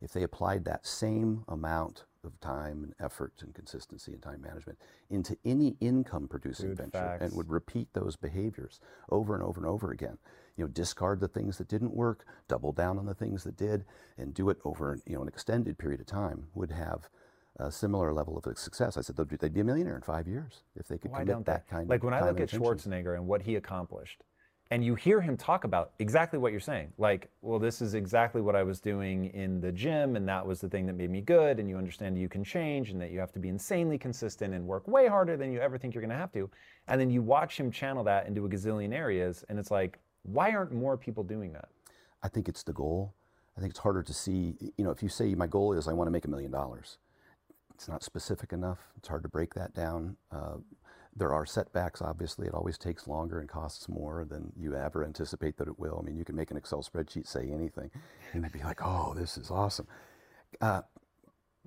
if 0.00 0.12
they 0.12 0.22
applied 0.22 0.64
that 0.64 0.86
same 0.86 1.44
amount 1.48 2.04
of 2.24 2.38
time 2.40 2.82
and 2.82 2.94
effort 3.00 3.32
and 3.40 3.54
consistency 3.54 4.12
and 4.12 4.22
time 4.22 4.42
management 4.42 4.78
into 5.10 5.36
any 5.44 5.76
income 5.80 6.26
producing 6.26 6.70
Dude, 6.70 6.78
venture 6.78 6.98
facts. 6.98 7.22
and 7.22 7.36
would 7.36 7.48
repeat 7.48 7.88
those 7.92 8.16
behaviors 8.16 8.80
over 9.10 9.34
and 9.34 9.44
over 9.44 9.60
and 9.60 9.68
over 9.68 9.92
again, 9.92 10.18
you 10.56 10.64
know, 10.64 10.68
discard 10.68 11.20
the 11.20 11.28
things 11.28 11.58
that 11.58 11.68
didn't 11.68 11.94
work, 11.94 12.26
double 12.48 12.72
down 12.72 12.98
on 12.98 13.06
the 13.06 13.14
things 13.14 13.44
that 13.44 13.56
did, 13.56 13.84
and 14.18 14.34
do 14.34 14.50
it 14.50 14.58
over 14.64 14.98
you 15.06 15.14
know 15.14 15.22
an 15.22 15.28
extended 15.28 15.78
period 15.78 16.00
of 16.00 16.06
time, 16.06 16.46
would 16.54 16.72
have 16.72 17.08
a 17.58 17.70
similar 17.70 18.12
level 18.12 18.36
of 18.36 18.58
success. 18.58 18.96
I 18.96 19.00
said 19.00 19.16
they'd 19.16 19.28
be- 19.28 19.36
they'd 19.36 19.54
be 19.54 19.60
a 19.60 19.64
millionaire 19.64 19.96
in 19.96 20.02
five 20.02 20.28
years 20.28 20.62
if 20.74 20.88
they 20.88 20.98
could 20.98 21.10
Why 21.10 21.20
commit 21.20 21.44
that 21.46 21.66
they? 21.66 21.70
kind 21.70 21.88
like 21.88 22.00
of 22.00 22.04
Like 22.04 22.12
when 22.12 22.14
I 22.22 22.28
look 22.28 22.40
at. 22.40 22.48
Schwarzenegger 22.50 23.14
and 23.14 23.26
what 23.26 23.42
he 23.42 23.56
accomplished, 23.56 24.22
and 24.70 24.84
you 24.84 24.94
hear 24.96 25.20
him 25.20 25.36
talk 25.36 25.64
about 25.64 25.92
exactly 25.98 26.38
what 26.38 26.50
you're 26.50 26.60
saying. 26.60 26.92
Like, 26.98 27.30
well, 27.40 27.58
this 27.58 27.80
is 27.80 27.94
exactly 27.94 28.42
what 28.42 28.56
I 28.56 28.62
was 28.64 28.80
doing 28.80 29.26
in 29.26 29.60
the 29.60 29.70
gym, 29.72 30.16
and 30.16 30.28
that 30.28 30.44
was 30.44 30.60
the 30.60 30.68
thing 30.68 30.86
that 30.86 30.94
made 30.94 31.10
me 31.10 31.20
good. 31.20 31.60
And 31.60 31.68
you 31.68 31.76
understand 31.78 32.18
you 32.18 32.28
can 32.28 32.42
change, 32.42 32.90
and 32.90 33.00
that 33.00 33.10
you 33.12 33.20
have 33.20 33.32
to 33.32 33.38
be 33.38 33.48
insanely 33.48 33.96
consistent 33.96 34.52
and 34.54 34.66
work 34.66 34.86
way 34.88 35.06
harder 35.06 35.36
than 35.36 35.52
you 35.52 35.60
ever 35.60 35.78
think 35.78 35.94
you're 35.94 36.02
going 36.02 36.10
to 36.10 36.16
have 36.16 36.32
to. 36.32 36.50
And 36.88 37.00
then 37.00 37.10
you 37.10 37.22
watch 37.22 37.58
him 37.58 37.70
channel 37.70 38.02
that 38.04 38.26
into 38.26 38.44
a 38.44 38.48
gazillion 38.48 38.92
areas, 38.92 39.44
and 39.48 39.58
it's 39.58 39.70
like, 39.70 39.98
why 40.24 40.50
aren't 40.52 40.72
more 40.72 40.96
people 40.96 41.22
doing 41.22 41.52
that? 41.52 41.68
I 42.22 42.28
think 42.28 42.48
it's 42.48 42.64
the 42.64 42.72
goal. 42.72 43.14
I 43.56 43.60
think 43.60 43.70
it's 43.70 43.78
harder 43.78 44.02
to 44.02 44.12
see. 44.12 44.56
You 44.76 44.84
know, 44.84 44.90
if 44.90 45.02
you 45.02 45.08
say 45.08 45.34
my 45.36 45.46
goal 45.46 45.72
is 45.74 45.86
I 45.86 45.92
want 45.92 46.08
to 46.08 46.12
make 46.12 46.24
a 46.24 46.28
million 46.28 46.50
dollars, 46.50 46.98
it's 47.76 47.88
not 47.88 48.02
specific 48.02 48.54
enough. 48.54 48.78
It's 48.96 49.06
hard 49.06 49.22
to 49.24 49.28
break 49.28 49.52
that 49.52 49.74
down. 49.74 50.16
Uh, 50.32 50.56
there 51.14 51.34
are 51.34 51.44
setbacks, 51.44 52.00
obviously. 52.00 52.46
It 52.46 52.54
always 52.54 52.78
takes 52.78 53.06
longer 53.06 53.38
and 53.38 53.46
costs 53.46 53.86
more 53.86 54.24
than 54.24 54.50
you 54.56 54.74
ever 54.74 55.04
anticipate 55.04 55.58
that 55.58 55.68
it 55.68 55.78
will. 55.78 55.98
I 56.00 56.06
mean, 56.06 56.16
you 56.16 56.24
can 56.24 56.36
make 56.36 56.50
an 56.50 56.56
Excel 56.56 56.82
spreadsheet 56.82 57.26
say 57.26 57.50
anything 57.52 57.90
and 58.32 58.42
they'd 58.42 58.52
be 58.52 58.62
like, 58.62 58.80
oh, 58.82 59.12
this 59.14 59.36
is 59.36 59.50
awesome. 59.50 59.86
Uh, 60.58 60.82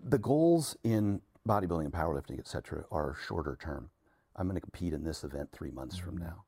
the 0.03 0.17
goals 0.17 0.75
in 0.83 1.21
bodybuilding 1.47 1.85
and 1.85 1.93
powerlifting, 1.93 2.39
et 2.39 2.47
cetera, 2.47 2.85
are 2.91 3.15
shorter 3.27 3.55
term. 3.61 3.91
I'm 4.35 4.47
going 4.47 4.55
to 4.55 4.61
compete 4.61 4.93
in 4.93 5.03
this 5.03 5.23
event 5.23 5.49
three 5.51 5.71
months 5.71 5.95
from 5.95 6.17
now. 6.17 6.45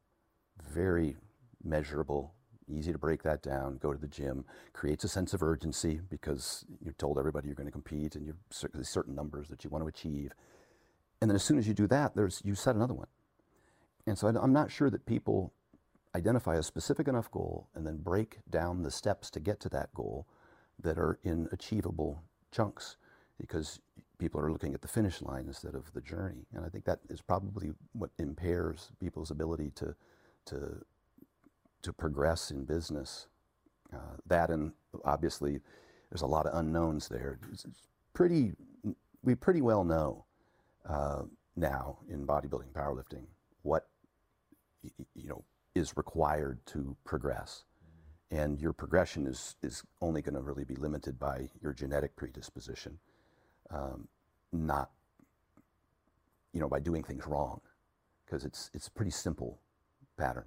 Very 0.74 1.18
measurable, 1.64 2.34
easy 2.72 2.92
to 2.92 2.98
break 2.98 3.24
that 3.24 3.42
down, 3.42 3.78
go 3.78 3.94
to 3.94 4.00
the 4.00 4.08
gym, 4.08 4.46
creates 4.74 5.04
a 5.04 5.08
sense 5.08 5.34
of 5.34 5.44
urgency 5.44 6.02
because 6.10 6.66
you've 6.80 6.98
told 6.98 7.18
everybody 7.18 7.48
you're 7.48 7.56
going 7.56 7.68
to 7.68 7.72
compete 7.72 8.16
and 8.16 8.34
there's 8.74 8.90
certain 8.90 9.16
numbers 9.16 9.48
that 9.50 9.64
you 9.64 9.70
want 9.70 9.84
to 9.84 9.88
achieve. 9.88 10.34
And 11.22 11.30
then 11.30 11.36
as 11.36 11.44
soon 11.44 11.58
as 11.58 11.68
you 11.68 11.74
do 11.74 11.88
that, 11.88 12.16
there's 12.16 12.42
you 12.44 12.56
set 12.56 12.76
another 12.76 12.94
one. 12.94 13.08
And 14.08 14.18
so 14.18 14.28
I'm 14.28 14.54
not 14.54 14.72
sure 14.72 14.90
that 14.90 15.06
people 15.06 15.54
identify 16.16 16.56
a 16.56 16.64
specific 16.64 17.08
enough 17.08 17.30
goal 17.32 17.68
and 17.76 17.86
then 17.86 17.98
break 17.98 18.40
down 18.50 18.84
the 18.84 18.92
steps 18.92 19.30
to 19.32 19.40
get 19.40 19.60
to 19.62 19.70
that 19.70 19.94
goal 19.94 20.28
that 20.82 20.98
are 20.98 21.20
in 21.24 21.48
achievable 21.52 22.24
chunks 22.52 22.98
because 23.40 23.80
people 24.18 24.40
are 24.40 24.52
looking 24.52 24.74
at 24.74 24.82
the 24.82 24.88
finish 24.88 25.22
line 25.22 25.46
instead 25.48 25.74
of 25.74 25.92
the 25.94 26.02
journey. 26.02 26.46
And 26.54 26.66
I 26.66 26.70
think 26.70 26.86
that 26.86 27.00
is 27.10 27.22
probably 27.22 27.72
what 27.94 28.12
impairs 28.20 28.92
people's 29.00 29.32
ability 29.32 29.72
to, 29.76 29.96
to, 30.46 30.84
to 31.84 31.94
progress 31.94 32.52
in 32.52 32.66
business. 32.66 33.28
Uh, 33.94 34.18
that 34.26 34.50
and 34.50 34.72
obviously 35.04 35.60
there's 36.10 36.22
a 36.22 36.28
lot 36.28 36.46
of 36.46 36.58
unknowns 36.58 37.08
there. 37.08 37.40
It's 37.52 37.66
pretty, 38.14 38.54
we 39.24 39.36
pretty 39.36 39.62
well 39.62 39.84
know 39.84 40.26
uh, 40.88 41.24
now 41.56 42.00
in 42.10 42.26
bodybuilding, 42.26 42.72
powerlifting, 42.74 43.26
what 43.64 43.88
you 45.14 45.30
know 45.30 45.44
is 45.76 45.96
required 45.96 46.60
to 46.66 46.96
progress 47.06 47.64
and 48.32 48.60
your 48.60 48.72
progression 48.72 49.28
is, 49.28 49.58
is 49.62 49.84
only 50.02 50.22
going 50.22 50.36
to 50.36 50.42
really 50.42 50.64
be 50.64 50.76
limited 50.76 51.20
by 51.20 51.50
your 51.62 51.74
genetic 51.74 52.16
predisposition, 52.16 52.98
um, 53.70 54.08
not, 54.54 54.90
you 56.54 56.62
know, 56.62 56.70
by 56.70 56.80
doing 56.80 57.04
things 57.04 57.28
wrong, 57.28 57.60
because 58.26 58.46
it's, 58.46 58.72
it's 58.74 58.88
a 58.88 58.92
pretty 58.92 59.12
simple 59.12 59.60
pattern. 60.18 60.46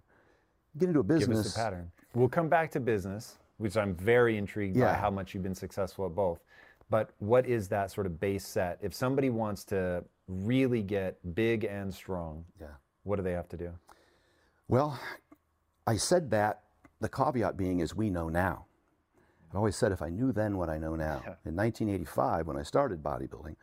Get 0.79 0.89
into 0.89 1.01
a 1.01 1.05
business. 1.05 1.29
Give 1.29 1.37
us 1.39 1.55
the 1.55 1.59
pattern. 1.59 1.91
We'll 2.15 2.29
come 2.29 2.49
back 2.49 2.71
to 2.73 2.81
business, 2.81 3.39
which 3.59 3.77
I'm 3.77 3.95
very 3.95 4.37
intrigued 4.37 4.77
Yeah. 4.77 4.93
by 4.93 4.95
how 4.95 5.11
much 5.11 5.35
you've 5.35 5.43
been 5.43 5.55
successful 5.55 6.07
at 6.07 6.15
both. 6.15 6.41
But 6.91 7.11
what 7.19 7.47
is 7.47 7.69
that 7.69 7.91
sort 7.91 8.07
of 8.07 8.21
base 8.21 8.47
set? 8.47 8.79
If 8.83 8.95
somebody 8.95 9.31
wants 9.31 9.65
to 9.67 10.05
really 10.29 10.83
get 10.83 11.35
big 11.35 11.65
and 11.65 11.93
strong, 11.93 12.45
Yeah. 12.61 12.75
what 13.05 13.17
do 13.17 13.23
they 13.23 13.33
have 13.33 13.49
to 13.51 13.57
do? 13.57 13.73
Well, 14.69 14.99
I 15.87 15.97
said 15.97 16.31
that, 16.31 16.63
the 17.01 17.09
caveat 17.09 17.57
being 17.57 17.81
is 17.81 17.95
we 17.95 18.11
know 18.11 18.29
now. 18.29 18.67
I've 19.51 19.57
always 19.57 19.77
said 19.77 19.93
if 19.93 20.03
I 20.03 20.09
knew 20.09 20.33
then 20.33 20.57
what 20.57 20.69
I 20.69 20.79
know 20.79 20.97
now. 20.97 21.23
In 21.45 21.55
1985, 21.55 22.47
when 22.47 22.57
I 22.57 22.63
started 22.63 23.03
bodybuilding, 23.03 23.57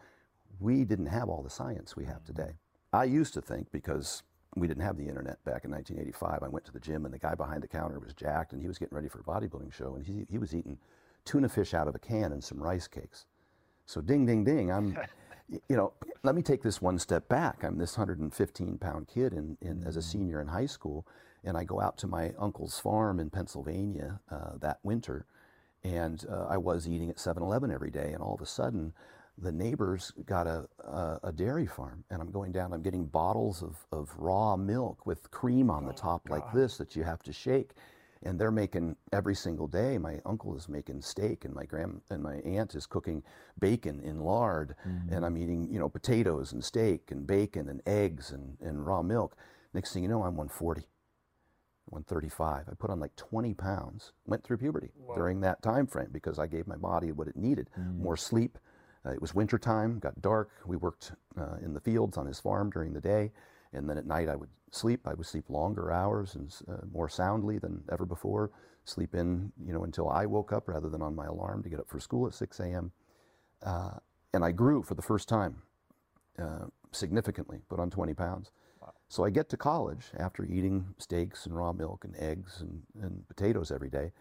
we 0.60 0.86
didn't 0.86 1.08
have 1.08 1.28
all 1.28 1.42
the 1.42 1.50
science 1.50 1.96
we 1.96 2.06
have 2.06 2.24
mm-hmm. 2.24 2.34
today. 2.34 2.52
I 2.94 3.06
used 3.06 3.34
to 3.34 3.42
think 3.42 3.72
because 3.72 4.24
we 4.56 4.68
didn't 4.68 4.84
have 4.84 4.98
the 4.98 5.08
internet 5.08 5.44
back 5.46 5.64
in 5.64 5.72
1985, 5.72 6.44
I 6.44 6.48
went 6.48 6.66
to 6.66 6.72
the 6.72 6.80
gym 6.80 7.06
and 7.06 7.14
the 7.14 7.20
guy 7.20 7.36
behind 7.36 7.64
the 7.64 7.68
counter 7.68 8.00
was 8.00 8.14
jacked 8.14 8.54
and 8.54 8.62
he 8.62 8.68
was 8.68 8.78
getting 8.78 8.96
ready 8.96 9.08
for 9.08 9.20
a 9.20 9.24
bodybuilding 9.24 9.74
show 9.74 9.96
and 9.96 10.06
he, 10.06 10.26
he 10.30 10.38
was 10.38 10.54
eating 10.54 10.78
tuna 11.24 11.48
fish 11.48 11.74
out 11.74 11.88
of 11.88 11.96
a 11.96 12.00
can 12.00 12.32
and 12.32 12.44
some 12.44 12.62
rice 12.62 12.88
cakes. 12.88 13.26
So 13.86 14.02
ding, 14.02 14.26
ding, 14.26 14.44
ding. 14.44 14.72
I'm, 14.72 14.98
you 15.70 15.76
know, 15.76 15.94
let 16.24 16.36
me 16.36 16.42
take 16.42 16.62
this 16.62 16.82
one 16.82 17.00
step 17.00 17.28
back. 17.28 17.64
I'm 17.64 17.78
this 17.78 17.98
115 17.98 18.78
pound 18.78 19.08
kid 19.08 19.34
in, 19.34 19.58
in, 19.62 19.84
as 19.86 19.96
a 19.96 20.02
senior 20.02 20.42
in 20.42 20.48
high 20.48 20.66
school, 20.66 21.06
and 21.44 21.58
I 21.58 21.64
go 21.64 21.82
out 21.82 21.98
to 22.00 22.08
my 22.08 22.34
uncle's 22.38 22.80
farm 22.80 23.20
in 23.20 23.30
Pennsylvania 23.30 24.20
uh, 24.32 24.58
that 24.60 24.80
winter, 24.84 25.26
and 25.84 26.26
uh, 26.30 26.46
I 26.50 26.58
was 26.58 26.88
eating 26.88 27.10
at 27.10 27.18
7-Eleven 27.18 27.72
every 27.72 27.90
day, 27.90 28.12
and 28.14 28.22
all 28.22 28.36
of 28.36 28.42
a 28.42 28.46
sudden, 28.46 28.94
the 29.42 29.52
neighbors 29.52 30.12
got 30.26 30.48
a, 30.48 30.68
a, 30.84 31.20
a 31.26 31.32
dairy 31.32 31.66
farm, 31.66 32.04
and 32.10 32.22
I'm 32.22 32.32
going 32.32 32.52
down. 32.52 32.74
I'm 32.74 32.82
getting 32.82 33.06
bottles 33.06 33.64
of, 33.64 33.76
of 33.92 34.10
raw 34.18 34.56
milk 34.56 35.06
with 35.06 35.30
cream 35.32 35.70
on 35.70 35.86
the 35.86 35.94
oh, 35.94 35.96
top 35.96 36.30
like 36.30 36.52
this 36.54 36.78
that 36.78 36.96
you 36.96 37.04
have 37.04 37.24
to 37.24 37.34
shake 37.34 37.72
and 38.24 38.40
they're 38.40 38.52
making 38.52 38.96
every 39.12 39.36
single 39.36 39.68
day. 39.68 39.98
My 39.98 40.20
uncle 40.26 40.56
is 40.56 40.70
making 40.70 41.02
steak, 41.02 41.46
and 41.46 41.54
my 41.54 41.66
grand 41.66 42.02
and 42.10 42.22
my 42.22 42.36
aunt 42.38 42.76
is 42.76 42.86
cooking 42.86 43.24
bacon 43.60 44.00
in 44.02 44.20
lard, 44.20 44.76
and 44.84 45.10
mm-hmm. 45.10 45.24
I'm 45.24 45.38
eating 45.38 45.68
you 45.72 45.80
know 45.80 45.90
potatoes 45.90 46.52
and 46.52 46.64
steak 46.64 47.12
and 47.12 47.26
bacon 47.26 47.70
and 47.70 47.82
eggs 47.86 48.32
and, 48.32 48.58
and 48.62 48.86
raw 48.86 49.02
milk. 49.02 49.36
Next 49.74 49.94
thing 49.94 50.04
you 50.04 50.10
know, 50.10 50.24
I'm 50.24 50.36
140, 50.36 50.82
135. 51.86 52.66
I 52.70 52.74
put 52.76 52.90
on 52.90 53.00
like 53.00 53.16
20 53.16 53.54
pounds. 53.54 54.12
Went 54.26 54.44
through 54.44 54.58
puberty 54.58 54.92
during 55.16 55.42
that 55.42 55.62
time 55.62 55.88
frame 55.88 56.10
because 56.12 56.38
I 56.38 56.48
gave 56.48 56.68
my 56.68 56.76
body 56.76 57.12
what 57.12 57.28
it 57.28 57.36
needed: 57.36 57.70
mm-hmm. 57.78 58.04
more 58.04 58.18
sleep. 58.18 58.58
Uh, 59.06 59.12
it 59.12 59.22
was 59.22 59.34
wintertime, 59.34 60.00
got 60.00 60.22
dark. 60.22 60.50
We 60.66 60.78
worked 60.78 61.14
uh, 61.40 61.56
in 61.64 61.74
the 61.74 61.80
fields 61.80 62.18
on 62.18 62.26
his 62.26 62.40
farm 62.40 62.70
during 62.70 62.94
the 62.94 63.02
day, 63.02 63.32
and 63.74 63.90
then 63.90 63.98
at 63.98 64.06
night 64.06 64.30
I 64.30 64.36
would 64.36 64.50
sleep. 64.72 65.08
I 65.08 65.14
would 65.14 65.26
sleep 65.26 65.50
longer 65.50 65.92
hours 65.92 66.36
and 66.36 66.54
uh, 66.70 66.86
more 66.92 67.10
soundly 67.10 67.58
than 67.58 67.84
ever 67.92 68.06
before. 68.06 68.52
Sleep 68.86 69.16
in, 69.16 69.52
you 69.64 69.74
know, 69.74 69.84
until 69.84 70.10
I 70.10 70.26
woke 70.26 70.52
up 70.52 70.68
rather 70.68 70.90
than 70.90 71.02
on 71.02 71.16
my 71.16 71.26
alarm 71.26 71.64
to 71.64 71.70
get 71.70 71.80
up 71.80 71.90
for 71.90 72.00
school 72.00 72.28
at 72.28 72.34
6 72.34 72.60
a.m. 72.60 72.92
Uh, 73.64 73.92
and 74.34 74.44
I 74.44 74.52
grew 74.52 74.82
for 74.82 74.96
the 74.96 75.02
first 75.02 75.28
time 75.30 75.62
uh, 76.40 76.66
significantly, 76.92 77.60
put 77.70 77.80
on 77.80 77.90
20 77.90 78.14
pounds. 78.14 78.52
So 79.10 79.26
I 79.26 79.30
get 79.30 79.50
to 79.50 79.58
college 79.58 80.06
after 80.18 80.46
eating 80.46 80.96
steaks 80.98 81.46
and 81.46 81.56
raw 81.56 81.74
milk 81.74 82.06
and 82.06 82.16
eggs 82.18 82.62
and, 82.62 82.82
and 83.04 83.28
potatoes 83.28 83.70
every 83.70 83.90
day, 83.90 84.12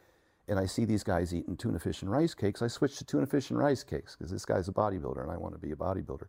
and 0.49 0.59
I 0.59 0.67
see 0.67 0.85
these 0.85 1.05
guys 1.05 1.35
eating 1.35 1.57
tuna 1.57 1.79
fish 1.79 2.03
and 2.03 2.11
rice 2.11 2.35
cakes. 2.35 2.63
I 2.63 2.69
switch 2.69 2.97
to 2.99 3.05
tuna 3.05 3.27
fish 3.27 3.51
and 3.51 3.59
rice 3.59 3.85
cakes 3.85 4.17
because 4.17 4.33
this 4.33 4.45
guy's 4.45 4.69
a 4.69 4.73
bodybuilder 4.73 5.23
and 5.23 5.31
I 5.31 5.37
want 5.37 5.55
to 5.55 5.61
be 5.61 5.73
a 5.73 5.77
bodybuilder. 5.77 6.27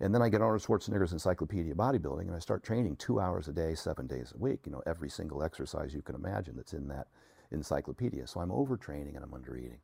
And 0.00 0.12
then 0.12 0.20
I 0.20 0.28
get 0.28 0.42
Arnold 0.42 0.62
Schwarzenegger's 0.62 1.12
Encyclopedia 1.12 1.72
of 1.72 1.78
Bodybuilding 1.78 2.22
and 2.22 2.34
I 2.34 2.40
start 2.40 2.64
training 2.64 2.96
two 2.96 3.20
hours 3.20 3.46
a 3.46 3.52
day, 3.52 3.76
seven 3.76 4.08
days 4.08 4.32
a 4.34 4.38
week. 4.38 4.60
You 4.66 4.72
know, 4.72 4.82
every 4.84 5.08
single 5.08 5.44
exercise 5.44 5.94
you 5.94 6.02
can 6.02 6.16
imagine 6.16 6.56
that's 6.56 6.72
in 6.72 6.88
that 6.88 7.06
encyclopedia. 7.52 8.26
So 8.26 8.40
I'm 8.40 8.50
overtraining 8.50 9.14
and 9.14 9.24
I'm 9.24 9.30
undereating. 9.30 9.78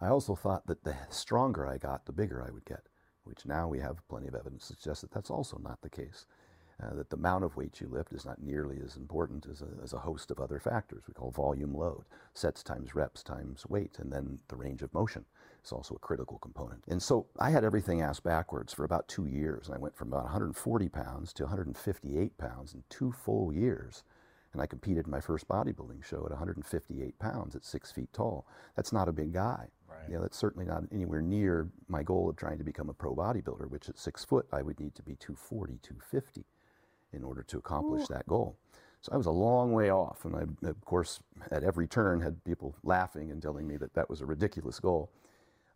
I 0.00 0.08
also 0.08 0.34
thought 0.34 0.66
that 0.66 0.84
the 0.84 0.96
stronger 1.10 1.66
I 1.66 1.76
got, 1.76 2.06
the 2.06 2.12
bigger 2.12 2.42
I 2.42 2.50
would 2.50 2.64
get, 2.64 2.88
which 3.24 3.44
now 3.44 3.68
we 3.68 3.78
have 3.80 4.06
plenty 4.08 4.28
of 4.28 4.34
evidence 4.34 4.68
to 4.68 4.74
suggest 4.74 5.02
that 5.02 5.12
that's 5.12 5.30
also 5.30 5.58
not 5.62 5.82
the 5.82 5.90
case. 5.90 6.26
Uh, 6.82 6.94
that 6.94 7.08
the 7.08 7.16
amount 7.16 7.44
of 7.44 7.56
weight 7.56 7.80
you 7.80 7.88
lift 7.88 8.12
is 8.12 8.24
not 8.24 8.42
nearly 8.42 8.80
as 8.84 8.96
important 8.96 9.46
as 9.50 9.62
a, 9.62 9.68
as 9.82 9.92
a 9.92 9.98
host 9.98 10.32
of 10.32 10.40
other 10.40 10.58
factors 10.58 11.04
we 11.06 11.14
call 11.14 11.30
volume 11.30 11.72
load, 11.72 12.02
sets 12.34 12.64
times 12.64 12.96
reps 12.96 13.22
times 13.22 13.64
weight, 13.68 13.96
and 14.00 14.12
then 14.12 14.38
the 14.48 14.56
range 14.56 14.82
of 14.82 14.92
motion 14.92 15.24
is 15.64 15.72
also 15.72 15.94
a 15.94 16.00
critical 16.00 16.38
component. 16.38 16.82
And 16.88 17.02
so 17.02 17.26
I 17.38 17.50
had 17.50 17.64
everything 17.64 18.02
asked 18.02 18.22
backwards 18.22 18.72
for 18.72 18.84
about 18.84 19.08
two 19.08 19.26
years. 19.26 19.66
And 19.66 19.76
I 19.76 19.78
went 19.78 19.96
from 19.96 20.08
about 20.08 20.24
140 20.24 20.88
pounds 20.88 21.32
to 21.34 21.44
158 21.44 22.38
pounds 22.38 22.74
in 22.74 22.82
two 22.90 23.12
full 23.12 23.52
years. 23.52 24.02
And 24.52 24.62
I 24.62 24.66
competed 24.66 25.06
in 25.06 25.10
my 25.10 25.20
first 25.20 25.48
bodybuilding 25.48 26.04
show 26.04 26.24
at 26.24 26.30
158 26.30 27.18
pounds 27.18 27.56
at 27.56 27.64
six 27.64 27.90
feet 27.90 28.12
tall. 28.12 28.46
That's 28.76 28.92
not 28.92 29.08
a 29.08 29.12
big 29.12 29.32
guy. 29.32 29.68
Right. 29.88 30.10
Yeah, 30.10 30.18
that's 30.18 30.36
certainly 30.36 30.66
not 30.66 30.84
anywhere 30.92 31.22
near 31.22 31.70
my 31.88 32.02
goal 32.02 32.28
of 32.28 32.36
trying 32.36 32.58
to 32.58 32.64
become 32.64 32.88
a 32.88 32.94
pro 32.94 33.14
bodybuilder, 33.14 33.68
which 33.68 33.88
at 33.88 33.98
six 33.98 34.24
foot 34.24 34.46
I 34.52 34.62
would 34.62 34.78
need 34.78 34.94
to 34.96 35.02
be 35.02 35.16
240, 35.16 35.78
250 35.82 36.44
in 37.14 37.24
order 37.24 37.42
to 37.44 37.58
accomplish 37.58 38.06
that 38.08 38.26
goal. 38.26 38.56
So 39.00 39.12
I 39.12 39.16
was 39.16 39.26
a 39.26 39.30
long 39.30 39.72
way 39.72 39.90
off, 39.90 40.24
and 40.24 40.34
I, 40.34 40.68
of 40.68 40.82
course, 40.84 41.20
at 41.50 41.62
every 41.62 41.86
turn 41.86 42.20
had 42.20 42.42
people 42.44 42.74
laughing 42.82 43.30
and 43.30 43.42
telling 43.42 43.66
me 43.66 43.76
that 43.76 43.94
that 43.94 44.08
was 44.08 44.22
a 44.22 44.26
ridiculous 44.26 44.80
goal. 44.80 45.10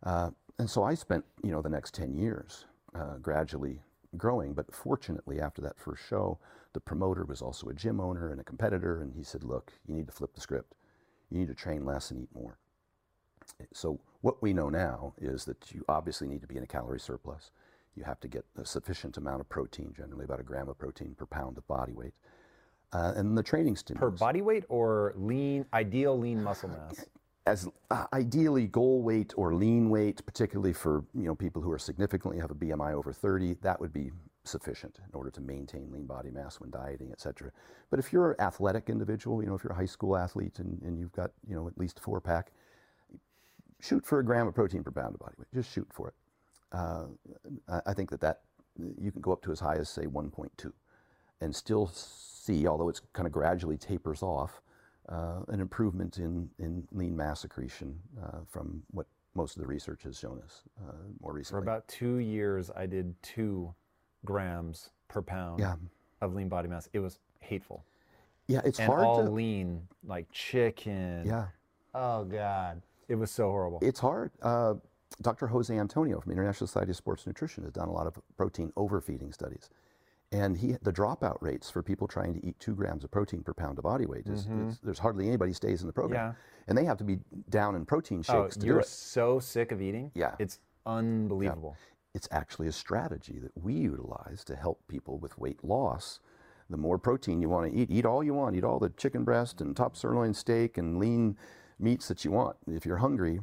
Uh, 0.03 0.31
and 0.57 0.69
so 0.69 0.83
I 0.83 0.95
spent, 0.95 1.23
you 1.43 1.51
know, 1.51 1.61
the 1.61 1.69
next 1.69 1.93
10 1.93 2.15
years 2.15 2.65
uh, 2.95 3.17
gradually 3.21 3.81
growing. 4.17 4.53
But 4.53 4.73
fortunately, 4.73 5.39
after 5.39 5.61
that 5.61 5.79
first 5.79 6.03
show, 6.07 6.39
the 6.73 6.79
promoter 6.79 7.23
was 7.25 7.41
also 7.41 7.69
a 7.69 7.73
gym 7.73 7.99
owner 7.99 8.31
and 8.31 8.41
a 8.41 8.43
competitor, 8.43 9.01
and 9.01 9.13
he 9.13 9.23
said, 9.23 9.43
"Look, 9.43 9.73
you 9.85 9.95
need 9.95 10.07
to 10.07 10.13
flip 10.13 10.33
the 10.33 10.41
script. 10.41 10.75
You 11.29 11.39
need 11.39 11.47
to 11.47 11.55
train 11.55 11.85
less 11.85 12.11
and 12.11 12.21
eat 12.21 12.29
more." 12.33 12.57
So 13.73 13.99
what 14.21 14.41
we 14.41 14.53
know 14.53 14.69
now 14.69 15.13
is 15.17 15.45
that 15.45 15.71
you 15.71 15.83
obviously 15.89 16.27
need 16.27 16.41
to 16.41 16.47
be 16.47 16.57
in 16.57 16.63
a 16.63 16.67
calorie 16.67 16.99
surplus. 16.99 17.51
You 17.95 18.03
have 18.03 18.19
to 18.21 18.27
get 18.27 18.45
a 18.57 18.65
sufficient 18.65 19.17
amount 19.17 19.41
of 19.41 19.49
protein, 19.49 19.93
generally 19.95 20.25
about 20.25 20.39
a 20.39 20.43
gram 20.43 20.69
of 20.69 20.77
protein 20.77 21.15
per 21.17 21.25
pound 21.25 21.57
of 21.57 21.67
body 21.67 21.93
weight. 21.93 22.13
Uh, 22.91 23.13
and 23.15 23.37
the 23.37 23.43
training 23.43 23.75
stimulus. 23.75 24.01
Per 24.01 24.25
body 24.25 24.41
weight 24.41 24.63
or 24.69 25.13
lean, 25.15 25.65
ideal 25.73 26.17
lean 26.17 26.43
muscle 26.43 26.69
mass? 26.69 27.05
as 27.49 27.67
uh, 27.89 28.05
ideally 28.13 28.67
goal 28.67 29.01
weight 29.01 29.33
or 29.35 29.53
lean 29.55 29.89
weight, 29.89 30.23
particularly 30.25 30.73
for 30.73 31.03
you 31.13 31.23
know 31.23 31.35
people 31.35 31.61
who 31.61 31.71
are 31.71 31.79
significantly 31.79 32.39
have 32.39 32.51
a 32.51 32.55
BMI 32.55 32.93
over 32.93 33.11
30, 33.11 33.55
that 33.61 33.79
would 33.79 33.91
be 33.91 34.11
sufficient 34.43 34.99
in 35.07 35.15
order 35.15 35.29
to 35.29 35.41
maintain 35.41 35.91
lean 35.91 36.05
body 36.05 36.29
mass 36.29 36.59
when 36.59 36.69
dieting, 36.69 37.09
et 37.11 37.19
cetera. 37.19 37.51
But 37.89 37.99
if 37.99 38.13
you're 38.13 38.31
an 38.31 38.41
athletic 38.41 38.89
individual, 38.89 39.41
you 39.41 39.49
know 39.49 39.55
if 39.55 39.63
you're 39.63 39.73
a 39.73 39.75
high 39.75 39.85
school 39.85 40.15
athlete 40.15 40.59
and, 40.59 40.81
and 40.83 40.99
you've 40.99 41.11
got 41.13 41.31
you 41.47 41.55
know 41.55 41.67
at 41.67 41.77
least 41.77 41.99
a 41.99 42.01
four 42.01 42.21
pack, 42.21 42.51
shoot 43.79 44.05
for 44.05 44.19
a 44.19 44.25
gram 44.25 44.47
of 44.47 44.53
protein 44.53 44.83
per 44.83 44.91
pound 44.91 45.15
of 45.15 45.19
body 45.19 45.35
weight. 45.37 45.47
Just 45.53 45.71
shoot 45.71 45.87
for 45.91 46.09
it. 46.09 46.13
Uh, 46.71 47.05
I, 47.85 47.93
think 47.93 48.09
that 48.11 48.21
that 48.21 48.41
you 48.77 49.11
can 49.11 49.21
go 49.21 49.31
up 49.31 49.41
to 49.43 49.51
as 49.51 49.59
high 49.59 49.75
as 49.75 49.89
say 49.89 50.03
1.2, 50.05 50.71
and 51.41 51.55
still 51.55 51.87
see, 51.87 52.67
although 52.67 52.89
it's 52.89 53.01
kind 53.13 53.25
of 53.25 53.31
gradually 53.31 53.77
tapers 53.77 54.21
off, 54.21 54.61
uh, 55.09 55.39
an 55.47 55.59
improvement 55.59 56.17
in, 56.19 56.49
in 56.59 56.87
lean 56.91 57.15
mass 57.17 57.43
accretion 57.43 57.97
uh, 58.23 58.39
from 58.47 58.83
what 58.91 59.07
most 59.35 59.55
of 59.55 59.61
the 59.61 59.67
research 59.67 60.03
has 60.03 60.17
shown 60.19 60.39
us 60.43 60.61
uh, 60.87 60.93
more 61.21 61.33
recently. 61.33 61.59
For 61.59 61.63
about 61.63 61.87
two 61.87 62.17
years, 62.17 62.69
I 62.75 62.85
did 62.85 63.15
two 63.23 63.73
grams 64.25 64.91
per 65.07 65.21
pound 65.23 65.59
Yeah. 65.59 65.75
of 66.21 66.35
lean 66.35 66.49
body 66.49 66.67
mass. 66.67 66.87
It 66.93 66.99
was 66.99 67.17
hateful. 67.39 67.83
yeah, 68.47 68.61
it's 68.63 68.79
and 68.79 68.87
hard 68.87 69.05
all 69.05 69.23
to. 69.23 69.29
lean, 69.31 69.87
like 70.05 70.29
chicken. 70.31 71.23
Yeah, 71.25 71.47
Oh, 71.95 72.23
God. 72.25 72.81
It 73.07 73.15
was 73.15 73.31
so 73.31 73.49
horrible. 73.49 73.79
it's 73.81 73.99
hard. 73.99 74.29
Uh, 74.41 74.75
Dr. 75.21 75.47
Jose 75.47 75.75
Antonio 75.77 76.19
from 76.21 76.29
the 76.29 76.33
International 76.33 76.67
Society 76.67 76.91
of 76.91 76.97
Sports 76.97 77.25
Nutrition 77.27 77.63
has 77.63 77.73
done 77.73 77.87
a 77.89 77.91
lot 77.91 78.07
of 78.07 78.17
protein 78.37 78.71
overfeeding 78.77 79.31
studies. 79.33 79.69
And 80.31 80.55
he, 80.57 80.75
the 80.83 80.93
dropout 80.93 81.41
rates 81.41 81.69
for 81.71 81.81
people 81.81 82.07
trying 82.07 82.35
to 82.35 82.45
eat 82.45 82.59
two 82.59 82.75
grams 82.75 83.03
of 83.03 83.09
protein 83.09 83.41
per 83.41 83.53
pound 83.53 83.79
of 83.79 83.83
body 83.83 84.05
weight 84.05 84.27
is, 84.27 84.45
is 84.45 84.79
there's 84.83 84.99
hardly 84.99 85.27
anybody 85.27 85.53
stays 85.53 85.81
in 85.81 85.87
the 85.87 85.93
program, 85.93 86.19
Mm-hmm. 86.31 86.37
Yeah. 86.39 86.63
and 86.67 86.77
they 86.77 86.85
have 86.85 86.97
to 86.99 87.03
be 87.03 87.17
down 87.49 87.75
in 87.75 87.83
protein 87.85 88.23
Oh, 88.29 88.43
shakes 88.43 88.55
to 88.57 88.65
you're 88.65 88.83
so 88.83 89.39
sick 89.39 89.71
of 89.71 89.81
eating. 89.81 90.11
Yeah. 90.13 90.35
It's 90.37 90.59
unbelievable. 90.85 91.75
It's 92.13 92.27
actually 92.31 92.67
a 92.67 92.71
strategy 92.71 93.39
that 93.39 93.51
we 93.55 93.73
utilize 93.73 94.43
to 94.45 94.55
help 94.55 94.79
people 94.87 95.17
with 95.17 95.37
weight 95.39 95.63
loss. 95.63 96.19
The 96.69 96.77
more 96.77 96.99
protein 96.99 97.41
you 97.41 97.49
want 97.49 97.71
to 97.71 97.77
eat, 97.77 97.89
eat 97.89 98.05
all 98.05 98.23
you 98.23 98.35
want, 98.35 98.55
eat 98.55 98.63
all 98.63 98.77
the 98.77 98.89
chicken 98.89 99.23
breast 99.23 99.61
and 99.61 99.75
top 99.75 99.97
sirloin 99.97 100.35
steak 100.35 100.77
and 100.77 100.99
lean 100.99 101.35
meats 101.79 102.07
that 102.07 102.23
you 102.23 102.29
want. 102.31 102.55
If 102.67 102.85
you're 102.85 102.97
hungry, 102.97 103.39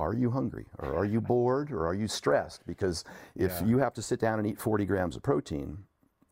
are 0.00 0.14
you 0.14 0.30
hungry 0.30 0.66
or 0.78 0.94
are 0.96 1.04
you 1.04 1.20
bored 1.20 1.70
or 1.70 1.86
are 1.86 1.94
you 1.94 2.08
stressed? 2.08 2.66
Because 2.66 3.04
if 3.36 3.52
you 3.64 3.78
have 3.78 3.92
to 3.94 4.02
sit 4.02 4.18
down 4.18 4.38
and 4.38 4.48
eat 4.48 4.58
40 4.58 4.86
grams 4.86 5.16
of 5.16 5.22
protein, 5.22 5.78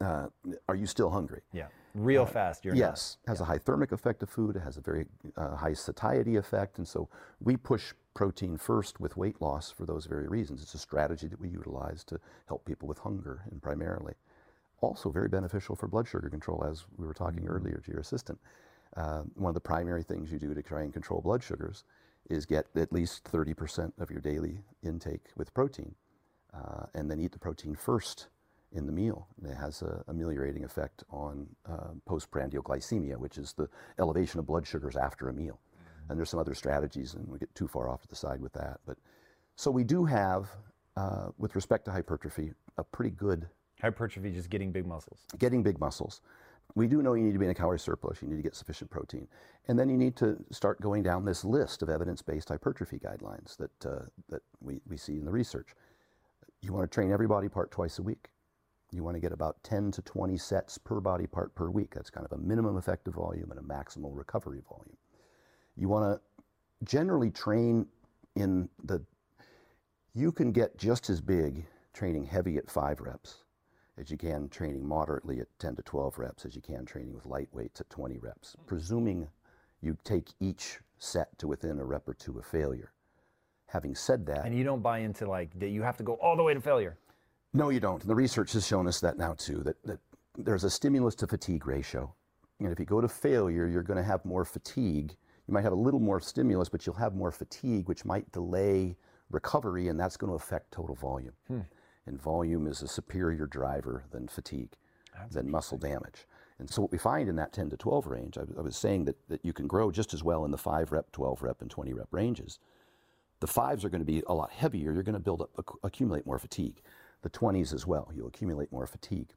uh, 0.01 0.29
are 0.69 0.75
you 0.75 0.87
still 0.87 1.11
hungry? 1.11 1.43
Yeah. 1.53 1.67
Real 1.95 2.27
fast. 2.27 2.65
You're 2.65 2.75
not. 2.75 2.81
yes, 2.81 3.17
has 3.27 3.41
a 3.41 3.45
high 3.45 3.59
thermic 3.59 3.93
effect 3.93 4.23
of 4.23 4.31
food. 4.31 4.57
It 4.57 4.61
has 4.61 4.77
a 4.77 4.81
very 4.81 5.07
uh, 5.37 5.57
high 5.57 5.73
satiety 5.73 6.37
effect, 6.37 6.79
and 6.79 6.87
so 6.87 7.09
we 7.41 7.57
push 7.57 7.93
protein 8.15 8.57
first 8.57 9.01
with 9.01 9.17
weight 9.17 9.41
loss 9.41 9.71
for 9.71 9.85
those 9.87 10.07
very 10.07 10.29
reasons. 10.29 10.63
It's 10.63 10.75
a 10.75 10.79
strategy 10.79 11.27
that 11.27 11.41
we 11.41 11.49
utilize 11.49 12.05
to 12.05 12.21
help 12.47 12.65
people 12.65 12.87
with 12.87 12.99
hunger, 12.99 13.43
and 13.51 13.61
primarily, 13.61 14.15
also 14.81 15.11
very 15.11 15.29
beneficial 15.29 15.75
for 15.75 15.89
blood 15.89 16.07
sugar 16.07 16.29
control, 16.29 16.65
as 16.65 16.85
we 16.99 17.07
were 17.07 17.15
talking 17.15 17.49
earlier 17.49 17.81
to 17.85 17.91
your 17.91 18.01
assistant. 18.01 18.39
Uh, 18.97 19.23
one 19.35 19.51
of 19.51 19.55
the 19.55 19.61
primary 19.61 20.03
things 20.03 20.31
you 20.31 20.39
do 20.39 20.55
to 20.55 20.63
try 20.63 20.83
and 20.83 20.93
control 20.93 21.21
blood 21.21 21.43
sugars 21.43 21.85
is 22.29 22.47
get 22.47 22.67
at 22.77 22.93
least 22.93 23.25
30% 23.25 23.93
of 23.99 24.11
your 24.11 24.21
daily 24.21 24.61
intake 24.83 25.27
with 25.37 25.53
protein, 25.55 25.95
uh, 26.55 26.87
and 26.95 27.11
then 27.11 27.19
eat 27.21 27.33
the 27.33 27.38
protein 27.38 27.75
first 27.75 28.29
in 28.73 28.87
the 28.87 28.93
meal. 28.93 29.27
And 29.41 29.51
it 29.51 29.57
has 29.57 29.83
a 29.83 30.05
ameliorating 30.09 30.64
effect 30.64 31.05
on 31.11 31.47
uh, 31.67 31.88
postprandial 32.07 32.62
glycemia, 32.62 33.17
which 33.17 33.38
is 33.38 33.53
the 33.53 33.69
elevation 33.99 34.38
of 34.41 34.47
blood 34.47 34.67
sugars 34.67 34.97
after 34.97 35.29
a 35.29 35.33
meal. 35.33 35.59
And 36.09 36.19
there's 36.19 36.31
some 36.31 36.41
other 36.41 36.55
strategies, 36.55 37.14
and 37.14 37.27
we 37.29 37.38
get 37.38 37.55
too 37.55 37.69
far 37.69 37.88
off 37.88 38.03
to 38.03 38.09
the 38.09 38.17
side 38.17 38.41
with 38.41 38.53
that. 38.55 38.81
But 38.87 38.97
so 39.57 39.71
we 39.71 39.85
do 39.85 40.05
have, 40.05 40.49
uh, 40.97 41.29
with 41.38 41.55
respect 41.55 41.85
to 41.87 41.91
hypertrophy, 41.91 42.53
a 42.77 42.85
pretty 42.85 43.11
good 43.11 43.49
Hypertrophy, 43.81 44.33
just 44.33 44.51
getting 44.51 44.73
big 44.73 44.87
muscles. 44.87 45.21
getting 45.38 45.62
big 45.62 45.79
muscles. 45.79 46.21
We 46.75 46.87
do 46.87 47.03
know 47.03 47.15
you 47.15 47.25
need 47.25 47.33
to 47.33 47.39
be 47.39 47.47
in 47.47 47.51
a 47.51 47.55
calorie 47.55 47.79
surplus. 47.79 48.23
You 48.23 48.29
need 48.29 48.37
to 48.37 48.43
get 48.43 48.55
sufficient 48.55 48.91
protein, 48.91 49.27
and 49.69 49.79
then 49.79 49.89
you 49.89 49.97
need 49.97 50.17
to 50.17 50.37
start 50.51 50.81
going 50.81 51.03
down 51.03 51.25
this 51.25 51.45
list 51.45 51.83
of 51.83 51.89
evidence-based 51.89 52.49
hypertrophy 52.49 52.99
guidelines 52.99 53.57
that 53.57 53.87
uh, 53.87 54.05
that 54.29 54.43
we, 54.61 54.81
we 54.87 54.97
see 54.97 55.15
in 55.17 55.25
the 55.25 55.31
research. 55.31 55.75
You 56.61 56.73
want 56.73 56.91
to 56.91 56.95
train 56.95 57.13
every 57.13 57.27
body 57.27 57.49
part 57.49 57.71
twice 57.71 57.99
a 57.99 58.03
week. 58.03 58.29
You 58.91 59.05
want 59.05 59.17
to 59.17 59.21
get 59.21 59.33
about 59.33 59.63
10 59.65 59.93
to 59.93 60.03
20 60.03 60.37
sets 60.39 60.79
per 60.79 61.01
body 61.01 61.27
part 61.27 61.55
per 61.55 61.71
week. 61.71 61.95
That's 61.95 62.11
kind 62.11 62.25
of 62.25 62.33
a 62.33 62.39
minimum 62.39 62.77
effective 62.79 63.15
volume 63.15 63.51
and 63.51 63.61
a 63.61 63.63
maximal 63.63 64.17
recovery 64.17 64.63
volume. 64.69 64.97
You 65.77 65.89
want 65.89 66.05
to 66.05 66.85
generally 66.85 67.31
train 67.31 67.87
in 68.37 68.69
the. 68.85 69.03
You 70.15 70.33
can 70.33 70.53
get 70.53 70.77
just 70.79 71.11
as 71.11 71.21
big 71.21 71.67
training 71.93 72.25
heavy 72.25 72.57
at 72.57 72.71
five 72.71 73.01
reps 73.01 73.45
as 73.99 74.11
you 74.11 74.17
can 74.17 74.49
training 74.49 74.87
moderately 74.87 75.41
at 75.41 75.47
10 75.59 75.77
to 75.77 75.83
12 75.83 76.19
reps 76.19 76.45
as 76.45 76.55
you 76.55 76.63
can 76.63 76.85
training 76.85 77.15
with 77.15 77.27
light 77.27 77.49
weights 77.53 77.81
at 77.81 77.91
20 77.91 78.19
reps, 78.19 78.57
presuming 78.67 79.29
you 79.81 79.97
take 80.05 80.29
each 80.41 80.79
set 80.99 81.37
to 81.39 81.47
within 81.47 81.79
a 81.79 81.85
rep 81.85 82.09
or 82.09 82.15
two 82.15 82.39
of 82.39 82.47
failure. 82.47 82.93
Having 83.67 83.95
said 83.97 84.27
that, 84.27 84.47
And 84.47 84.57
you 84.57 84.65
don't 84.65 84.83
buy 84.83 84.99
into 84.99 85.29
like 85.29 85.59
that 85.59 85.69
you 85.69 85.83
have 85.83 85.97
to 85.99 86.03
go 86.03 86.15
all 86.15 86.37
the 86.37 86.43
way 86.43 86.55
to 86.55 86.61
failure. 86.61 86.97
no, 87.53 87.71
you 87.71 87.81
don't. 87.81 88.01
And 88.01 88.11
the 88.11 88.15
research 88.15 88.53
has 88.53 88.67
shown 88.67 88.87
us 88.87 89.01
that 89.01 89.19
now 89.19 89.35
too, 89.35 89.63
that, 89.65 89.83
that 89.85 89.99
there's 90.37 90.65
a 90.65 90.71
stimulus 90.71 91.15
to 91.17 91.27
fatigue 91.27 91.67
ratio. 91.67 92.13
And 92.61 92.73
if 92.73 92.79
you 92.81 92.87
go 92.87 93.01
to 93.01 93.09
failure, 93.09 93.67
you're 93.67 93.83
going 93.83 93.99
to 93.99 94.03
have 94.03 94.25
more 94.25 94.45
fatigue. 94.45 95.15
You 95.47 95.55
might 95.55 95.63
have 95.63 95.73
a 95.73 95.77
little 95.77 96.01
more 96.01 96.21
stimulus, 96.21 96.69
but 96.69 96.87
you'll 96.87 96.97
have 96.97 97.15
more 97.15 97.31
fatigue, 97.31 97.89
which 97.89 98.05
might 98.05 98.31
delay 98.33 98.97
recovery, 99.31 99.89
and 99.89 99.99
that's 99.99 100.17
going 100.17 100.31
to 100.31 100.35
affect 100.35 100.73
total 100.73 100.95
volume. 100.95 101.33
Hmm. 101.47 101.61
And 102.09 102.21
volume 102.21 102.66
is 102.66 102.83
a 102.83 102.88
superior 102.88 103.47
driver 103.47 104.05
than 104.11 104.29
fatigue, 104.29 104.77
than 105.31 105.51
muscle 105.51 105.77
damage. 105.77 106.27
And 106.59 106.68
so 106.71 106.83
what 106.83 106.90
we 106.90 106.99
find 106.99 107.29
in 107.29 107.37
that 107.37 107.53
10 107.53 107.71
to 107.71 107.77
12 107.77 108.07
range, 108.07 108.38
I, 108.38 108.42
I 108.57 108.62
was 108.62 108.77
saying 108.77 109.05
that, 109.05 109.16
that 109.29 109.44
you 109.44 109.53
can 109.53 109.66
grow 109.66 109.90
just 109.90 110.14
as 110.14 110.25
well 110.25 110.44
in 110.44 110.51
the 110.51 110.59
5 110.59 110.90
rep, 110.90 111.12
12 111.12 111.42
rep, 111.42 111.61
and 111.61 111.71
20 111.71 111.92
rep 111.92 112.09
ranges. 112.11 112.59
The 113.40 113.47
fives 113.47 113.85
are 113.85 113.90
going 113.90 114.01
to 114.01 114.12
be 114.12 114.23
a 114.27 114.35
lot 114.35 114.51
heavier. 114.51 114.92
You're 114.92 115.03
going 115.05 115.12
to 115.12 115.21
build 115.21 115.42
up, 115.42 115.51
acc- 115.59 115.79
accumulate 115.85 116.27
more 116.27 116.38
fatigue. 116.38 116.81
The 117.23 117.31
20s 117.31 117.75
as 117.75 117.87
well, 117.87 118.11
you'll 118.14 118.29
accumulate 118.29 118.73
more 118.73 118.87
fatigue. 118.87 119.35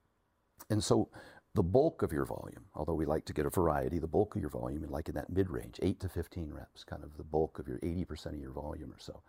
And 0.70 0.84
so 0.84 1.10
the 1.54 1.64
bulk 1.64 2.02
of 2.02 2.14
your 2.14 2.26
volume, 2.26 2.66
although 2.74 2.94
we 2.94 3.06
like 3.06 3.26
to 3.26 3.34
get 3.34 3.46
a 3.46 3.50
variety, 3.50 4.00
the 4.00 4.08
bulk 4.08 4.36
of 4.36 4.42
your 4.42 4.50
volume, 4.50 4.84
like 4.90 5.10
in 5.10 5.16
that 5.16 5.30
mid 5.30 5.50
range, 5.50 5.78
8 5.82 6.00
to 6.00 6.10
15 6.10 6.54
reps, 6.54 6.84
kind 6.86 7.04
of 7.04 7.18
the 7.18 7.24
bulk 7.24 7.60
of 7.60 7.68
your 7.68 7.80
80% 7.80 8.28
of 8.28 8.40
your 8.40 8.52
volume 8.52 8.92
or 8.92 9.00
so. 9.00 9.22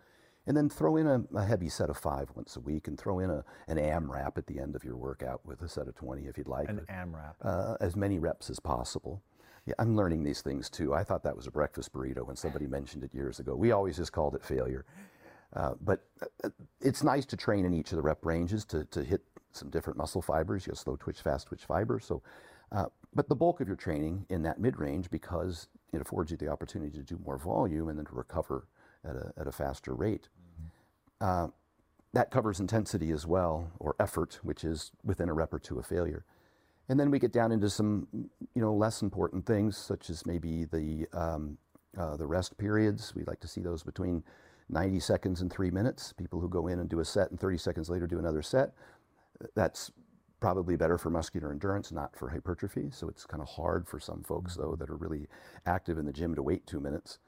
And 0.45 0.57
then 0.57 0.69
throw 0.69 0.97
in 0.97 1.07
a, 1.07 1.23
a 1.35 1.45
heavy 1.45 1.69
set 1.69 1.89
of 1.89 1.97
five 1.97 2.29
once 2.35 2.57
a 2.57 2.59
week 2.59 2.87
and 2.87 2.99
throw 2.99 3.19
in 3.19 3.29
a, 3.29 3.45
an 3.67 3.77
AMRAP 3.77 4.37
at 4.37 4.47
the 4.47 4.59
end 4.59 4.75
of 4.75 4.83
your 4.83 4.97
workout 4.97 5.39
with 5.45 5.61
a 5.61 5.69
set 5.69 5.87
of 5.87 5.95
20 5.95 6.23
if 6.23 6.37
you'd 6.37 6.47
like. 6.49 6.67
An 6.67 6.85
AMRAP. 6.89 7.35
uh, 7.41 7.75
as 7.79 7.95
many 7.95 8.19
reps 8.19 8.49
as 8.49 8.59
possible. 8.59 9.23
Yeah, 9.65 9.75
I'm 9.79 9.95
learning 9.95 10.23
these 10.23 10.41
things 10.41 10.69
too. 10.69 10.93
I 10.93 11.03
thought 11.05 11.23
that 11.23 11.35
was 11.35 11.47
a 11.47 11.51
breakfast 11.51 11.93
burrito 11.93 12.25
when 12.25 12.35
somebody 12.35 12.67
mentioned 12.67 13.05
it 13.05 13.13
years 13.13 13.39
ago. 13.39 13.55
We 13.55 13.71
always 13.71 13.95
just 13.95 14.11
called 14.11 14.35
it 14.35 14.43
failure. 14.43 14.85
Uh, 15.55 15.75
but 15.79 16.03
uh, 16.43 16.49
it's 16.81 17.03
nice 17.03 17.25
to 17.27 17.37
train 17.37 17.63
in 17.63 17.73
each 17.73 17.91
of 17.91 17.95
the 17.95 18.01
rep 18.01 18.25
ranges 18.25 18.65
to, 18.65 18.83
to 18.85 19.03
hit 19.03 19.21
some 19.51 19.69
different 19.69 19.97
muscle 19.97 20.21
fibers. 20.21 20.65
You 20.65 20.71
have 20.71 20.79
slow 20.79 20.97
twitch, 20.97 21.21
fast 21.21 21.47
twitch 21.47 21.63
fibers. 21.63 22.03
So, 22.05 22.21
uh, 22.71 22.87
but 23.13 23.29
the 23.29 23.35
bulk 23.35 23.61
of 23.61 23.67
your 23.67 23.77
training 23.77 24.25
in 24.29 24.41
that 24.43 24.59
mid 24.59 24.77
range 24.79 25.09
because 25.09 25.67
it 25.93 26.01
affords 26.01 26.31
you 26.31 26.37
the 26.37 26.47
opportunity 26.47 26.97
to 26.97 27.03
do 27.03 27.19
more 27.23 27.37
volume 27.37 27.87
and 27.87 27.97
then 27.97 28.05
to 28.05 28.15
recover 28.15 28.67
at 29.07 29.15
a, 29.15 29.33
at 29.37 29.47
a 29.47 29.51
faster 29.51 29.93
rate. 29.93 30.29
Uh, 31.21 31.47
that 32.13 32.29
covers 32.29 32.59
intensity 32.59 33.11
as 33.11 33.25
well, 33.25 33.71
or 33.79 33.95
effort, 33.99 34.39
which 34.43 34.63
is 34.63 34.91
within 35.03 35.29
a 35.29 35.33
rep 35.33 35.53
or 35.53 35.59
two 35.59 35.79
of 35.79 35.85
failure. 35.85 36.25
And 36.89 36.99
then 36.99 37.09
we 37.09 37.17
get 37.17 37.31
down 37.31 37.51
into 37.51 37.69
some, 37.69 38.07
you 38.13 38.61
know, 38.61 38.73
less 38.73 39.01
important 39.01 39.45
things, 39.45 39.77
such 39.77 40.09
as 40.09 40.25
maybe 40.25 40.65
the 40.65 41.07
um, 41.13 41.57
uh, 41.97 42.17
the 42.17 42.25
rest 42.25 42.57
periods. 42.57 43.13
We 43.15 43.23
like 43.23 43.39
to 43.41 43.47
see 43.47 43.61
those 43.61 43.83
between 43.83 44.23
90 44.69 44.99
seconds 44.99 45.41
and 45.41 45.51
three 45.51 45.71
minutes. 45.71 46.13
People 46.13 46.39
who 46.39 46.49
go 46.49 46.67
in 46.67 46.79
and 46.79 46.89
do 46.89 46.99
a 46.99 47.05
set 47.05 47.31
and 47.31 47.39
30 47.39 47.57
seconds 47.57 47.89
later 47.89 48.07
do 48.07 48.19
another 48.19 48.41
set. 48.41 48.73
That's 49.55 49.91
probably 50.39 50.75
better 50.75 50.97
for 50.97 51.09
muscular 51.09 51.51
endurance, 51.51 51.91
not 51.91 52.15
for 52.15 52.29
hypertrophy. 52.29 52.89
So 52.91 53.07
it's 53.07 53.25
kind 53.25 53.41
of 53.41 53.47
hard 53.47 53.87
for 53.87 53.99
some 53.99 54.23
folks, 54.23 54.55
though, 54.55 54.75
that 54.77 54.89
are 54.89 54.97
really 54.97 55.27
active 55.65 55.97
in 55.97 56.05
the 56.05 56.11
gym 56.11 56.35
to 56.35 56.43
wait 56.43 56.67
two 56.67 56.79
minutes. 56.81 57.19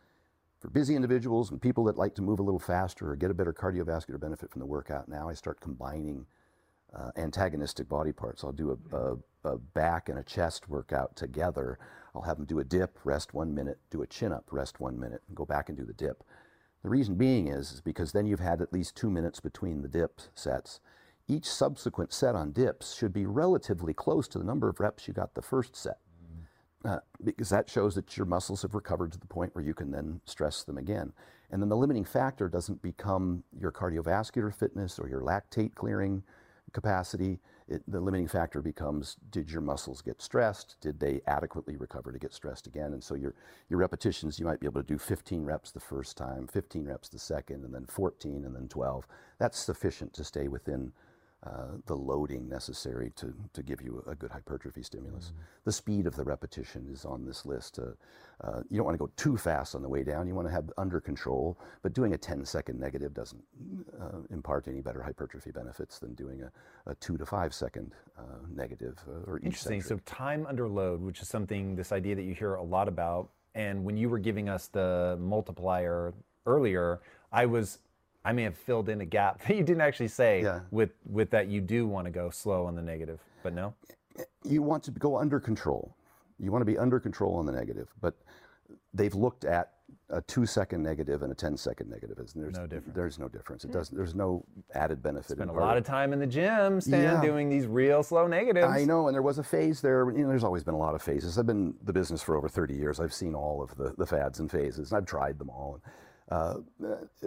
For 0.65 0.71
busy 0.71 0.95
individuals 0.95 1.51
and 1.51 1.61
people 1.61 1.83
that 1.83 1.95
like 1.95 2.15
to 2.15 2.23
move 2.23 2.39
a 2.39 2.41
little 2.41 2.59
faster 2.59 3.11
or 3.11 3.15
get 3.15 3.29
a 3.29 3.35
better 3.35 3.53
cardiovascular 3.53 4.19
benefit 4.19 4.49
from 4.49 4.61
the 4.61 4.65
workout, 4.65 5.07
now 5.07 5.29
I 5.29 5.35
start 5.35 5.59
combining 5.59 6.25
uh, 6.91 7.11
antagonistic 7.17 7.87
body 7.87 8.11
parts. 8.11 8.43
I'll 8.43 8.51
do 8.51 8.71
a, 8.91 8.97
a, 8.97 9.17
a 9.47 9.57
back 9.59 10.09
and 10.09 10.17
a 10.17 10.23
chest 10.23 10.67
workout 10.67 11.15
together. 11.15 11.77
I'll 12.15 12.23
have 12.23 12.37
them 12.37 12.47
do 12.47 12.57
a 12.57 12.63
dip, 12.63 12.97
rest 13.03 13.31
one 13.31 13.53
minute, 13.53 13.77
do 13.91 14.01
a 14.01 14.07
chin 14.07 14.33
up, 14.33 14.45
rest 14.49 14.79
one 14.79 14.99
minute, 14.99 15.21
and 15.27 15.37
go 15.37 15.45
back 15.45 15.69
and 15.69 15.77
do 15.77 15.85
the 15.85 15.93
dip. 15.93 16.23
The 16.81 16.89
reason 16.89 17.13
being 17.13 17.47
is, 17.47 17.71
is 17.71 17.81
because 17.81 18.11
then 18.11 18.25
you've 18.25 18.39
had 18.39 18.59
at 18.59 18.73
least 18.73 18.95
two 18.95 19.11
minutes 19.11 19.39
between 19.39 19.83
the 19.83 19.87
dip 19.87 20.19
sets. 20.33 20.79
Each 21.27 21.45
subsequent 21.45 22.11
set 22.11 22.33
on 22.33 22.53
dips 22.53 22.95
should 22.95 23.13
be 23.13 23.27
relatively 23.27 23.93
close 23.93 24.27
to 24.29 24.39
the 24.39 24.43
number 24.43 24.67
of 24.67 24.79
reps 24.79 25.07
you 25.07 25.13
got 25.13 25.35
the 25.35 25.43
first 25.43 25.75
set. 25.75 25.99
Uh, 26.85 26.99
because 27.23 27.49
that 27.49 27.67
shows 27.67 27.95
that 27.95 28.15
your 28.15 28.27
muscles 28.27 28.61
have 28.61 28.75
recovered 28.75 29.11
to 29.11 29.19
the 29.19 29.25
point 29.25 29.55
where 29.55 29.65
you 29.65 29.73
can 29.73 29.89
then 29.89 30.21
stress 30.25 30.63
them 30.63 30.77
again. 30.77 31.11
And 31.49 31.59
then 31.59 31.69
the 31.69 31.75
limiting 31.77 32.05
factor 32.05 32.47
doesn't 32.47 32.81
become 32.83 33.43
your 33.59 33.71
cardiovascular 33.71 34.53
fitness 34.53 34.99
or 34.99 35.09
your 35.09 35.21
lactate 35.21 35.73
clearing 35.73 36.21
capacity. 36.73 37.39
It, 37.67 37.81
the 37.87 37.99
limiting 37.99 38.27
factor 38.27 38.61
becomes 38.61 39.17
did 39.31 39.49
your 39.49 39.61
muscles 39.61 40.03
get 40.03 40.21
stressed? 40.21 40.75
Did 40.81 40.99
they 40.99 41.21
adequately 41.25 41.75
recover 41.75 42.11
to 42.11 42.19
get 42.19 42.33
stressed 42.33 42.67
again? 42.67 42.93
And 42.93 43.03
so 43.03 43.15
your, 43.15 43.33
your 43.69 43.79
repetitions, 43.79 44.39
you 44.39 44.45
might 44.45 44.59
be 44.59 44.67
able 44.67 44.81
to 44.83 44.87
do 44.87 44.99
15 44.99 45.43
reps 45.43 45.71
the 45.71 45.79
first 45.79 46.17
time, 46.17 46.45
15 46.45 46.85
reps 46.85 47.09
the 47.09 47.17
second, 47.17 47.63
and 47.63 47.73
then 47.73 47.85
14, 47.87 48.45
and 48.45 48.55
then 48.55 48.67
12. 48.67 49.07
That's 49.39 49.57
sufficient 49.57 50.13
to 50.13 50.23
stay 50.23 50.47
within 50.47 50.91
uh, 51.45 51.77
the 51.85 51.95
loading 51.95 52.49
necessary 52.49 53.11
to, 53.15 53.33
to 53.53 53.61
give 53.61 53.81
you 53.81 54.03
a 54.07 54.15
good 54.15 54.31
hypertrophy 54.31 54.81
stimulus. 54.81 55.31
The 55.63 55.71
speed 55.71 56.07
of 56.07 56.15
the 56.15 56.23
repetition 56.23 56.87
is 56.91 57.05
on 57.05 57.25
this 57.25 57.45
list. 57.45 57.79
Uh, 57.79 57.91
uh, 58.43 58.61
you 58.69 58.77
don't 58.77 58.85
want 58.85 58.95
to 58.95 58.99
go 58.99 59.11
too 59.15 59.37
fast 59.37 59.75
on 59.75 59.81
the 59.81 59.89
way 59.89 60.03
down. 60.03 60.27
You 60.27 60.35
want 60.35 60.47
to 60.47 60.53
have 60.53 60.71
under 60.77 60.99
control, 60.99 61.57
but 61.83 61.93
doing 61.93 62.13
a 62.13 62.17
10 62.17 62.45
second 62.45 62.79
negative 62.79 63.13
doesn't 63.13 63.43
uh, 64.01 64.17
impart 64.31 64.67
any 64.67 64.81
better 64.81 65.01
hypertrophy 65.01 65.51
benefits 65.51 65.99
than 65.99 66.15
doing 66.15 66.41
a, 66.41 66.91
a 66.91 66.95
two 66.95 67.17
to 67.17 67.25
five 67.25 67.53
second 67.53 67.93
uh, 68.17 68.23
negative 68.53 68.97
or 69.27 69.39
Interesting. 69.43 69.81
So 69.81 69.97
time 70.05 70.45
under 70.47 70.67
load, 70.67 71.01
which 71.01 71.21
is 71.21 71.29
something, 71.29 71.75
this 71.75 71.91
idea 71.91 72.15
that 72.15 72.23
you 72.23 72.33
hear 72.33 72.55
a 72.55 72.63
lot 72.63 72.87
about. 72.87 73.29
And 73.53 73.85
when 73.85 73.95
you 73.95 74.09
were 74.09 74.19
giving 74.19 74.49
us 74.49 74.67
the 74.67 75.17
multiplier 75.19 76.13
earlier, 76.45 77.01
I 77.31 77.45
was, 77.45 77.79
I 78.25 78.33
may 78.33 78.43
have 78.43 78.57
filled 78.57 78.89
in 78.89 78.99
a 79.01 79.05
gap 79.05 79.41
that 79.47 79.55
you 79.55 79.63
didn't 79.63 79.81
actually 79.81 80.09
say 80.09 80.41
Yeah. 80.41 80.61
with 80.71 80.91
with 81.05 81.29
that 81.29 81.47
you 81.47 81.61
do 81.61 81.87
want 81.87 82.05
to 82.05 82.11
go 82.11 82.29
slow 82.29 82.65
on 82.65 82.75
the 82.75 82.81
negative, 82.81 83.19
but 83.43 83.53
no. 83.53 83.73
you 84.43 84.61
want 84.61 84.83
to 84.83 84.91
go 84.91 85.17
under 85.17 85.39
control. 85.39 85.95
You 86.39 86.51
want 86.51 86.61
to 86.61 86.65
be 86.65 86.77
under 86.77 86.99
control 86.99 87.35
on 87.35 87.45
the 87.45 87.53
negative, 87.53 87.93
but 88.01 88.15
they've 88.93 89.15
looked 89.15 89.45
at 89.45 89.71
a 90.09 90.21
two 90.21 90.45
second 90.45 90.83
negative 90.83 91.23
and 91.23 91.31
a 91.31 91.35
10 91.35 91.57
second 91.57 91.89
negative. 91.89 92.17
And 92.19 92.27
there's 92.35 92.55
No 92.55 92.67
difference. 92.67 92.95
There's 92.95 93.19
no 93.19 93.27
difference. 93.27 93.63
It 93.63 93.67
hmm. 93.67 93.73
doesn't, 93.73 93.95
there's 93.95 94.15
no 94.15 94.43
added 94.73 95.01
benefit. 95.01 95.37
Spend 95.37 95.49
a 95.49 95.53
lot 95.53 95.77
of 95.77 95.83
time 95.83 96.13
in 96.13 96.19
the 96.19 96.27
gym, 96.27 96.79
Stan, 96.81 97.01
Yeah. 97.01 97.21
doing 97.21 97.49
these 97.49 97.65
real 97.67 98.03
slow 98.03 98.27
negatives. 98.27 98.67
I 98.67 98.85
know, 98.85 99.07
and 99.07 99.15
there 99.15 99.21
was 99.21 99.39
a 99.39 99.43
phase 99.43 99.81
there. 99.81 100.11
You 100.11 100.23
know, 100.23 100.29
there's 100.29 100.43
always 100.43 100.63
been 100.63 100.75
a 100.75 100.79
lot 100.79 100.95
of 100.95 101.01
phases. 101.01 101.37
I've 101.39 101.47
been 101.47 101.67
in 101.67 101.75
the 101.83 101.93
business 101.93 102.21
for 102.21 102.35
over 102.35 102.47
30 102.49 102.75
years. 102.75 102.99
I've 102.99 103.13
seen 103.13 103.33
all 103.33 103.63
of 103.63 103.75
the, 103.77 103.93
the 103.97 104.05
fads 104.05 104.39
and 104.39 104.49
phases, 104.49 104.91
and 104.91 104.97
I've 104.97 105.05
tried 105.05 105.39
them 105.39 105.49
all. 105.49 105.81
Uh, 106.29 106.55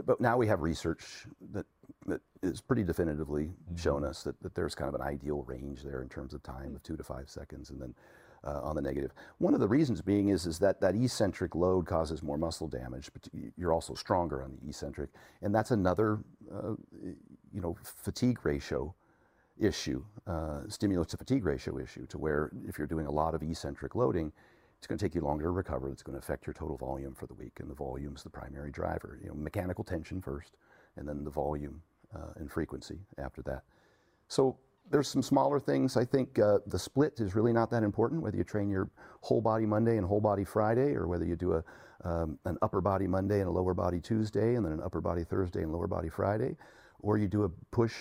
but 0.05 0.21
now 0.21 0.37
we 0.37 0.47
have 0.47 0.61
research 0.61 1.27
that 1.53 1.67
that 2.07 2.21
is 2.43 2.61
pretty 2.61 2.83
definitively 2.83 3.51
shown 3.77 4.05
us 4.05 4.23
that, 4.25 4.41
that 4.43 4.55
there's 4.55 4.75
kind 4.75 4.89
of 4.89 4.95
an 4.95 5.07
ideal 5.07 5.43
range 5.47 5.83
there 5.83 6.03
in 6.03 6.09
terms 6.09 6.35
of 6.35 6.43
time 6.43 6.75
of 6.75 6.83
two 6.83 6.97
to 6.97 7.03
five 7.03 7.29
seconds, 7.29 7.71
and 7.71 7.81
then 7.81 7.95
uh, 8.45 8.61
on 8.63 8.77
the 8.77 8.83
negative. 8.83 9.13
One 9.39 9.55
of 9.55 9.61
the 9.61 9.69
reasons 9.69 10.01
being 10.01 10.29
is 10.29 10.47
is 10.47 10.59
that 10.61 10.81
that 10.81 10.95
eccentric 10.95 11.55
load 11.55 11.87
causes 11.87 12.23
more 12.23 12.39
muscle 12.39 12.69
damage, 12.69 13.11
but 13.13 13.29
you're 13.57 13.73
also 13.73 13.95
stronger 13.95 14.43
on 14.43 14.57
the 14.63 14.69
eccentric, 14.69 15.11
and 15.43 15.55
that's 15.55 15.71
another 15.71 16.21
uh, 16.53 16.75
you 17.53 17.61
know 17.61 17.77
fatigue 17.83 18.45
ratio 18.45 18.95
issue, 19.59 20.05
uh, 20.27 20.61
stimulus 20.69 21.09
to 21.09 21.17
fatigue 21.17 21.45
ratio 21.45 21.79
issue, 21.79 22.07
to 22.07 22.19
where 22.19 22.51
if 22.67 22.79
you're 22.79 22.87
doing 22.87 23.07
a 23.07 23.11
lot 23.11 23.35
of 23.35 23.43
eccentric 23.43 23.95
loading, 23.95 24.33
it's 24.79 24.87
going 24.87 24.99
to 24.99 25.05
take 25.05 25.15
you 25.15 25.23
longer 25.23 25.45
to 25.45 25.51
recover. 25.51 25.91
It's 25.91 26.03
going 26.03 26.15
to 26.15 26.25
affect 26.25 26.47
your 26.47 26.55
total 26.55 26.77
volume 26.77 27.15
for 27.15 27.27
the 27.27 27.35
week, 27.35 27.59
and 27.61 27.69
the 27.69 27.75
volume 27.75 28.15
is 28.15 28.23
the 28.23 28.31
primary 28.31 28.71
driver. 28.71 29.19
You 29.21 29.29
know, 29.29 29.35
mechanical 29.35 29.83
tension 29.83 30.23
first, 30.23 30.57
and 30.97 31.09
then 31.09 31.25
the 31.25 31.31
volume 31.31 31.83
uh, 32.15 32.33
and 32.37 32.51
frequency 32.51 32.99
after 33.19 33.43
that. 33.43 33.63
So 34.29 34.57
there's 34.91 35.09
some 35.09 35.23
smaller 35.23 35.59
things. 35.59 35.97
I 35.97 36.05
think 36.05 36.39
uh, 36.39 36.59
the 36.67 36.79
split 36.79 37.21
is 37.21 37.35
really 37.35 37.53
not 37.53 37.71
that 37.71 37.83
important, 37.83 38.23
whether 38.23 38.37
you 38.37 38.45
train 38.45 38.71
your 38.71 38.89
whole 39.21 39.41
body 39.41 39.67
Monday 39.67 39.97
and 39.97 40.07
whole 40.07 40.21
body 40.21 40.45
Friday, 40.45 40.95
or 40.95 41.09
whether 41.09 41.25
you 41.25 41.35
do 41.35 41.55
a, 41.55 41.65
um, 42.05 42.39
an 42.45 42.57
upper 42.63 42.81
body 42.81 43.09
Monday 43.09 43.41
and 43.41 43.49
a 43.49 43.53
lower 43.53 43.75
body 43.75 44.01
Tuesday, 44.01 44.55
and 44.55 44.65
then 44.65 44.73
an 44.73 44.81
upper 44.81 45.01
body 45.01 45.25
Thursday 45.25 45.63
and 45.63 45.73
lower 45.73 45.89
body 45.89 46.09
Friday, 46.09 46.57
or 47.01 47.19
you 47.19 47.27
do 47.27 47.43
a 47.43 47.49
push 47.73 47.95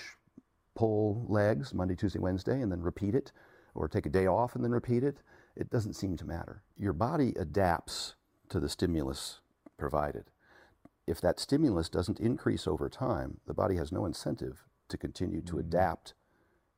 pull 0.76 1.26
legs 1.28 1.74
Monday, 1.74 1.96
Tuesday, 1.96 2.20
Wednesday, 2.20 2.62
and 2.62 2.72
then 2.72 2.82
repeat 2.82 3.16
it, 3.16 3.32
or 3.74 3.88
take 3.88 4.06
a 4.06 4.10
day 4.10 4.28
off 4.28 4.56
and 4.56 4.63
then 4.63 4.72
repeat 4.72 5.04
it. 5.04 5.18
It 5.60 5.72
doesn't 5.72 5.93
seem 5.93 6.17
to 6.17 6.26
matter. 6.26 6.62
Your 6.76 6.93
body 6.93 7.34
adapts 7.36 8.13
to 8.50 8.60
the 8.60 8.70
stimulus 8.70 9.39
provided. 9.78 10.26
If 11.08 11.20
that 11.22 11.39
stimulus 11.39 11.89
doesn't 11.89 12.20
increase 12.20 12.67
over 12.67 12.89
time, 12.89 13.39
the 13.48 13.56
body 13.56 13.76
has 13.78 13.91
no 13.91 14.06
incentive 14.06 14.63
to 14.89 14.98
continue 14.98 15.41
to 15.41 15.56
mm. 15.56 15.60
adapt 15.62 16.13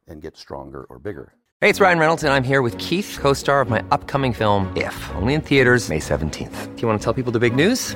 and 0.08 0.22
get 0.22 0.38
stronger 0.38 0.86
or 0.90 0.98
bigger. 0.98 1.34
Hey, 1.60 1.70
it's 1.70 1.82
Ryan 1.82 2.00
Reynolds, 2.00 2.24
and 2.24 2.32
I'm 2.32 2.44
here 2.44 2.62
with 2.62 2.78
Keith, 2.78 3.18
co 3.20 3.34
star 3.34 3.60
of 3.60 3.70
my 3.70 3.84
upcoming 3.92 4.32
film, 4.32 4.72
If, 4.78 4.96
only 5.16 5.34
in 5.34 5.42
theaters, 5.42 5.90
May 5.90 6.00
17th. 6.00 6.76
Do 6.76 6.82
you 6.82 6.88
want 6.88 7.02
to 7.02 7.04
tell 7.04 7.14
people 7.14 7.34
the 7.34 7.40
big 7.40 7.56
news? 7.56 7.96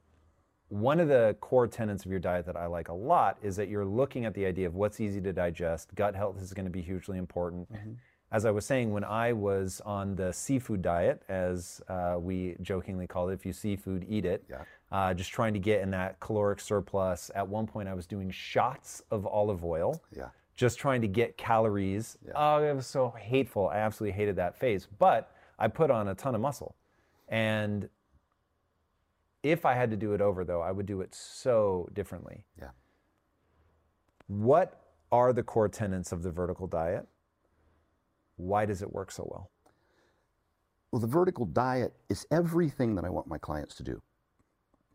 one 0.71 0.99
of 1.01 1.07
the 1.09 1.35
core 1.41 1.67
tenets 1.67 2.05
of 2.05 2.11
your 2.11 2.19
diet 2.19 2.45
that 2.45 2.55
I 2.55 2.65
like 2.65 2.87
a 2.87 2.93
lot 2.93 3.37
is 3.43 3.55
that 3.57 3.67
you're 3.67 3.85
looking 3.85 4.23
at 4.25 4.33
the 4.33 4.45
idea 4.45 4.65
of 4.67 4.75
what's 4.75 4.99
easy 5.01 5.19
to 5.21 5.33
digest. 5.33 5.93
Gut 5.95 6.15
health 6.15 6.41
is 6.41 6.53
going 6.53 6.65
to 6.65 6.71
be 6.71 6.81
hugely 6.81 7.17
important. 7.17 7.67
As 8.31 8.45
I 8.45 8.51
was 8.51 8.65
saying, 8.65 8.93
when 8.93 9.03
I 9.03 9.33
was 9.33 9.81
on 9.85 10.15
the 10.15 10.31
seafood 10.31 10.81
diet, 10.81 11.21
as 11.27 11.81
uh, 11.89 12.15
we 12.17 12.55
jokingly 12.61 13.05
call 13.05 13.27
it, 13.27 13.33
if 13.33 13.45
you 13.45 13.51
seafood, 13.51 14.05
eat 14.07 14.23
it, 14.23 14.45
Yeah. 14.49 14.63
uh, 14.93 15.13
just 15.13 15.31
trying 15.31 15.51
to 15.53 15.59
get 15.59 15.81
in 15.81 15.91
that 15.91 16.21
caloric 16.21 16.61
surplus. 16.61 17.29
At 17.35 17.45
one 17.45 17.67
point, 17.67 17.89
I 17.89 17.93
was 17.93 18.07
doing 18.07 18.31
shots 18.31 19.01
of 19.11 19.27
olive 19.27 19.65
oil 19.65 20.01
Yeah. 20.15 20.29
just 20.55 20.79
trying 20.79 21.01
to 21.01 21.09
get 21.09 21.35
calories. 21.37 22.17
Oh, 22.33 22.63
it 22.63 22.73
was 22.73 22.87
so 22.87 23.09
hateful. 23.09 23.67
I 23.67 23.79
absolutely 23.79 24.13
hated 24.15 24.37
that 24.37 24.55
phase. 24.57 24.87
But 24.97 25.35
I 25.59 25.67
put 25.67 25.91
on 25.91 26.07
a 26.07 26.15
ton 26.15 26.33
of 26.33 26.39
muscle. 26.39 26.75
And 27.27 27.89
if 29.43 29.65
I 29.65 29.73
had 29.73 29.89
to 29.91 29.97
do 29.97 30.13
it 30.13 30.21
over, 30.21 30.43
though, 30.43 30.61
I 30.61 30.71
would 30.71 30.85
do 30.85 31.01
it 31.01 31.15
so 31.15 31.89
differently. 31.93 32.45
Yeah. 32.59 32.69
What 34.27 34.81
are 35.11 35.33
the 35.33 35.43
core 35.43 35.67
tenets 35.69 36.11
of 36.11 36.23
the 36.23 36.31
vertical 36.31 36.67
diet? 36.67 37.07
Why 38.37 38.65
does 38.65 38.81
it 38.81 38.91
work 38.91 39.11
so 39.11 39.27
well? 39.29 39.51
Well, 40.91 40.99
the 40.99 41.07
vertical 41.07 41.45
diet 41.45 41.93
is 42.09 42.25
everything 42.31 42.95
that 42.95 43.05
I 43.05 43.09
want 43.09 43.27
my 43.27 43.37
clients 43.37 43.75
to 43.75 43.83
do. 43.83 44.01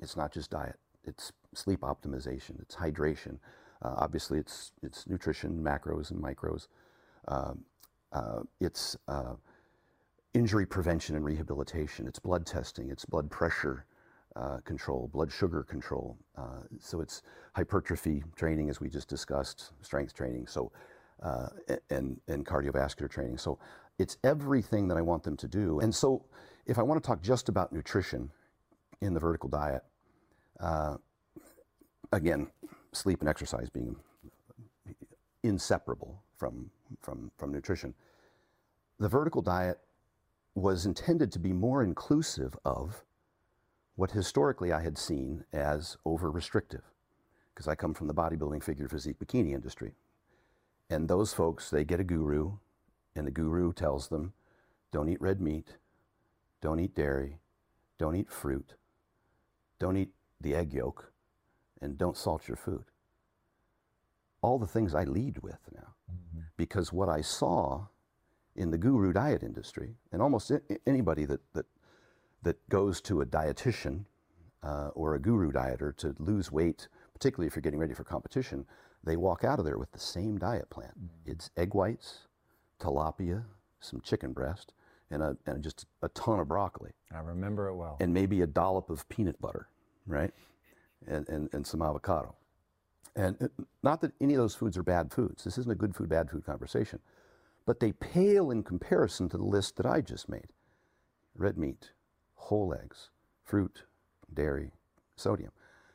It's 0.01 0.17
not 0.17 0.33
just 0.33 0.51
diet. 0.51 0.77
It's 1.05 1.33
sleep 1.55 1.81
optimization. 1.81 2.61
It's 2.61 2.77
hydration. 2.77 3.39
Uh, 3.83 3.95
obviously, 3.97 4.39
it's 4.39 4.73
it's 4.83 5.07
nutrition, 5.07 5.63
macros 5.63 6.11
and 6.11 6.23
micros. 6.23 6.69
Um, 7.29 7.65
uh, 8.13 8.41
it's 8.61 8.97
uh, 9.09 9.35
injury 10.35 10.67
prevention 10.67 11.17
and 11.17 11.25
rehabilitation. 11.25 12.07
It's 12.07 12.19
blood 12.19 12.47
testing. 12.47 12.91
It's 12.91 13.05
blood 13.05 13.31
pressure 13.31 13.87
uh, 14.37 14.59
control, 14.65 15.09
blood 15.13 15.33
sugar 15.33 15.63
control. 15.63 16.17
Uh, 16.37 16.63
so 16.79 17.01
it's 17.01 17.23
hypertrophy 17.55 18.23
training, 18.37 18.71
as 18.71 18.81
we 18.81 18.89
just 18.89 19.09
discussed, 19.09 19.73
strength 19.83 20.15
training. 20.15 20.47
So 20.47 20.73
uh, 21.23 21.49
and 21.91 22.21
and 22.29 22.45
cardiovascular 22.47 23.11
training. 23.11 23.39
So 23.39 23.59
it's 23.99 24.19
everything 24.25 24.89
that 24.89 24.97
I 24.99 25.03
want 25.03 25.23
them 25.23 25.37
to 25.39 25.49
do. 25.49 25.81
And 25.81 25.95
so 25.95 26.25
if 26.67 26.79
I 26.79 26.83
want 26.83 27.03
to 27.03 27.07
talk 27.07 27.23
just 27.23 27.49
about 27.49 27.73
nutrition 27.73 28.31
in 29.01 29.15
the 29.15 29.21
vertical 29.21 29.49
diet, 29.49 29.83
uh, 30.61 30.97
again, 32.13 32.49
sleep 32.93 33.21
and 33.21 33.29
exercise 33.29 33.71
being 33.71 33.97
inseparable 35.43 36.23
from 36.37 36.71
from 37.01 37.31
from 37.39 37.53
nutrition. 37.53 37.95
The 38.99 39.09
vertical 39.09 39.43
diet 39.43 39.79
was 40.55 40.87
intended 40.87 41.33
to 41.33 41.39
be 41.39 41.53
more 41.53 41.83
inclusive 41.83 42.57
of 42.65 43.05
what 43.97 44.13
historically 44.13 44.73
I 44.73 44.83
had 44.83 44.97
seen 44.97 45.45
as 45.53 45.97
over 46.05 46.31
restrictive, 46.31 46.83
because 47.55 47.67
I 47.67 47.75
come 47.75 47.95
from 47.95 48.07
the 48.07 48.15
bodybuilding 48.15 48.63
figure 48.63 48.89
physique 48.89 49.19
bikini 49.19 49.53
industry. 49.53 49.95
And 50.89 51.09
those 51.09 51.33
folks, 51.33 51.71
they 51.71 51.85
get 51.85 51.99
a 51.99 52.05
guru, 52.05 52.53
and 53.17 53.27
the 53.27 53.33
guru 53.33 53.73
tells 53.73 54.09
them, 54.09 54.35
don't 54.93 55.09
eat 55.09 55.21
red 55.21 55.41
meat, 55.41 55.77
don't 56.61 56.79
eat 56.79 56.95
dairy, 56.95 57.39
don't 57.99 58.15
eat 58.15 58.31
fruit, 58.31 58.75
don't 59.79 59.97
eat 59.97 60.11
the 60.41 60.55
egg 60.55 60.73
yolk, 60.73 61.13
and 61.81 61.99
don't 61.99 62.17
salt 62.17 62.47
your 62.47 62.57
food. 62.57 62.85
All 64.43 64.59
the 64.59 64.67
things 64.67 64.95
I 64.95 65.05
lead 65.05 65.39
with 65.43 65.59
now. 65.75 65.95
Mm-hmm. 66.13 66.41
Because 66.57 66.93
what 66.93 67.09
I 67.09 67.21
saw 67.21 67.87
in 68.55 68.71
the 68.71 68.79
guru 68.79 69.13
diet 69.13 69.43
industry, 69.43 69.97
and 70.13 70.23
almost 70.23 70.53
anybody 70.87 71.25
that, 71.25 71.41
that, 71.55 71.67
that 72.43 72.57
goes 72.69 73.01
to 73.03 73.21
a 73.21 73.27
dietitian 73.27 74.05
uh, 74.63 74.89
or 74.95 75.15
a 75.15 75.19
guru 75.21 75.51
dieter 75.53 75.97
to 75.97 76.15
lose 76.19 76.51
weight, 76.51 76.89
particularly 77.13 77.47
if 77.47 77.57
you're 77.57 77.63
getting 77.63 77.79
ready 77.79 77.95
for 77.95 78.05
competition, 78.05 78.67
they 79.05 79.17
walk 79.17 79.45
out 79.45 79.59
of 79.59 79.65
there 79.65 79.79
with 79.79 79.93
the 79.93 79.99
same 79.99 80.39
diet 80.39 80.69
plan. 80.71 80.93
It's 81.25 81.51
egg 81.57 81.75
whites, 81.75 82.27
tilapia, 82.81 83.45
some 83.81 84.01
chicken 84.01 84.33
breast, 84.33 84.73
and, 85.11 85.23
a, 85.23 85.37
and 85.47 85.63
just 85.63 85.87
a 86.03 86.09
ton 86.09 86.41
of 86.41 86.49
broccoli, 86.49 86.91
I 87.15 87.21
remember 87.21 87.69
it 87.69 87.77
well. 87.77 87.97
and 88.01 88.13
maybe 88.13 88.41
a 88.41 88.47
dollop 88.47 88.91
of 88.91 89.09
peanut 89.09 89.41
butter, 89.41 89.69
right? 90.07 90.33
And, 91.07 91.29
and, 91.29 91.49
and 91.53 91.67
some 91.67 91.83
avocado. 91.83 92.35
And 93.15 93.49
not 93.83 94.01
that 94.03 94.13
any 94.21 94.35
of 94.35 94.39
those 94.39 94.55
foods 94.55 94.77
are 94.77 94.83
bad 94.83 95.13
foods. 95.13 95.45
This 95.45 95.57
isn't 95.59 95.71
a 95.71 95.77
good 95.77 95.95
food, 95.95 96.09
bad 96.09 96.31
food 96.31 96.45
conversation. 96.45 96.99
But 97.65 97.81
they 97.81 97.93
pale 97.93 98.51
in 98.51 98.63
comparison 98.63 99.29
to 99.31 99.37
the 99.37 99.45
list 99.45 99.77
that 99.77 99.87
I 99.87 100.01
just 100.01 100.29
made 100.29 100.47
red 101.37 101.59
meat, 101.59 101.91
whole 102.37 102.75
eggs, 102.75 103.11
fruit, 103.43 103.83
dairy, 104.33 104.71
sodium. 105.17 105.51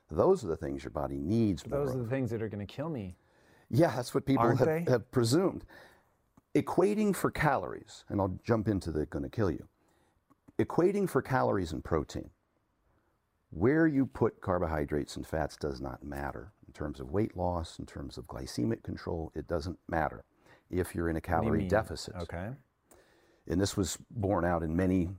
Those 0.10 0.44
are 0.44 0.48
the 0.48 0.58
things 0.58 0.84
your 0.84 0.92
body 0.92 1.18
needs 1.18 1.64
Those 1.64 1.90
are 1.90 1.94
of. 1.94 2.04
the 2.04 2.10
things 2.10 2.30
that 2.32 2.42
are 2.42 2.50
going 2.50 2.66
to 2.66 2.72
kill 2.72 2.90
me. 2.90 3.16
Yeah, 3.70 3.96
that's 3.96 4.14
what 4.14 4.26
people 4.26 4.54
have, 4.54 4.88
have 4.88 5.12
presumed. 5.12 5.64
Equating 6.54 7.16
for 7.16 7.32
calories, 7.32 8.04
and 8.10 8.20
I'll 8.20 8.38
jump 8.44 8.68
into 8.68 8.92
the 8.92 9.06
going 9.06 9.24
to 9.24 9.30
kill 9.30 9.50
you. 9.50 9.66
Equating 10.60 11.10
for 11.10 11.22
calories 11.22 11.72
and 11.72 11.82
protein. 11.82 12.30
Where 13.52 13.88
you 13.88 14.06
put 14.06 14.42
carbohydrates 14.42 15.16
and 15.16 15.26
fats 15.26 15.56
does 15.56 15.80
not 15.80 16.04
matter 16.04 16.52
in 16.68 16.74
terms 16.74 17.00
of 17.00 17.12
weight 17.12 17.38
loss, 17.38 17.80
in 17.80 17.86
terms 17.86 18.18
of 18.18 18.26
glycemic 18.28 18.84
control. 18.84 19.32
It 19.36 19.48
doesn't 19.48 19.78
matter 19.88 20.26
if 20.70 20.94
you're 20.94 21.10
in 21.10 21.16
a 21.16 21.20
What 21.20 21.24
do 21.24 21.32
you 21.32 21.42
calorie 21.42 21.68
deficit. 21.68 22.16
Okay. 22.16 22.50
And 23.48 23.60
this 23.60 23.76
was 23.76 23.98
borne 24.10 24.46
out 24.46 24.64
in 24.64 24.76
many 24.76 25.10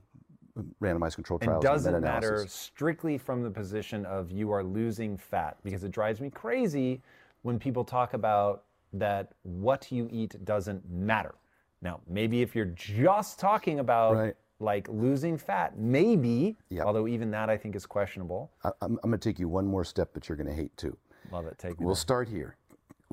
randomized 0.81 1.15
controlled 1.15 1.41
And 1.41 1.49
trials. 1.49 1.63
doesn't 1.63 1.93
meta-analysis. 1.93 2.31
matter 2.31 2.47
strictly 2.47 3.17
from 3.17 3.41
the 3.43 3.49
position 3.49 4.05
of 4.05 4.31
you 4.31 4.51
are 4.51 4.63
losing 4.63 5.17
fat 5.17 5.57
because 5.63 5.83
it 5.83 5.91
drives 5.91 6.21
me 6.21 6.29
crazy 6.29 7.01
when 7.41 7.57
people 7.59 7.83
talk 7.83 8.13
about 8.13 8.63
that 8.93 9.31
what 9.43 9.91
you 9.91 10.07
eat 10.11 10.43
doesn't 10.45 10.87
matter. 10.89 11.33
Now, 11.81 11.99
maybe 12.07 12.41
if 12.41 12.55
you're 12.55 12.65
just 12.75 13.39
talking 13.39 13.79
about 13.79 14.15
Right. 14.15 14.35
like 14.59 14.87
losing 14.87 15.37
fat, 15.37 15.77
maybe, 15.77 16.55
Yep. 16.69 16.85
although 16.85 17.07
even 17.07 17.31
that 17.31 17.49
I 17.49 17.57
think 17.57 17.75
is 17.75 17.85
questionable. 17.85 18.51
I, 18.63 18.69
I'm, 18.81 18.99
I'm 19.03 19.09
going 19.09 19.19
to 19.19 19.29
take 19.29 19.39
you 19.39 19.49
one 19.49 19.65
more 19.65 19.83
step, 19.83 20.11
but 20.13 20.29
you're 20.29 20.37
going 20.37 20.47
to 20.47 20.53
hate 20.55 20.75
too. 20.77 20.95
Love 21.31 21.47
it. 21.47 21.57
Take 21.57 21.79
me 21.79 21.85
We'll 21.85 21.95
there. 21.95 21.99
start 21.99 22.29
here. 22.29 22.55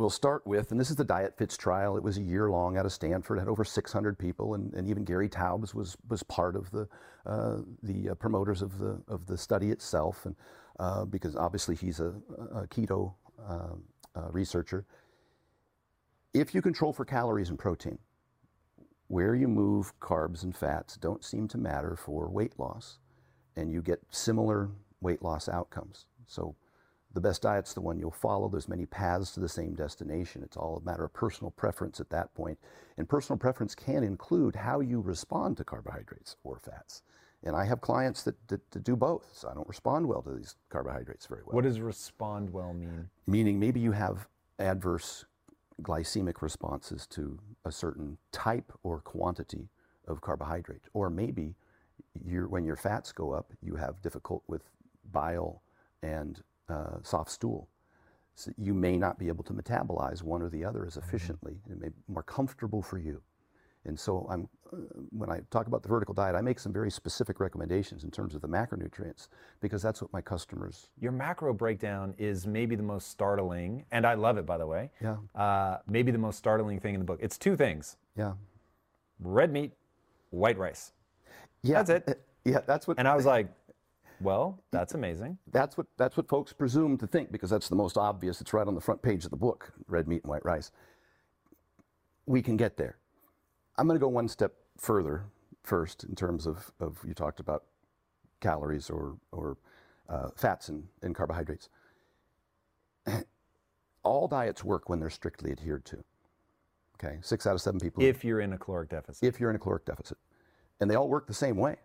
We'll 0.01 0.09
start 0.09 0.47
with, 0.47 0.71
and 0.71 0.81
this 0.81 0.89
is 0.89 0.97
the 0.97 1.05
Diet 1.05 1.37
Fits 1.37 1.59
trial. 1.59 1.95
It 1.95 2.03
was 2.03 2.17
a 2.17 2.23
year 2.23 2.49
long 2.49 2.79
out 2.79 2.87
of 2.87 2.93
Stanford, 2.93 3.39
had 3.39 3.49
over 3.49 3.65
600 3.65 4.19
people, 4.19 4.55
and, 4.55 4.73
and 4.73 4.89
even 4.89 5.05
Gary 5.05 5.29
Taubes 5.29 5.75
was 5.75 5.95
was 6.09 6.23
part 6.23 6.57
of 6.57 6.71
the 6.71 6.89
uh, 7.27 7.59
the 7.83 8.09
uh, 8.09 8.15
promoters 8.15 8.63
of 8.63 8.79
the 8.79 9.03
of 9.09 9.27
the 9.27 9.37
study 9.37 9.71
itself, 9.71 10.25
and 10.25 10.35
uh, 10.79 11.05
because 11.05 11.37
obviously 11.37 11.77
he's 11.77 12.01
a, 12.01 12.15
a 12.55 12.67
keto 12.69 13.13
uh, 13.47 13.75
uh, 14.17 14.31
researcher. 14.31 14.87
If 16.33 16.55
you 16.55 16.63
control 16.63 16.95
for 16.95 17.05
calories 17.05 17.51
and 17.51 17.59
protein, 17.59 17.99
where 19.09 19.35
you 19.35 19.49
move 19.49 19.93
carbs 20.01 20.45
and 20.45 20.57
fats 20.57 20.97
don't 20.97 21.23
seem 21.23 21.47
to 21.49 21.59
matter 21.59 21.95
for 21.95 22.31
weight 22.31 22.59
loss, 22.59 23.01
and 23.55 23.71
you 23.71 23.83
get 23.83 24.01
similar 24.09 24.71
weight 25.03 25.21
loss 25.21 25.47
outcomes. 25.47 26.07
So 26.27 26.57
the 27.13 27.21
best 27.21 27.43
diet's 27.43 27.75
the 27.75 27.81
one 27.81 27.99
you'll 27.99 28.11
follow. 28.11 28.49
There's 28.49 28.69
many 28.69 28.87
paths 28.87 29.33
to 29.33 29.41
the 29.41 29.49
same 29.49 29.75
destination. 29.75 30.43
It's 30.45 30.57
all 30.57 30.77
a 30.77 30.89
matter 30.89 31.05
of 31.05 31.13
personal 31.13 31.51
preference 31.51 32.01
at 32.01 32.11
that 32.11 32.33
point. 32.35 32.59
And 32.97 33.09
personal 33.09 33.39
preference 33.39 33.75
can 33.75 34.05
include 34.05 34.55
how 34.55 34.81
you 34.81 35.01
respond 35.01 35.57
to 35.57 35.65
carbohydrates 35.65 36.37
or 36.45 36.59
fats. 36.59 37.03
And 37.43 37.57
I 37.57 37.65
have 37.65 37.81
clients 37.81 38.23
that, 38.25 38.37
that, 38.49 38.71
that 38.71 38.85
do 38.85 38.97
both. 38.97 39.31
So 39.33 39.49
I 39.49 39.55
don't 39.55 39.67
respond 39.67 40.07
well 40.07 40.23
to 40.23 40.35
these 40.35 40.57
carbohydrates 40.69 41.27
very 41.27 41.41
well. 41.45 41.55
What 41.55 41.65
does 41.65 41.81
respond 41.81 42.51
well 42.51 42.75
mean? 42.75 43.09
Meaning 43.27 43.59
maybe 43.59 43.81
you 43.81 43.93
have 43.93 44.29
adverse 44.59 45.25
glycemic 45.83 46.43
responses 46.43 47.07
to 47.09 47.39
a 47.65 47.73
certain 47.73 48.19
type 48.31 48.71
or 48.83 49.01
quantity 49.01 49.71
of 50.07 50.21
carbohydrate. 50.21 50.83
Or 50.93 51.09
maybe 51.09 51.55
you're, 52.25 52.47
when 52.47 52.65
your 52.65 52.77
fats 52.77 53.11
go 53.11 53.33
up, 53.33 53.53
you 53.63 53.77
have 53.77 54.03
difficult 54.03 54.43
with 54.47 54.63
bile 55.11 55.63
and 56.03 56.43
uh, 56.71 56.99
soft 57.03 57.31
stool. 57.31 57.69
So 58.35 58.53
you 58.57 58.73
may 58.75 58.97
not 58.97 59.19
be 59.19 59.29
able 59.29 59.45
to 59.45 59.53
metabolize 59.53 60.23
one 60.23 60.41
or 60.43 60.49
the 60.49 60.65
other 60.65 60.87
as 60.87 60.97
efficiently. 60.97 61.59
It 61.71 61.81
may 61.81 61.89
be 61.89 61.95
more 62.09 62.23
comfortable 62.23 62.81
for 62.83 62.99
you. 62.99 63.21
And 63.87 63.99
so 63.99 64.27
I'm, 64.31 64.47
uh, 64.73 64.77
when 65.11 65.31
I 65.31 65.41
talk 65.51 65.67
about 65.67 65.83
the 65.83 65.89
vertical 65.89 66.15
diet, 66.15 66.35
I 66.37 66.43
make 66.43 66.59
some 66.59 66.73
very 66.73 66.91
specific 66.91 67.41
recommendations 67.41 68.05
in 68.05 68.11
terms 68.11 68.35
of 68.35 68.43
the 68.43 68.49
macronutrients 68.49 69.29
because 69.61 69.81
that's 69.83 70.03
what 70.03 70.13
my 70.13 70.21
customers 70.21 70.89
Your 71.01 71.13
macro 71.13 71.53
breakdown 71.55 72.15
is 72.19 72.47
maybe 72.47 72.77
the 72.77 72.83
most 72.83 73.09
startling, 73.09 73.85
and 73.91 74.07
I 74.07 74.15
love 74.15 74.37
it, 74.37 74.45
by 74.45 74.59
the 74.59 74.67
way. 74.67 74.91
Yeah. 75.01 75.17
Uh, 75.35 75.79
maybe 75.89 76.13
the 76.13 76.19
most 76.19 76.37
startling 76.37 76.79
thing 76.79 76.95
in 76.95 77.01
the 77.01 77.07
book. 77.07 77.21
It's 77.23 77.39
two 77.39 77.57
things 77.57 77.97
Yeah. 78.17 78.35
red 79.19 79.51
meat, 79.53 79.73
white 80.31 80.59
rice. 80.59 80.93
Yeah. 81.63 81.83
That's 81.83 81.91
it. 81.91 82.09
uh, 82.09 82.15
Yeah, 82.45 82.61
that's 82.67 82.87
what 82.87 82.99
And 82.99 83.09
I 83.09 83.15
was 83.17 83.27
like, 83.27 83.49
well, 84.21 84.63
that's 84.71 84.95
amazing. 84.95 85.39
that's 85.53 85.77
what 85.77 85.87
that's 85.97 86.17
what 86.17 86.29
folks 86.29 86.53
presume 86.53 86.99
to 86.99 87.07
think 87.07 87.33
because 87.33 87.51
that's 87.51 87.69
the 87.69 87.77
most 87.77 87.97
obvious. 87.97 88.41
It's 88.41 88.53
right 88.53 88.67
on 88.67 88.75
the 88.75 88.81
front 88.81 89.03
page 89.03 89.25
of 89.25 89.31
the 89.31 89.37
book, 89.37 89.73
red 89.89 90.07
meat 90.09 90.23
and 90.23 90.31
white 90.31 90.45
rice. 90.45 90.71
We 92.27 92.43
can 92.43 92.57
get 92.57 92.77
there. 92.77 92.97
I'm 93.79 93.87
going 93.87 93.99
to 93.99 94.01
go 94.01 94.09
one 94.09 94.29
step 94.29 94.53
further 94.77 95.25
first 95.63 96.05
in 96.05 96.15
terms 96.15 96.47
of, 96.47 96.71
of 96.81 96.99
you 97.07 97.15
talked 97.15 97.41
about 97.41 97.65
calories 98.41 98.91
or 98.91 99.17
or 99.33 99.57
uh, 100.09 100.29
fats 100.37 100.69
and, 100.69 100.85
and 101.03 101.15
carbohydrates. 101.15 101.69
All 104.03 104.29
diets 104.29 104.65
work 104.65 104.89
when 104.89 105.01
they're 105.01 105.11
strictly 105.11 105.51
adhered 105.53 105.85
to. 105.87 106.03
Okay, 107.03 107.19
six 107.23 107.47
out 107.47 107.55
of 107.55 107.61
seven 107.63 107.81
people 107.81 108.03
If 108.03 108.25
you're 108.25 108.41
in 108.41 108.53
a 108.53 108.59
caloric 108.59 108.91
deficit. 108.91 109.27
if 109.27 109.41
you're 109.41 109.51
in 109.51 109.57
a 109.57 109.59
caloric 109.59 109.87
deficit. 109.87 110.19
And 110.81 110.91
they 110.91 110.95
all 110.95 111.09
work 111.09 111.27
the 111.27 111.35
same 111.35 111.57
way. 111.57 111.77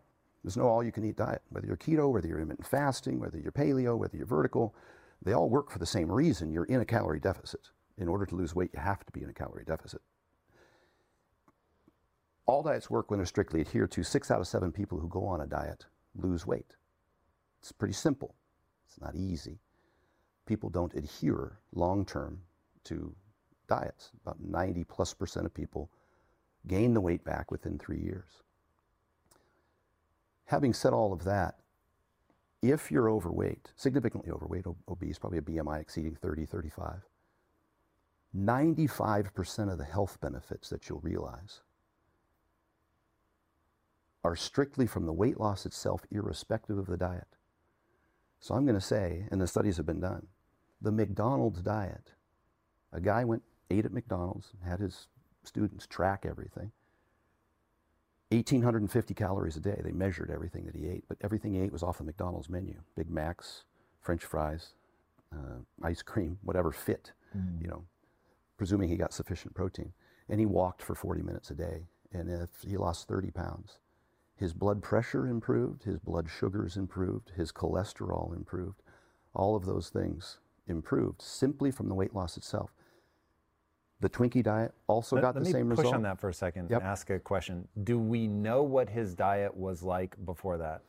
There's 0.45 0.57
no 0.57 0.67
all 0.67 0.83
you 0.83 0.91
can 0.91 1.03
eat 1.03 1.15
diet. 1.15 1.41
Whether 1.49 1.65
you're 1.65 1.75
keto, 1.75 2.11
whether 2.11 2.27
you're 2.27 2.37
intermittent 2.37 2.67
fasting, 2.67 3.19
whether 3.19 3.39
you're 3.39 3.51
paleo, 3.51 3.97
whether 3.97 4.15
you're 4.15 4.27
vertical, 4.27 4.75
they 5.23 5.33
all 5.33 5.49
work 5.49 5.71
for 5.71 5.79
the 5.79 5.87
same 5.87 6.11
reason. 6.11 6.51
You're 6.53 6.65
in 6.65 6.81
a 6.81 6.85
calorie 6.85 7.19
deficit. 7.19 7.71
In 7.97 8.07
order 8.07 8.27
to 8.27 8.35
lose 8.35 8.53
weight, 8.53 8.69
you 8.71 8.79
have 8.79 9.03
to 9.07 9.11
be 9.11 9.23
in 9.23 9.29
a 9.31 9.33
calorie 9.33 9.63
deficit. 9.65 10.01
All 12.45 12.61
diets 12.61 12.91
work 12.91 13.09
when 13.09 13.17
they're 13.17 13.25
strictly 13.25 13.59
adhered 13.59 13.89
to. 13.93 14.03
Six 14.03 14.29
out 14.29 14.39
of 14.39 14.47
seven 14.47 14.71
people 14.71 14.99
who 14.99 15.07
go 15.07 15.25
on 15.25 15.41
a 15.41 15.47
diet 15.47 15.87
lose 16.13 16.45
weight. 16.45 16.75
It's 17.59 17.71
pretty 17.71 17.95
simple. 17.95 18.35
It's 18.87 19.01
not 19.01 19.15
easy. 19.15 19.57
People 20.45 20.69
don't 20.69 20.93
adhere 20.93 21.57
long 21.73 22.05
term 22.05 22.41
to 22.83 23.15
diets. 23.67 24.11
About 24.21 24.39
90 24.39 24.83
plus 24.83 25.11
percent 25.11 25.47
of 25.47 25.55
people 25.55 25.89
gain 26.67 26.93
the 26.93 27.01
weight 27.01 27.23
back 27.25 27.49
within 27.49 27.79
three 27.79 27.99
years. 27.99 28.43
Having 30.45 30.73
said 30.73 30.93
all 30.93 31.11
of 31.11 31.23
that, 31.23 31.55
if 32.61 32.91
you're 32.91 33.09
overweight, 33.09 33.71
significantly 33.75 34.31
overweight, 34.31 34.65
obese, 34.87 35.19
probably 35.19 35.39
a 35.39 35.41
BMI 35.41 35.81
exceeding 35.81 36.15
30, 36.15 36.45
35, 36.45 37.01
95% 38.35 39.71
of 39.71 39.77
the 39.77 39.83
health 39.83 40.19
benefits 40.19 40.69
that 40.69 40.89
you'll 40.89 40.99
realize 40.99 41.61
are 44.23 44.35
strictly 44.35 44.87
from 44.87 45.05
the 45.05 45.13
weight 45.13 45.39
loss 45.39 45.65
itself, 45.65 46.01
irrespective 46.11 46.77
of 46.77 46.87
the 46.87 46.97
diet. 46.97 47.27
So 48.39 48.55
I'm 48.55 48.65
going 48.65 48.75
to 48.75 48.81
say, 48.81 49.27
and 49.31 49.39
the 49.39 49.47
studies 49.47 49.77
have 49.77 49.85
been 49.85 49.99
done, 49.99 50.27
the 50.81 50.91
McDonald's 50.91 51.61
diet, 51.61 52.11
a 52.91 52.99
guy 52.99 53.23
went, 53.23 53.43
ate 53.69 53.85
at 53.85 53.93
McDonald's, 53.93 54.51
had 54.65 54.79
his 54.79 55.07
students 55.43 55.85
track 55.87 56.25
everything. 56.27 56.71
1,850 58.29 59.13
calories 59.13 59.55
a 59.55 59.59
day. 59.59 59.79
They 59.83 59.91
measured 59.91 60.31
everything 60.31 60.65
that 60.65 60.75
he 60.75 60.87
ate, 60.87 61.03
but 61.07 61.17
everything 61.21 61.53
he 61.53 61.61
ate 61.61 61.71
was 61.71 61.83
off 61.83 61.99
the 61.99 62.03
McDonald's 62.03 62.49
menu 62.49 62.81
Big 62.95 63.09
Macs, 63.09 63.63
French 64.01 64.23
fries, 64.25 64.73
uh, 65.33 65.59
ice 65.83 66.01
cream, 66.01 66.37
whatever 66.43 66.71
fit, 66.71 67.11
you 67.61 67.67
know, 67.67 67.83
presuming 68.57 68.89
he 68.89 68.97
got 68.97 69.13
sufficient 69.13 69.53
protein. 69.53 69.93
And 70.29 70.39
he 70.39 70.45
walked 70.45 70.81
for 70.81 70.95
40 70.95 71.21
minutes 71.21 71.51
a 71.51 71.55
day, 71.55 71.87
and 72.11 72.29
if 72.29 72.49
he 72.67 72.77
lost 72.77 73.07
30 73.07 73.31
pounds. 73.31 73.77
His 74.35 74.53
blood 74.53 74.81
pressure 74.81 75.27
improved, 75.27 75.83
his 75.83 75.99
blood 75.99 76.29
sugars 76.29 76.77
improved, 76.77 77.31
his 77.35 77.51
cholesterol 77.51 78.35
improved. 78.35 78.81
All 79.33 79.55
of 79.55 79.65
those 79.65 79.89
things 79.89 80.39
improved 80.67 81.21
simply 81.21 81.71
from 81.71 81.89
the 81.89 81.95
weight 81.95 82.13
loss 82.15 82.37
itself. 82.37 82.71
The 84.01 84.09
Twinkie 84.09 84.43
diet 84.43 84.73
also 84.87 85.15
Let, 85.15 85.21
got 85.21 85.35
let 85.35 85.43
the 85.45 85.49
same 85.51 85.69
result. 85.69 85.77
Let 85.77 85.83
me 85.85 85.89
push 85.91 85.95
on 85.95 86.01
that 86.03 86.19
for 86.19 86.29
a 86.29 86.33
second 86.33 86.69
Yep. 86.69 86.81
and 86.81 86.89
ask 86.89 87.09
a 87.09 87.19
question. 87.19 87.67
Do 87.83 87.97
we 87.97 88.27
know 88.27 88.61
what 88.63 88.89
his 88.89 89.13
diet 89.15 89.55
was 89.55 89.83
like 89.83 90.15
before 90.25 90.57
that? 90.57 90.81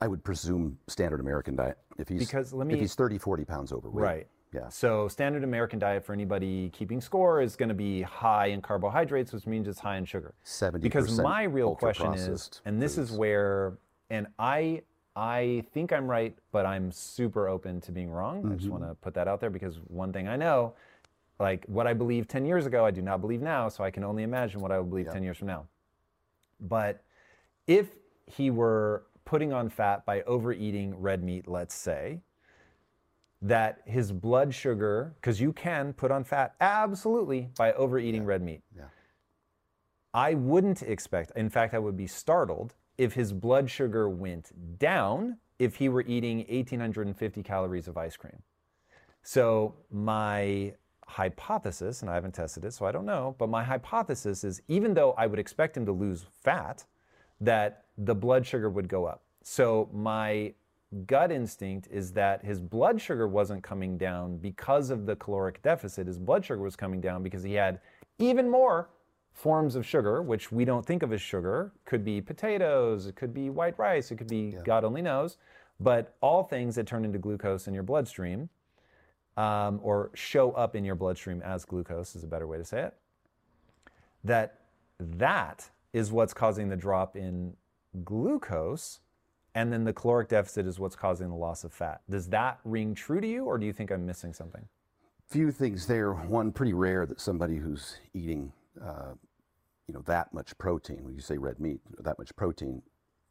I 0.00 0.08
would 0.08 0.24
presume 0.24 0.78
standard 0.88 1.20
American 1.20 1.56
diet. 1.56 1.78
If 1.98 2.08
he's 2.08 2.18
Because 2.26 2.52
let 2.52 2.66
me- 2.66 2.74
if 2.74 2.80
he's 2.80 2.94
30, 2.94 3.18
40 3.18 3.44
pounds 3.44 3.72
overweight. 3.72 4.02
Right. 4.04 4.26
Yeah. 4.52 4.68
So 4.68 5.08
standard 5.08 5.44
American 5.44 5.78
diet 5.78 6.04
for 6.04 6.12
anybody 6.14 6.70
keeping 6.70 7.00
score 7.00 7.42
is 7.42 7.56
going 7.56 7.68
to 7.68 7.74
be 7.74 8.02
high 8.02 8.46
in 8.46 8.62
carbohydrates, 8.62 9.32
which 9.32 9.46
means 9.46 9.68
it's 9.68 9.80
high 9.80 9.96
in 9.96 10.04
sugar. 10.04 10.34
70% 10.44 10.80
Because 10.82 11.20
my 11.20 11.42
real 11.42 11.74
question 11.74 12.14
is, 12.14 12.62
and 12.64 12.80
this 12.80 12.96
is 12.96 13.12
where, 13.12 13.76
and 14.10 14.26
I 14.38 14.82
I 15.18 15.64
think 15.72 15.94
I'm 15.94 16.06
right, 16.06 16.36
but 16.52 16.66
I'm 16.66 16.92
super 16.92 17.48
open 17.48 17.80
to 17.82 17.90
being 17.92 18.10
wrong. 18.10 18.40
I 18.40 18.48
Mm-hmm. 18.48 18.56
just 18.58 18.68
want 18.70 18.84
to 18.84 18.94
put 18.96 19.14
that 19.14 19.26
out 19.26 19.40
there 19.40 19.48
because 19.48 19.76
one 19.88 20.12
thing 20.12 20.28
I 20.28 20.36
know, 20.36 20.74
like 21.38 21.64
what 21.66 21.86
I 21.86 21.92
believed 21.92 22.28
10 22.30 22.46
years 22.46 22.66
ago, 22.66 22.84
I 22.84 22.90
do 22.90 23.02
not 23.02 23.20
believe 23.20 23.42
now. 23.42 23.68
So 23.68 23.84
I 23.84 23.90
can 23.90 24.04
only 24.04 24.22
imagine 24.22 24.60
what 24.60 24.72
I 24.72 24.78
would 24.78 24.90
believe 24.90 25.10
10 25.10 25.22
years 25.22 25.36
from 25.36 25.48
now. 25.48 25.66
But 26.60 27.02
if 27.66 27.96
he 28.26 28.50
were 28.50 29.06
putting 29.24 29.52
on 29.52 29.68
fat 29.68 30.06
by 30.06 30.22
overeating 30.22 30.94
red 30.98 31.22
meat, 31.22 31.46
let's 31.48 31.74
say, 31.74 32.20
that 33.42 33.82
his 33.84 34.12
blood 34.12 34.54
sugar, 34.54 35.14
because 35.20 35.40
you 35.40 35.52
can 35.52 35.92
put 35.92 36.10
on 36.10 36.24
fat 36.24 36.54
absolutely 36.60 37.50
by 37.58 37.72
overeating 37.74 38.24
red 38.24 38.42
meat. 38.42 38.62
Yeah. 38.74 38.84
I 40.14 40.34
wouldn't 40.34 40.82
expect, 40.82 41.32
in 41.36 41.50
fact, 41.50 41.74
I 41.74 41.78
would 41.78 41.96
be 41.96 42.06
startled 42.06 42.74
if 42.96 43.12
his 43.12 43.34
blood 43.34 43.70
sugar 43.70 44.08
went 44.08 44.52
down 44.78 45.36
if 45.58 45.76
he 45.76 45.88
were 45.90 46.02
eating 46.02 46.38
1,850 46.48 47.42
calories 47.42 47.88
of 47.88 47.98
ice 47.98 48.16
cream. 48.16 48.42
So, 49.22 49.74
my 49.90 50.72
hypothesis, 51.06 52.02
and 52.02 52.10
I 52.10 52.14
haven't 52.14 52.34
tested 52.34 52.64
it, 52.64 52.72
so 52.72 52.84
I 52.84 52.92
don't 52.92 53.06
know, 53.06 53.34
but 53.38 53.48
my 53.48 53.64
hypothesis 53.64 54.44
is 54.44 54.60
even 54.68 54.94
though 54.94 55.12
I 55.12 55.26
would 55.26 55.38
expect 55.38 55.76
him 55.76 55.86
to 55.86 55.92
lose 55.92 56.26
fat, 56.42 56.84
that 57.40 57.84
the 57.96 58.14
blood 58.14 58.46
sugar 58.46 58.68
would 58.68 58.88
go 58.88 59.04
up. 59.06 59.22
So, 59.42 59.88
my 59.92 60.52
gut 61.06 61.32
instinct 61.32 61.88
is 61.90 62.12
that 62.12 62.44
his 62.44 62.60
blood 62.60 63.00
sugar 63.00 63.28
wasn't 63.28 63.62
coming 63.62 63.98
down 63.98 64.38
because 64.38 64.90
of 64.90 65.06
the 65.06 65.16
caloric 65.16 65.62
deficit. 65.62 66.06
His 66.06 66.18
blood 66.18 66.44
sugar 66.44 66.62
was 66.62 66.76
coming 66.76 67.00
down 67.00 67.22
because 67.22 67.42
he 67.42 67.54
had 67.54 67.80
even 68.18 68.48
more 68.48 68.88
forms 69.32 69.76
of 69.76 69.84
sugar, 69.84 70.22
which 70.22 70.50
we 70.50 70.64
don't 70.64 70.84
think 70.84 71.02
of 71.02 71.12
as 71.12 71.20
sugar, 71.20 71.72
could 71.84 72.04
be 72.04 72.20
potatoes, 72.20 73.06
it 73.06 73.16
could 73.16 73.34
be 73.34 73.50
white 73.50 73.78
rice, 73.78 74.10
it 74.10 74.16
could 74.16 74.28
be 74.28 74.56
God 74.64 74.82
only 74.82 75.02
knows, 75.02 75.36
but 75.78 76.14
all 76.22 76.42
things 76.42 76.74
that 76.76 76.86
turn 76.86 77.04
into 77.04 77.18
glucose 77.18 77.68
in 77.68 77.74
your 77.74 77.82
bloodstream 77.82 78.48
um, 79.36 79.80
or 79.82 80.10
show 80.14 80.52
up 80.52 80.74
in 80.74 80.84
your 80.84 80.94
bloodstream 80.94 81.42
as 81.42 81.64
glucose 81.64 82.16
is 82.16 82.24
a 82.24 82.26
better 82.26 82.46
way 82.46 82.58
to 82.58 82.64
say 82.64 82.82
it. 82.82 82.94
That 84.24 84.60
that 84.98 85.68
is 85.92 86.10
what's 86.10 86.34
causing 86.34 86.68
the 86.68 86.76
drop 86.76 87.16
in 87.16 87.54
glucose, 88.04 89.00
and 89.54 89.72
then 89.72 89.84
the 89.84 89.92
caloric 89.92 90.28
deficit 90.28 90.66
is 90.66 90.78
what's 90.78 90.96
causing 90.96 91.28
the 91.28 91.34
loss 91.34 91.64
of 91.64 91.72
fat. 91.72 92.02
Does 92.08 92.28
that 92.28 92.58
ring 92.64 92.94
true 92.94 93.20
to 93.20 93.26
you, 93.26 93.44
or 93.44 93.58
do 93.58 93.66
you 93.66 93.72
think 93.72 93.90
I'm 93.90 94.04
missing 94.06 94.32
something? 94.32 94.66
Few 95.28 95.50
things 95.50 95.86
there. 95.86 96.12
One, 96.12 96.52
pretty 96.52 96.72
rare 96.72 97.04
that 97.06 97.20
somebody 97.20 97.56
who's 97.56 97.98
eating, 98.14 98.52
uh, 98.82 99.12
you 99.86 99.94
know, 99.94 100.02
that 100.02 100.32
much 100.32 100.56
protein. 100.58 101.04
When 101.04 101.14
you 101.14 101.20
say 101.20 101.36
red 101.36 101.58
meat, 101.58 101.80
that 101.98 102.18
much 102.18 102.34
protein 102.36 102.82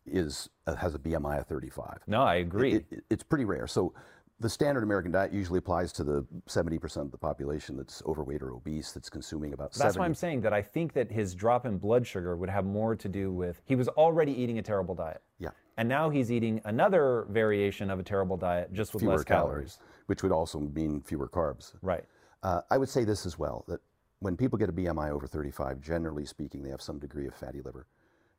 is 0.05 0.49
uh, 0.67 0.75
has 0.75 0.93
a 0.93 0.99
BMI 0.99 1.39
of 1.39 1.47
35. 1.47 1.99
No, 2.07 2.21
I 2.21 2.35
agree. 2.35 2.73
It, 2.73 2.85
it, 2.91 3.03
it's 3.09 3.23
pretty 3.23 3.45
rare. 3.45 3.67
So 3.67 3.93
the 4.39 4.49
standard 4.49 4.83
American 4.83 5.11
diet 5.11 5.31
usually 5.31 5.59
applies 5.59 5.93
to 5.93 6.03
the 6.03 6.25
70% 6.49 6.97
of 6.97 7.11
the 7.11 7.17
population 7.17 7.77
that's 7.77 8.03
overweight 8.05 8.41
or 8.41 8.51
obese, 8.51 8.91
that's 8.91 9.09
consuming 9.09 9.53
about 9.53 9.71
That's 9.71 9.93
70. 9.93 9.99
why 9.99 10.05
I'm 10.05 10.15
saying 10.15 10.41
that 10.41 10.53
I 10.53 10.61
think 10.61 10.93
that 10.93 11.09
his 11.09 11.33
drop 11.33 11.65
in 11.65 11.77
blood 11.77 12.05
sugar 12.05 12.35
would 12.35 12.49
have 12.49 12.65
more 12.65 12.95
to 12.97 13.07
do 13.07 13.31
with 13.31 13.61
he 13.65 13.75
was 13.75 13.87
already 13.89 14.33
eating 14.33 14.59
a 14.59 14.61
terrible 14.61 14.93
diet. 14.93 15.21
Yeah. 15.39 15.51
And 15.77 15.87
now 15.87 16.09
he's 16.09 16.31
eating 16.31 16.61
another 16.65 17.27
variation 17.29 17.89
of 17.89 17.99
a 17.99 18.03
terrible 18.03 18.35
diet 18.35 18.73
just 18.73 18.93
with 18.93 19.01
fewer 19.03 19.13
less 19.13 19.23
calories. 19.23 19.79
which 20.07 20.21
would 20.21 20.31
also 20.33 20.59
mean 20.59 21.01
fewer 21.01 21.29
carbs. 21.29 21.73
Right. 21.81 22.03
Uh, 22.43 22.61
I 22.69 22.77
would 22.77 22.89
say 22.89 23.05
this 23.05 23.25
as 23.25 23.39
well 23.39 23.63
that 23.69 23.79
when 24.19 24.35
people 24.35 24.57
get 24.57 24.69
a 24.69 24.73
BMI 24.73 25.11
over 25.11 25.27
35, 25.27 25.79
generally 25.79 26.25
speaking, 26.25 26.61
they 26.61 26.69
have 26.69 26.81
some 26.81 26.99
degree 26.99 27.27
of 27.27 27.33
fatty 27.35 27.61
liver, 27.61 27.87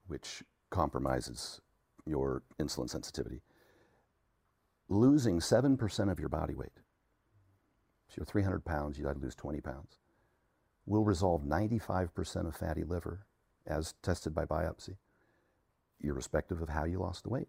which 0.09 0.43
compromises 0.71 1.61
your 2.07 2.43
insulin 2.59 2.89
sensitivity. 2.89 3.41
Losing 4.89 5.41
7% 5.41 6.11
of 6.11 6.21
your 6.21 6.29
body 6.29 6.55
weight, 6.55 6.71
so 8.09 8.15
you're 8.19 8.27
300 8.27 8.65
pounds, 8.65 8.99
you 8.99 9.05
got 9.05 9.15
to 9.15 9.21
lose 9.21 9.35
20 9.35 9.61
pounds, 9.61 9.99
will 10.87 11.05
resolve 11.05 11.43
95% 11.43 12.47
of 12.47 12.57
fatty 12.57 12.85
liver 12.85 13.27
as 13.67 13.95
tested 14.03 14.35
by 14.35 14.45
biopsy, 14.45 14.97
irrespective 16.01 16.63
of 16.63 16.69
how 16.69 16.85
you 16.85 17.01
lost 17.01 17.25
the 17.25 17.31
weight. 17.31 17.49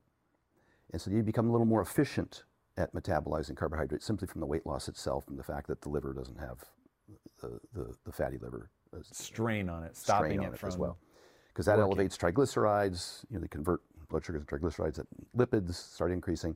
And 0.91 1.01
so 1.01 1.11
you 1.11 1.21
become 1.21 1.49
a 1.49 1.51
little 1.51 1.67
more 1.67 1.81
efficient 1.81 2.43
at 2.77 2.93
metabolizing 2.93 3.55
carbohydrates 3.55 4.05
simply 4.05 4.27
from 4.27 4.41
the 4.41 4.47
weight 4.47 4.65
loss 4.65 4.87
itself 4.87 5.27
and 5.27 5.37
the 5.37 5.43
fact 5.43 5.67
that 5.67 5.81
the 5.81 5.89
liver 5.89 6.13
doesn't 6.13 6.39
have 6.39 6.63
the, 7.41 7.59
the, 7.73 7.93
the 8.05 8.11
fatty 8.11 8.37
liver 8.37 8.69
Strain 9.11 9.69
on 9.69 9.83
it, 9.83 9.95
stopping 9.95 10.39
on 10.39 10.45
it, 10.45 10.53
it 10.53 10.59
from 10.59 10.69
as 10.69 10.77
well. 10.77 10.97
Because 11.49 11.65
that 11.65 11.77
working. 11.77 11.91
elevates 11.91 12.17
triglycerides, 12.17 13.25
you 13.29 13.35
know, 13.35 13.41
they 13.41 13.47
convert 13.47 13.81
blood 14.09 14.23
sugars 14.23 14.41
and 14.41 14.47
triglycerides, 14.47 14.95
that 14.95 15.07
lipids 15.35 15.73
start 15.75 16.11
increasing. 16.11 16.55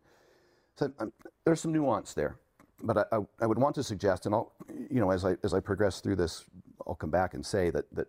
So 0.76 0.92
um, 1.00 1.12
there's 1.46 1.62
some 1.62 1.72
nuance 1.72 2.14
there. 2.14 2.38
But 2.84 2.98
I, 2.98 3.18
I, 3.18 3.20
I 3.42 3.46
would 3.46 3.60
want 3.60 3.76
to 3.76 3.84
suggest, 3.84 4.26
and 4.26 4.34
I'll, 4.34 4.54
you 4.90 5.00
know, 5.00 5.12
as 5.12 5.24
I, 5.26 5.36
as 5.44 5.54
I 5.54 5.60
progress 5.60 6.02
through 6.02 6.16
this, 6.16 6.46
I'll 6.88 6.96
come 6.96 7.12
back 7.12 7.34
and 7.34 7.46
say 7.46 7.70
that, 7.70 7.86
that 7.94 8.08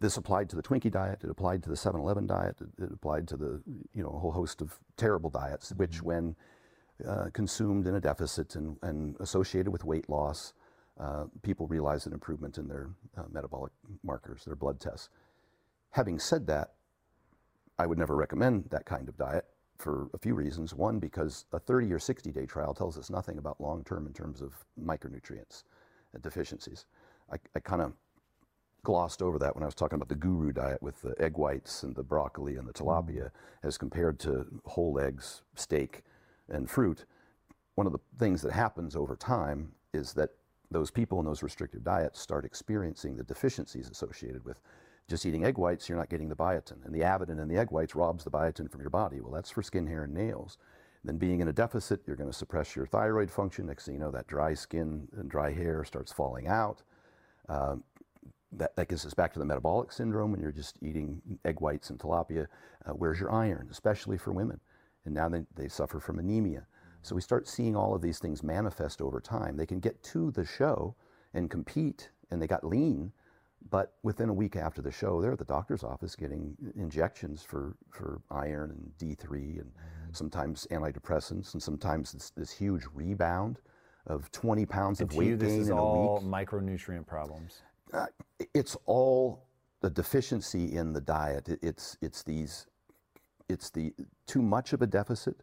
this 0.00 0.16
applied 0.16 0.48
to 0.50 0.56
the 0.56 0.62
Twinkie 0.62 0.90
diet, 0.90 1.20
it 1.24 1.30
applied 1.30 1.62
to 1.64 1.68
the 1.68 1.74
7-Eleven 1.74 2.26
diet, 2.26 2.56
it, 2.60 2.84
it 2.84 2.92
applied 2.92 3.26
to 3.28 3.36
the, 3.36 3.60
you 3.94 4.02
know, 4.02 4.10
a 4.10 4.18
whole 4.18 4.32
host 4.32 4.60
of 4.60 4.78
terrible 4.96 5.30
diets, 5.30 5.72
which 5.76 6.02
when 6.02 6.36
uh, 7.06 7.26
consumed 7.32 7.86
in 7.86 7.96
a 7.96 8.00
deficit 8.00 8.54
and, 8.54 8.76
and 8.82 9.16
associated 9.20 9.70
with 9.70 9.84
weight 9.84 10.08
loss, 10.08 10.52
uh, 10.98 11.24
people 11.42 11.66
realize 11.66 12.06
an 12.06 12.12
improvement 12.12 12.58
in 12.58 12.68
their 12.68 12.88
uh, 13.18 13.22
metabolic 13.30 13.72
markers, 14.02 14.44
their 14.44 14.56
blood 14.56 14.80
tests. 14.80 15.08
Having 15.90 16.18
said 16.20 16.46
that, 16.46 16.72
I 17.78 17.86
would 17.86 17.98
never 17.98 18.16
recommend 18.16 18.64
that 18.70 18.86
kind 18.86 19.08
of 19.08 19.16
diet 19.18 19.44
for 19.78 20.08
a 20.14 20.18
few 20.18 20.34
reasons. 20.34 20.74
One, 20.74 20.98
because 20.98 21.46
a 21.52 21.58
30 21.58 21.92
or 21.92 21.98
60 21.98 22.30
day 22.32 22.46
trial 22.46 22.74
tells 22.74 22.98
us 22.98 23.10
nothing 23.10 23.38
about 23.38 23.60
long 23.60 23.84
term 23.84 24.06
in 24.06 24.12
terms 24.12 24.40
of 24.40 24.52
micronutrients 24.82 25.64
and 26.12 26.22
deficiencies. 26.22 26.86
I, 27.32 27.36
I 27.54 27.60
kind 27.60 27.82
of 27.82 27.92
glossed 28.82 29.20
over 29.20 29.38
that 29.38 29.54
when 29.54 29.64
I 29.64 29.66
was 29.66 29.74
talking 29.74 29.96
about 29.96 30.08
the 30.08 30.14
guru 30.14 30.52
diet 30.52 30.80
with 30.80 31.02
the 31.02 31.14
egg 31.20 31.36
whites 31.36 31.82
and 31.82 31.94
the 31.96 32.04
broccoli 32.04 32.56
and 32.56 32.68
the 32.68 32.72
tilapia 32.72 33.24
mm-hmm. 33.24 33.66
as 33.66 33.76
compared 33.76 34.18
to 34.20 34.46
whole 34.64 35.00
eggs, 35.00 35.42
steak, 35.56 36.02
and 36.48 36.70
fruit. 36.70 37.04
One 37.74 37.86
of 37.86 37.92
the 37.92 37.98
things 38.18 38.42
that 38.42 38.52
happens 38.52 38.94
over 38.94 39.16
time 39.16 39.72
is 39.92 40.12
that 40.12 40.30
those 40.70 40.90
people 40.90 41.18
in 41.18 41.26
those 41.26 41.42
restrictive 41.42 41.82
diets 41.84 42.20
start 42.20 42.44
experiencing 42.44 43.16
the 43.16 43.24
deficiencies 43.24 43.90
associated 43.90 44.44
with 44.44 44.60
just 45.08 45.24
eating 45.24 45.44
egg 45.44 45.58
whites, 45.58 45.88
you're 45.88 45.98
not 45.98 46.08
getting 46.08 46.28
the 46.28 46.36
biotin. 46.36 46.84
And 46.84 46.94
the 46.94 47.00
avidin 47.00 47.40
in 47.40 47.48
the 47.48 47.56
egg 47.56 47.70
whites 47.70 47.94
robs 47.94 48.24
the 48.24 48.30
biotin 48.30 48.70
from 48.70 48.80
your 48.80 48.90
body. 48.90 49.20
Well, 49.20 49.32
that's 49.32 49.50
for 49.50 49.62
skin, 49.62 49.86
hair, 49.86 50.04
and 50.04 50.14
nails. 50.14 50.58
Then 51.04 51.18
being 51.18 51.40
in 51.40 51.48
a 51.48 51.52
deficit, 51.52 52.00
you're 52.06 52.16
going 52.16 52.30
to 52.30 52.36
suppress 52.36 52.74
your 52.74 52.86
thyroid 52.86 53.30
function. 53.30 53.66
Next 53.66 53.84
thing 53.84 53.94
you 53.94 54.00
know, 54.00 54.10
that 54.10 54.26
dry 54.26 54.54
skin 54.54 55.06
and 55.16 55.30
dry 55.30 55.52
hair 55.52 55.84
starts 55.84 56.12
falling 56.12 56.48
out. 56.48 56.82
Um, 57.48 57.84
that, 58.52 58.74
that 58.76 58.88
gets 58.88 59.06
us 59.06 59.14
back 59.14 59.32
to 59.34 59.38
the 59.38 59.44
metabolic 59.44 59.92
syndrome 59.92 60.32
when 60.32 60.40
you're 60.40 60.50
just 60.50 60.78
eating 60.82 61.20
egg 61.44 61.60
whites 61.60 61.90
and 61.90 61.98
tilapia. 61.98 62.46
Uh, 62.84 62.92
where's 62.92 63.20
your 63.20 63.30
iron, 63.30 63.68
especially 63.70 64.18
for 64.18 64.32
women? 64.32 64.58
And 65.04 65.14
now 65.14 65.28
they, 65.28 65.44
they 65.54 65.68
suffer 65.68 66.00
from 66.00 66.18
anemia. 66.18 66.66
So 67.02 67.14
we 67.14 67.20
start 67.20 67.46
seeing 67.46 67.76
all 67.76 67.94
of 67.94 68.02
these 68.02 68.18
things 68.18 68.42
manifest 68.42 69.00
over 69.00 69.20
time. 69.20 69.56
They 69.56 69.66
can 69.66 69.78
get 69.78 70.02
to 70.04 70.32
the 70.32 70.44
show 70.44 70.96
and 71.34 71.48
compete, 71.48 72.10
and 72.30 72.42
they 72.42 72.48
got 72.48 72.64
lean, 72.64 73.12
but 73.70 73.94
within 74.02 74.28
a 74.28 74.32
week 74.32 74.56
after 74.56 74.82
the 74.82 74.90
show, 74.90 75.20
they're 75.20 75.32
at 75.32 75.38
the 75.38 75.44
doctor's 75.44 75.82
office 75.82 76.14
getting 76.16 76.56
injections 76.76 77.42
for, 77.42 77.76
for 77.90 78.20
iron 78.30 78.70
and 78.70 78.92
D3 78.98 79.60
and 79.60 79.72
sometimes 80.12 80.66
antidepressants 80.70 81.52
and 81.54 81.62
sometimes 81.62 82.12
this, 82.12 82.30
this 82.30 82.50
huge 82.50 82.84
rebound 82.94 83.58
of 84.06 84.30
20 84.32 84.66
pounds 84.66 85.00
And 85.00 85.10
of 85.10 85.16
weight 85.16 85.26
you, 85.28 85.36
this 85.36 85.52
gain 85.52 85.60
is 85.62 85.68
in 85.68 85.76
a 85.78 85.82
all 85.82 86.20
week. 86.20 86.24
micronutrient 86.24 87.06
problems. 87.06 87.62
Uh, 87.92 88.06
it's 88.54 88.76
all 88.86 89.46
the 89.80 89.90
deficiency 89.90 90.76
in 90.76 90.92
the 90.92 91.00
diet. 91.00 91.48
It- 91.48 91.58
It's, 91.62 91.96
it's 92.00 92.22
these, 92.22 92.66
it's 93.48 93.70
the 93.70 93.92
too 94.26 94.42
much 94.42 94.72
of 94.72 94.82
a 94.82 94.86
deficit 94.86 95.42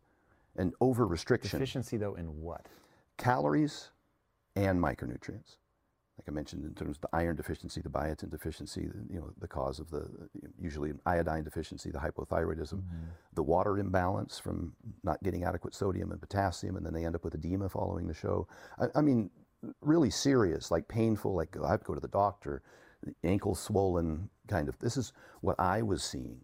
and 0.56 0.74
over 0.82 1.06
restriction. 1.08 1.60
Deficiency 1.60 1.98
though 1.98 2.16
in 2.16 2.42
what? 2.42 2.68
calories 3.18 3.92
and 4.56 4.80
micronutrients. 4.80 5.58
Like 6.18 6.30
I 6.30 6.32
mentioned, 6.32 6.64
in 6.64 6.76
terms 6.76 6.98
of 6.98 7.02
the 7.02 7.10
iron 7.12 7.36
deficiency, 7.36 7.82
the 7.82 7.90
biotin 7.90 8.30
deficiency, 8.30 8.88
the- 8.88 9.14
you 9.14 9.20
know, 9.20 9.32
the 9.40 9.48
cause 9.48 9.80
of 9.80 9.90
the 9.90 10.08
usually 10.60 10.94
iodine 11.06 11.44
deficiency, 11.44 11.90
the 11.90 11.98
hypothyroidism, 11.98 12.76
mm-hmm. 12.76 13.06
the 13.34 13.42
water 13.42 13.80
imbalance 13.80 14.38
from 14.38 14.76
not 15.04 15.22
getting 15.24 15.44
adequate 15.44 15.74
sodium 15.74 16.12
and 16.12 16.22
potassium, 16.22 16.76
and 16.76 16.86
then 16.86 16.94
they 16.94 17.06
end 17.06 17.16
up 17.16 17.24
with 17.24 17.34
edema 17.34 17.68
following 17.68 18.08
the 18.08 18.14
show. 18.14 18.48
I, 18.80 18.86
I 18.96 19.02
mean, 19.02 19.32
really 19.82 20.12
serious, 20.12 20.70
like 20.70 20.88
painful, 20.88 21.34
like 21.34 21.56
oh, 21.60 21.66
I 21.66 21.72
have 21.72 21.80
to 21.80 21.86
go 21.86 21.96
to 21.96 22.00
the 22.00 22.08
doctor, 22.08 22.62
ankle 23.24 23.56
swollen, 23.56 24.30
kind 24.48 24.70
of. 24.70 24.78
This 24.80 24.98
is 24.98 25.14
what 25.42 25.60
I 25.60 25.82
was 25.82 26.04
seeing 26.04 26.42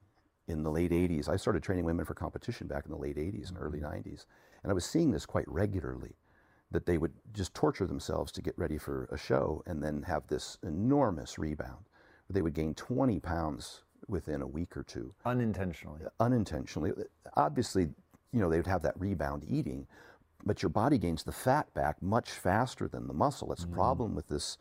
in 0.47 0.63
the 0.63 0.71
late 0.71 0.91
80s. 0.91 1.29
I 1.29 1.35
started 1.35 1.61
training 1.61 1.85
women 1.85 2.05
for 2.05 2.15
competition 2.15 2.67
back 2.67 2.85
in 2.85 2.91
the 2.91 2.97
late 2.97 3.17
80s 3.17 3.49
and 3.49 3.57
early 3.59 3.79
mm-hmm. 3.79 4.09
90s. 4.09 4.25
And 4.63 4.71
I 4.71 4.73
was 4.73 4.85
seeing 4.85 5.11
this 5.11 5.25
quite 5.25 5.47
regularly 5.47 6.15
that 6.71 6.85
they 6.85 6.97
would 6.97 7.13
just 7.33 7.53
torture 7.53 7.87
themselves 7.87 8.31
to 8.33 8.41
get 8.41 8.57
ready 8.57 8.77
for 8.77 9.07
a 9.11 9.17
show 9.17 9.63
and 9.65 9.81
then 9.83 10.03
have 10.03 10.27
this 10.27 10.57
enormous 10.63 11.39
rebound. 11.39 11.85
They 12.29 12.41
would 12.41 12.53
gain 12.53 12.75
20 12.75 13.19
pounds 13.19 13.81
within 14.07 14.41
a 14.41 14.47
week 14.47 14.77
or 14.77 14.83
two 14.83 15.13
Unintentionally. 15.25 16.01
unintentionally. 16.19 16.91
Obviously, 17.35 17.89
you 18.31 18.39
know, 18.39 18.49
they 18.49 18.57
would 18.57 18.67
have 18.67 18.83
that 18.83 18.99
rebound 18.99 19.43
eating, 19.47 19.87
but 20.45 20.61
your 20.61 20.69
body 20.69 20.97
gains 20.97 21.23
the 21.23 21.31
fat 21.31 21.73
back 21.73 22.01
much 22.01 22.29
faster 22.31 22.87
than 22.87 23.07
the 23.07 23.13
muscle. 23.13 23.47
That's 23.49 23.63
the 23.65 23.67
problem 23.75 24.15
with 24.15 24.27
this 24.27 24.57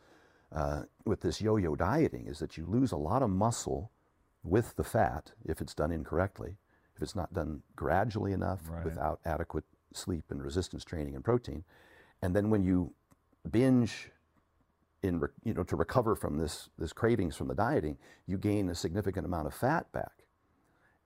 uh, 0.51 0.85
with 1.05 1.21
this 1.21 1.43
yo-yo 1.43 1.77
dieting 1.77 2.27
is 2.27 2.39
that 2.39 2.57
you 2.57 2.65
lose 2.67 2.91
a 2.91 2.97
lot 2.97 3.23
of 3.23 3.29
muscle 3.29 3.91
with 4.43 4.75
the 4.77 4.85
fat 4.85 5.33
if 5.45 5.61
it's 5.61 5.75
done 5.75 5.93
incorrectly. 5.93 6.57
If 6.97 7.03
it's 7.03 7.15
not 7.15 7.35
done 7.35 7.63
gradually 7.77 8.33
enough 8.33 8.63
without 8.83 9.21
adequate 9.27 9.65
sleep 9.93 10.25
and 10.31 10.43
resistance 10.43 10.85
training 10.87 11.15
and 11.15 11.23
protein, 11.23 11.65
and 12.23 12.35
then 12.35 12.51
when 12.51 12.63
you 12.63 12.93
binge 13.51 14.11
in 15.03 15.23
you 15.45 15.55
know 15.55 15.63
to 15.63 15.77
recover 15.77 16.17
from 16.17 16.37
this 16.39 16.71
this 16.79 16.93
cravings 16.93 17.37
from 17.37 17.49
the 17.49 17.55
dieting, 17.55 17.97
you 18.27 18.39
gain 18.39 18.69
a 18.69 18.75
significant 18.75 19.27
amount 19.27 19.47
of 19.47 19.55
fat 19.55 19.91
back. 19.93 20.25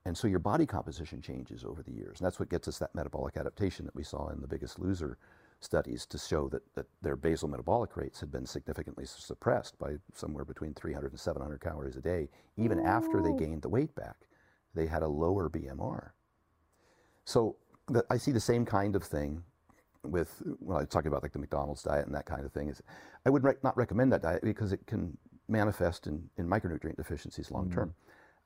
And 0.05 0.17
so 0.17 0.27
your 0.27 0.39
body 0.39 0.65
composition 0.65 1.21
changes 1.21 1.63
over 1.63 1.81
the 1.81 1.93
years. 1.93 2.19
And 2.19 2.25
that's 2.25 2.39
what 2.39 2.49
gets 2.49 2.67
us 2.67 2.77
that 2.79 2.93
metabolic 2.93 3.37
adaptation 3.37 3.85
that 3.85 3.95
we 3.95 4.03
saw 4.03 4.29
in 4.29 4.41
the 4.41 4.47
biggest 4.47 4.77
loser 4.77 5.17
studies 5.61 6.05
to 6.07 6.17
show 6.17 6.49
that, 6.49 6.61
that 6.75 6.87
their 7.01 7.15
basal 7.15 7.47
metabolic 7.47 7.95
rates 7.95 8.19
had 8.19 8.29
been 8.29 8.45
significantly 8.45 9.05
suppressed 9.05 9.79
by 9.79 9.93
somewhere 10.13 10.43
between 10.43 10.73
300 10.73 11.11
and 11.11 11.19
700 11.19 11.61
calories 11.61 11.95
a 11.95 12.01
day, 12.01 12.27
even 12.57 12.79
after 12.81 13.21
they 13.21 13.31
gained 13.31 13.61
the 13.61 13.69
weight 13.69 13.95
back. 13.95 14.27
They 14.75 14.87
had 14.87 15.03
a 15.03 15.07
lower 15.07 15.49
BMR. 15.49 16.09
So 17.23 17.55
the, 17.87 18.05
I 18.09 18.17
see 18.17 18.31
the 18.31 18.41
same 18.41 18.65
kind 18.65 18.95
of 18.95 19.03
thing 19.03 19.41
with 20.03 20.41
when 20.59 20.77
I 20.77 20.81
was 20.81 20.89
talking 20.89 21.07
about 21.07 21.23
like 21.23 21.31
the 21.31 21.39
McDonald's 21.39 21.83
diet 21.83 22.05
and 22.05 22.15
that 22.15 22.25
kind 22.25 22.45
of 22.45 22.51
thing. 22.51 22.69
Is 22.69 22.81
I 23.25 23.29
would 23.29 23.43
rec- 23.43 23.63
not 23.63 23.75
recommend 23.77 24.11
that 24.13 24.21
diet 24.21 24.41
because 24.43 24.71
it 24.73 24.85
can 24.85 25.17
manifest 25.47 26.07
in, 26.07 26.29
in 26.37 26.47
micronutrient 26.47 26.97
deficiencies 26.97 27.51
long 27.51 27.71
term. 27.71 27.93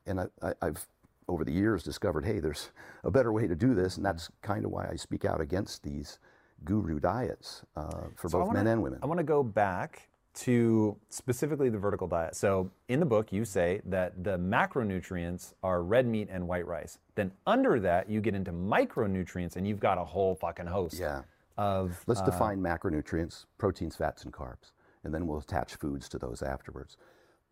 And 0.06 0.22
I, 0.22 0.26
I, 0.42 0.54
I've 0.62 0.88
over 1.28 1.44
the 1.44 1.52
years 1.52 1.84
discovered, 1.84 2.24
hey, 2.26 2.40
there's 2.40 2.70
a 3.04 3.12
better 3.12 3.34
way 3.34 3.48
to 3.48 3.56
do 3.56 3.74
this, 3.74 3.98
and 3.98 4.06
that's 4.06 4.30
kind 4.42 4.64
of 4.64 4.72
why 4.72 4.88
I 4.90 4.96
speak 4.96 5.26
out 5.26 5.42
against 5.42 5.84
these 5.84 6.20
guru 6.64 7.00
diets 7.00 7.64
uh, 7.76 7.90
for 8.16 8.30
So 8.30 8.40
both 8.40 8.48
wanna- 8.48 8.64
men 8.64 8.68
and 8.74 8.82
women. 8.84 9.00
I 9.04 9.08
want 9.08 9.18
to 9.20 9.26
go 9.26 9.44
back 9.44 10.08
to 10.36 10.96
specifically 11.10 11.70
the 11.70 11.80
vertical 11.80 12.08
diet. 12.08 12.36
So 12.36 12.70
in 12.88 13.00
the 13.00 13.06
book, 13.06 13.34
you 13.34 13.44
say 13.44 13.82
that 13.86 14.24
the 14.24 14.38
macronutrients 14.38 15.54
are 15.64 15.82
red 15.82 16.06
meat 16.08 16.30
and 16.32 16.48
white 16.48 16.66
rice. 16.68 17.00
Then 17.16 17.32
under 17.48 17.80
that, 17.82 18.08
you 18.10 18.22
get 18.22 18.36
into 18.36 18.52
micronutrients, 18.52 19.56
and 19.58 19.68
you've 19.68 19.80
got 19.80 19.98
a 19.98 20.06
whole 20.06 20.36
fucking 20.36 20.68
host 20.68 20.98
Yeah. 21.00 21.24
Of. 21.58 22.04
Let's 22.08 22.22
uh, 22.22 22.26
define 22.26 22.60
macronutrients, 22.60 23.46
proteins, 23.58 23.96
fats, 23.96 24.24
and 24.24 24.34
carbs, 24.34 24.72
and 25.04 25.14
then 25.14 25.28
we'll 25.28 25.40
attach 25.40 25.76
foods 25.76 26.10
to 26.10 26.20
those 26.20 26.42
afterwards. 26.42 26.98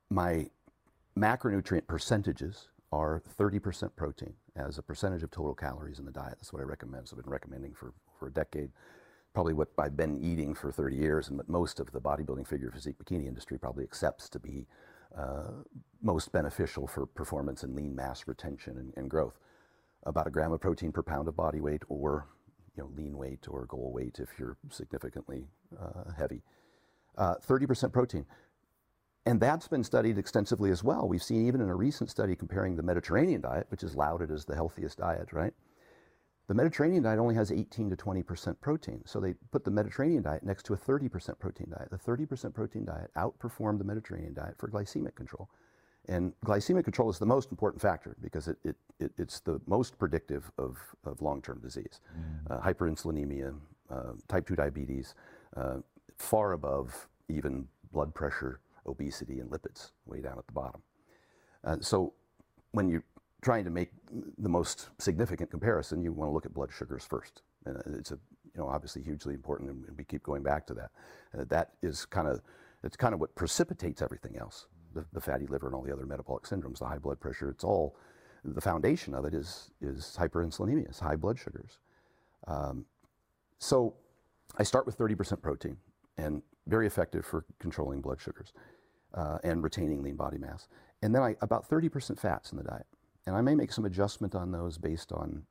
My 0.09 0.47
macronutrient 1.17 1.87
percentages 1.87 2.69
are 2.91 3.21
30% 3.39 3.95
protein 3.95 4.33
as 4.55 4.77
a 4.77 4.81
percentage 4.81 5.23
of 5.23 5.31
total 5.31 5.53
calories 5.53 5.99
in 5.99 6.05
the 6.05 6.11
diet. 6.11 6.35
That's 6.37 6.53
what 6.53 6.61
I 6.61 6.65
recommend. 6.65 7.07
So 7.07 7.15
I've 7.17 7.23
been 7.23 7.31
recommending 7.31 7.73
for, 7.73 7.93
for 8.17 8.27
a 8.27 8.31
decade. 8.31 8.71
Probably 9.33 9.53
what 9.53 9.69
I've 9.77 9.97
been 9.97 10.23
eating 10.23 10.53
for 10.53 10.71
30 10.71 10.95
years, 10.95 11.27
and 11.27 11.37
what 11.37 11.49
most 11.49 11.79
of 11.79 11.91
the 11.91 11.99
bodybuilding 11.99 12.47
figure 12.47 12.71
physique 12.71 12.95
bikini 12.97 13.27
industry 13.27 13.57
probably 13.57 13.83
accepts 13.83 14.29
to 14.29 14.39
be 14.39 14.65
uh, 15.17 15.51
most 16.01 16.31
beneficial 16.31 16.87
for 16.87 17.05
performance 17.05 17.63
and 17.63 17.75
lean 17.75 17.95
mass 17.95 18.27
retention 18.27 18.77
and, 18.77 18.93
and 18.95 19.09
growth. 19.09 19.37
About 20.03 20.27
a 20.27 20.29
gram 20.29 20.51
of 20.51 20.61
protein 20.61 20.91
per 20.91 21.01
pound 21.01 21.27
of 21.27 21.35
body 21.35 21.59
weight, 21.59 21.83
or 21.89 22.27
you 22.75 22.83
know, 22.83 22.89
lean 22.95 23.17
weight 23.17 23.47
or 23.49 23.65
goal 23.65 23.91
weight 23.93 24.19
if 24.19 24.29
you're 24.37 24.57
significantly 24.69 25.47
uh, 25.79 26.11
heavy. 26.17 26.41
Uh, 27.17 27.35
30% 27.47 27.93
protein. 27.93 28.25
And 29.25 29.39
that's 29.39 29.67
been 29.67 29.83
studied 29.83 30.17
extensively 30.17 30.69
as 30.69 30.83
well. 30.83 31.07
We've 31.07 31.23
seen 31.23 31.47
even 31.47 31.61
in 31.61 31.69
a 31.69 31.75
recent 31.75 32.09
study 32.11 32.35
comparing 32.35 32.75
the 32.75 32.83
Mediterranean 32.83 33.41
diet, 33.41 33.67
which 33.69 33.83
is 33.83 33.95
lauded 33.95 34.29
as 34.29 34.45
the 34.45 34.53
healthiest 34.53 34.99
diet, 34.99 35.33
right? 35.33 35.53
The 36.47 36.53
Mediterranean 36.53 37.01
diet 37.01 37.17
only 37.17 37.33
has 37.33 37.51
18 37.51 37.89
to 37.89 37.95
20% 37.95 38.61
protein. 38.61 39.01
So 39.05 39.19
they 39.19 39.33
put 39.51 39.63
the 39.63 39.71
Mediterranean 39.71 40.21
diet 40.21 40.43
next 40.43 40.63
to 40.67 40.73
a 40.73 40.77
30% 40.77 41.39
protein 41.39 41.71
diet. 41.71 41.89
The 41.89 41.97
30% 41.97 42.53
protein 42.53 42.85
diet 42.85 43.09
outperformed 43.17 43.79
the 43.79 43.83
Mediterranean 43.83 44.35
diet 44.35 44.55
for 44.59 44.69
glycemic 44.69 45.15
control. 45.15 45.49
And 46.07 46.33
glycemic 46.45 46.83
control 46.83 47.09
is 47.09 47.17
the 47.17 47.25
most 47.25 47.51
important 47.51 47.81
factor 47.81 48.15
because 48.21 48.47
it, 48.47 48.57
it, 48.63 48.75
it, 48.99 49.11
it's 49.17 49.39
the 49.39 49.59
most 49.65 49.97
predictive 49.97 50.51
of, 50.57 50.77
of 51.03 51.21
long 51.21 51.41
term 51.41 51.59
disease. 51.61 51.99
Uh, 52.49 52.59
hyperinsulinemia, 52.59 53.55
uh, 53.89 54.13
type 54.27 54.47
2 54.47 54.55
diabetes, 54.55 55.15
uh, 55.57 55.77
far 56.17 56.53
above 56.53 57.07
even 57.27 57.67
blood 57.91 58.13
pressure, 58.13 58.59
obesity, 58.85 59.39
and 59.39 59.49
lipids, 59.49 59.91
way 60.05 60.21
down 60.21 60.37
at 60.37 60.45
the 60.45 60.53
bottom. 60.53 60.81
Uh, 61.63 61.77
so 61.79 62.13
when 62.71 62.87
you're 62.89 63.03
trying 63.41 63.63
to 63.63 63.69
make 63.69 63.91
the 64.37 64.49
most 64.49 64.89
significant 64.99 65.49
comparison, 65.49 66.01
you 66.03 66.11
want 66.11 66.29
to 66.29 66.33
look 66.33 66.45
at 66.45 66.53
blood 66.53 66.69
sugars 66.75 67.03
first. 67.03 67.41
And 67.65 67.95
it's 67.95 68.11
a, 68.11 68.19
you 68.53 68.61
know, 68.61 68.67
obviously 68.67 69.01
hugely 69.01 69.33
important, 69.33 69.69
and 69.69 69.97
we 69.97 70.03
keep 70.03 70.23
going 70.23 70.43
back 70.43 70.67
to 70.67 70.73
that. 70.75 70.91
Uh, 71.37 71.45
that 71.49 71.71
is 71.81 72.05
kind 72.05 72.27
of, 72.27 72.41
it's 72.83 72.95
kind 72.95 73.13
of 73.13 73.19
what 73.19 73.33
precipitates 73.35 74.01
everything 74.01 74.37
else. 74.37 74.67
The, 74.95 75.05
the 75.13 75.21
fatty 75.21 75.45
liver 75.45 75.67
and 75.67 75.75
all 75.75 75.83
the 75.83 75.93
other 75.93 76.05
metabolic 76.05 76.43
syndromes, 76.45 76.79
the 76.79 76.85
high 76.87 76.97
blood 76.97 77.19
pressure, 77.19 77.49
it's 77.49 77.63
all, 77.63 77.95
the 78.43 78.61
foundation 78.61 79.13
of 79.13 79.25
it 79.25 79.33
is, 79.33 79.71
is 79.81 80.15
hyperinsulinemia, 80.17 80.85
it's 80.85 80.99
high 80.99 81.17
blood 81.17 81.37
sugars. 81.37 81.79
Um, 82.47 82.85
so 83.59 83.93
I 84.57 84.63
start 84.63 84.85
with 84.85 84.97
30% 84.97 85.41
protein 85.41 85.77
and 86.17 86.41
very 86.67 86.87
effective 86.87 87.25
for 87.25 87.45
controlling 87.59 88.01
blood 88.01 88.21
sugars 88.21 88.53
uh, 89.13 89.39
and 89.43 89.63
retaining 89.63 90.01
lean 90.01 90.15
body 90.15 90.37
mass. 90.37 90.67
And 91.01 91.13
then 91.13 91.21
I, 91.21 91.35
about 91.41 91.69
30% 91.69 92.19
fats 92.19 92.51
in 92.51 92.57
the 92.57 92.63
diet. 92.63 92.85
And 93.27 93.35
I 93.35 93.41
may 93.41 93.55
make 93.55 93.71
some 93.71 93.85
adjustment 93.85 94.35
on 94.35 94.51
those 94.51 94.77
based 94.77 95.11
on, 95.11 95.43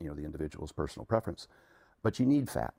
you 0.00 0.08
know, 0.08 0.14
the 0.14 0.24
individual's 0.24 0.72
personal 0.72 1.04
preference. 1.04 1.48
But 2.02 2.18
you 2.18 2.26
need 2.26 2.48
fat, 2.48 2.74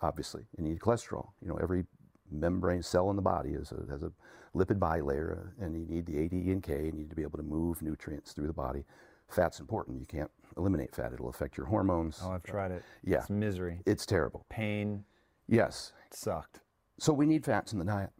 obviously. 0.00 0.44
You 0.56 0.64
need 0.64 0.78
cholesterol. 0.78 1.30
You 1.42 1.48
know, 1.48 1.58
every 1.60 1.84
membrane 2.30 2.82
cell 2.82 3.10
in 3.10 3.16
the 3.16 3.22
body 3.22 3.50
is 3.50 3.72
a, 3.72 3.90
has 3.90 4.02
a 4.02 4.12
lipid 4.56 4.78
bilayer, 4.78 5.38
uh, 5.38 5.64
and 5.64 5.74
you 5.74 5.86
need 5.88 6.06
the 6.06 6.18
A, 6.18 6.28
D, 6.28 6.50
and 6.50 6.62
K. 6.62 6.72
and 6.74 6.86
You 6.86 6.92
need 6.92 7.10
to 7.10 7.16
be 7.16 7.22
able 7.22 7.38
to 7.38 7.44
move 7.44 7.82
nutrients 7.82 8.32
through 8.32 8.46
the 8.46 8.52
body. 8.52 8.84
Fat's 9.28 9.60
important. 9.60 10.00
You 10.00 10.06
can't 10.06 10.30
eliminate 10.56 10.94
fat. 10.94 11.12
It'll 11.12 11.28
affect 11.28 11.56
your 11.56 11.66
hormones. 11.66 12.20
Oh, 12.24 12.30
I've 12.32 12.42
tried 12.42 12.70
it. 12.70 12.82
Yeah. 13.04 13.18
It's 13.18 13.30
misery, 13.30 13.80
It's 13.86 14.06
terrible. 14.06 14.46
pain. 14.48 15.04
Yes. 15.48 15.92
Sucked. 16.10 16.60
So 16.98 17.12
we 17.12 17.26
need 17.26 17.44
fats 17.44 17.72
in 17.72 17.78
the 17.78 17.84
diet. 17.84 18.10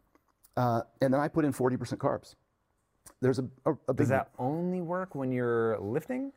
Uh, 0.55 0.81
and 1.01 1.13
then 1.13 1.19
I 1.19 1.27
put 1.27 1.45
in 1.45 1.53
40% 1.53 1.97
carbs. 1.97 2.35
There's 3.21 3.39
a, 3.39 3.45
a, 3.65 3.71
a 3.71 3.93
big 3.93 3.97
Does 3.97 4.09
that 4.09 4.29
only 4.37 4.81
work 4.81 5.15
when 5.15 5.31
you're 5.31 5.77
lifting? 5.79 6.31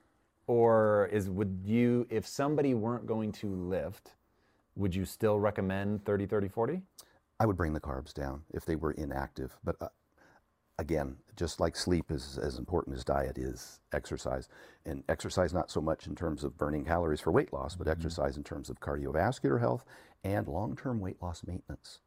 Or 0.47 1.09
is 1.13 1.31
would 1.31 1.61
you 1.65 2.07
if 2.11 2.27
somebody 2.27 2.75
weren't 2.75 3.07
going 3.07 3.31
to 3.33 3.55
lift, 3.55 4.15
would 4.75 4.95
you 4.95 5.05
still 5.05 5.39
recommend 5.39 6.05
30 6.05 6.27
30 6.27 6.49
40? 6.49 6.83
I 7.43 7.45
would 7.45 7.57
bring 7.57 7.73
the 7.73 7.81
carbs 7.81 8.15
down 8.15 8.43
if 8.55 8.65
they 8.65 8.77
were 8.77 8.93
inactive. 8.93 9.59
But 9.65 9.75
uh, 9.81 9.89
again, 10.79 11.17
just 11.35 11.59
like 11.59 11.75
sleep 11.75 12.13
is 12.13 12.39
as 12.39 12.57
important 12.57 12.97
as 12.97 13.03
diet 13.03 13.37
is 13.37 13.81
exercise. 13.93 14.49
And 14.87 15.03
exercise 15.09 15.53
not 15.53 15.69
so 15.69 15.81
much 15.81 16.07
in 16.07 16.15
terms 16.15 16.45
of 16.45 16.57
burning 16.57 16.85
calories 16.85 17.21
for 17.21 17.33
weight 17.33 17.53
loss, 17.53 17.75
but 17.75 17.89
exercise 17.89 18.37
in 18.37 18.45
terms 18.45 18.71
of 18.71 18.79
cardiovascular 18.79 19.59
health 19.59 19.85
and 20.23 20.47
long-term 20.47 21.01
weight 21.01 21.21
loss 21.21 21.43
maintenance, 21.45 21.99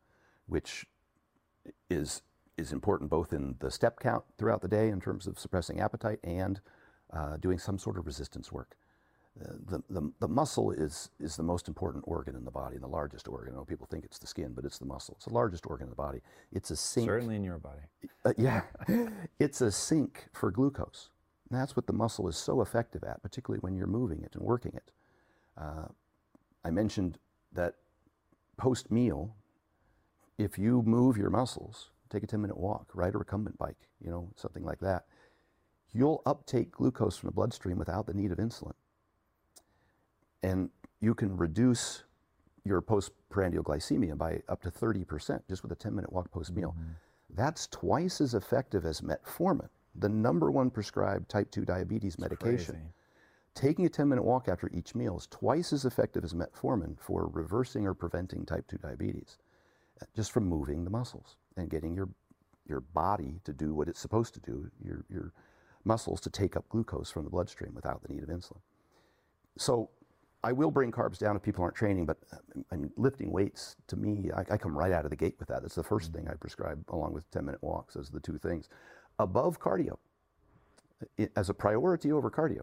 which 0.48 0.86
is 1.90 2.22
is 2.58 2.72
important 2.72 3.10
both 3.10 3.34
in 3.34 3.56
the 3.60 3.70
step 3.70 4.00
count 4.00 4.24
throughout 4.38 4.62
the 4.62 4.70
day 4.70 4.88
in 4.88 5.02
terms 5.02 5.28
of 5.28 5.38
suppressing 5.38 5.82
appetite 5.82 6.20
and 6.24 6.62
uh, 7.12 7.36
doing 7.36 7.60
some 7.60 7.78
sort 7.78 7.98
of 7.98 8.06
resistance 8.06 8.54
work. 8.54 8.78
The, 9.38 9.84
the, 9.90 10.12
the 10.22 10.28
muscle 10.30 10.72
is, 10.72 11.10
is 11.20 11.36
the 11.36 11.44
most 11.44 11.68
important 11.68 12.06
organ 12.08 12.36
in 12.36 12.46
the 12.46 12.52
body, 12.52 12.76
and 12.76 12.84
the 12.84 12.88
largest 12.88 13.28
organ. 13.28 13.54
I 13.54 13.58
know 13.58 13.66
people 13.66 13.86
think 13.86 14.06
it's 14.06 14.18
the 14.18 14.28
skin, 14.28 14.54
but 14.56 14.64
it's 14.64 14.78
the 14.78 14.86
muscle. 14.86 15.16
It's 15.18 15.26
the 15.26 15.34
largest 15.34 15.66
organ 15.68 15.86
in 15.86 15.90
the 15.90 15.96
body. 15.96 16.20
It's 16.54 16.72
a 16.72 16.76
sink. 16.76 17.10
Certainly 17.10 17.36
in 17.36 17.44
your 17.44 17.60
body. 17.60 17.82
Uh, 18.24 18.34
yeah, 18.38 18.62
it's 19.40 19.60
a 19.60 19.72
sink 19.72 20.28
for 20.34 20.52
glucose. 20.52 21.10
And 21.50 21.60
that's 21.60 21.76
what 21.76 21.86
the 21.86 21.94
muscle 21.94 22.28
is 22.30 22.38
so 22.38 22.62
effective 22.62 23.04
at, 23.04 23.22
particularly 23.22 23.60
when 23.60 23.76
you're 23.76 23.88
moving 23.88 24.22
it 24.22 24.36
and 24.36 24.44
working 24.44 24.72
it. 24.74 24.92
Uh, 25.58 25.88
I 26.64 26.72
mentioned 26.72 27.18
that 27.54 27.76
post 28.58 28.90
meal, 28.90 29.36
if 30.38 30.58
you 30.58 30.82
move 30.84 31.18
your 31.18 31.30
muscles, 31.30 31.92
take 32.10 32.24
a 32.24 32.28
10 32.28 32.42
minute 32.42 32.58
walk, 32.58 32.90
ride 32.94 33.16
a 33.16 33.18
recumbent 33.18 33.58
bike, 33.58 33.90
you 34.04 34.10
know, 34.10 34.30
something 34.36 34.64
like 34.64 34.80
that, 34.80 35.06
you'll 35.94 36.22
uptake 36.26 36.72
glucose 36.72 37.18
from 37.18 37.28
the 37.28 37.34
bloodstream 37.34 37.78
without 37.78 38.08
the 38.08 38.14
need 38.14 38.32
of 38.32 38.38
insulin. 38.38 38.74
And 40.46 40.70
you 41.02 41.16
can 41.16 41.36
reduce 41.36 42.04
your 42.66 42.82
postprandial 42.82 43.64
glycemia 43.64 44.18
by 44.18 44.42
up 44.48 44.62
to 44.64 44.72
30% 44.72 45.42
just 45.48 45.64
with 45.64 45.72
a 45.72 45.76
10 45.76 45.96
minute 45.96 46.12
walk 46.12 46.32
post 46.32 46.54
meal. 46.54 46.76
Mm-hmm. 46.78 46.92
That's 47.36 47.68
twice 47.68 48.22
as 48.22 48.34
effective 48.34 48.86
as 48.86 49.02
metformin, 49.02 49.70
the 49.96 50.10
number 50.10 50.52
one 50.52 50.70
prescribed 50.70 51.30
type 51.30 51.52
2 51.52 51.66
diabetes 51.66 52.20
medication. 52.20 52.76
Crazy. 52.76 52.88
Taking 53.56 53.86
a 53.86 53.90
10 53.90 54.08
minute 54.08 54.24
walk 54.24 54.48
after 54.48 54.70
each 54.74 54.94
meal 54.94 55.18
is 55.18 55.28
twice 55.28 55.74
as 55.74 55.86
effective 55.86 56.24
as 56.24 56.34
metformin 56.34 56.96
for 57.00 57.28
reversing 57.34 57.88
or 57.88 57.94
preventing 57.94 58.46
type 58.46 58.68
2 58.68 58.78
diabetes, 58.78 59.38
just 60.16 60.32
from 60.32 60.46
moving 60.46 60.84
the 60.84 60.90
muscles 60.90 61.38
and 61.58 61.70
getting 61.70 61.96
your, 61.96 62.10
your 62.68 62.82
body 62.82 63.40
to 63.46 63.54
do 63.54 63.74
what 63.74 63.88
it's 63.88 64.00
supposed 64.00 64.34
to 64.34 64.40
do, 64.42 64.70
your, 64.84 65.06
your 65.10 65.32
muscles 65.86 66.20
to 66.22 66.30
take 66.30 66.56
up 66.56 66.68
glucose 66.70 67.10
from 67.10 67.24
the 67.24 67.30
bloodstream 67.30 67.74
without 67.74 68.04
the 68.04 68.14
need 68.14 68.24
of 68.24 68.30
insulin. 68.30 68.60
So 69.58 69.90
I 70.46 70.52
will 70.52 70.72
bring 70.72 70.92
carbs 70.92 71.18
down 71.18 71.36
if 71.36 71.42
people 71.42 71.64
aren't 71.64 71.76
training, 71.76 72.06
but 72.06 72.18
uh, 72.32 72.38
I 72.72 72.76
mean, 72.76 72.92
lifting 72.98 73.32
weights 73.32 73.76
to 73.88 73.96
me, 73.96 74.30
I, 74.36 74.42
I 74.54 74.58
come 74.58 74.78
right 74.78 74.92
out 74.92 75.04
of 75.04 75.10
the 75.10 75.18
gate 75.18 75.36
with 75.40 75.48
that. 75.50 75.64
That's 75.64 75.76
the 75.76 75.84
1st 75.84 76.14
thing 76.14 76.28
I 76.30 76.36
prescribe 76.36 76.84
along 76.90 77.14
with 77.14 77.30
10 77.32 77.46
minute 77.46 77.64
walks 77.64 77.96
as 77.96 78.10
the 78.12 78.20
two 78.20 78.38
things. 78.38 78.70
Above 79.20 79.60
cardio, 79.60 79.98
i- 81.20 81.30
as 81.36 81.50
a 81.50 81.54
priority 81.54 82.12
over 82.12 82.30
cardio. 82.30 82.62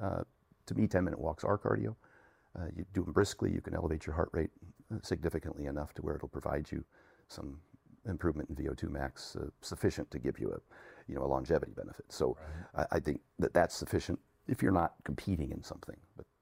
Uh, 0.00 0.22
to 0.66 0.74
me, 0.74 0.88
10 0.88 1.04
minute 1.04 1.20
walks 1.20 1.44
are 1.44 1.56
cardio. 1.58 1.94
Uh, 2.58 2.66
you 2.76 2.84
do 2.92 3.04
them 3.04 3.12
briskly, 3.12 3.52
you 3.52 3.60
can 3.60 3.74
elevate 3.74 4.06
your 4.06 4.14
heart 4.14 4.30
rate 4.32 4.50
uh, 4.92 4.98
significantly 5.02 5.66
enough 5.66 5.94
to 5.94 6.02
where 6.02 6.16
it'll 6.16 6.28
provide 6.28 6.70
you 6.72 6.84
some 7.28 7.60
improvement 8.06 8.48
in 8.50 8.56
VO2 8.56 8.90
max 8.90 9.36
uh, 9.36 9.46
sufficient 9.60 10.10
to 10.10 10.18
give 10.18 10.40
you 10.40 10.50
a, 10.50 10.58
you 11.06 11.14
know, 11.14 11.22
a 11.22 11.28
longevity 11.28 11.72
benefit. 11.76 12.06
So 12.08 12.36
I, 12.74 12.86
I 12.92 13.00
think 13.00 13.20
that 13.38 13.54
that's 13.54 13.76
sufficient 13.76 14.18
if 14.48 14.62
you're 14.62 14.72
not 14.72 14.94
competing 15.04 15.52
in 15.52 15.62
something. 15.62 15.96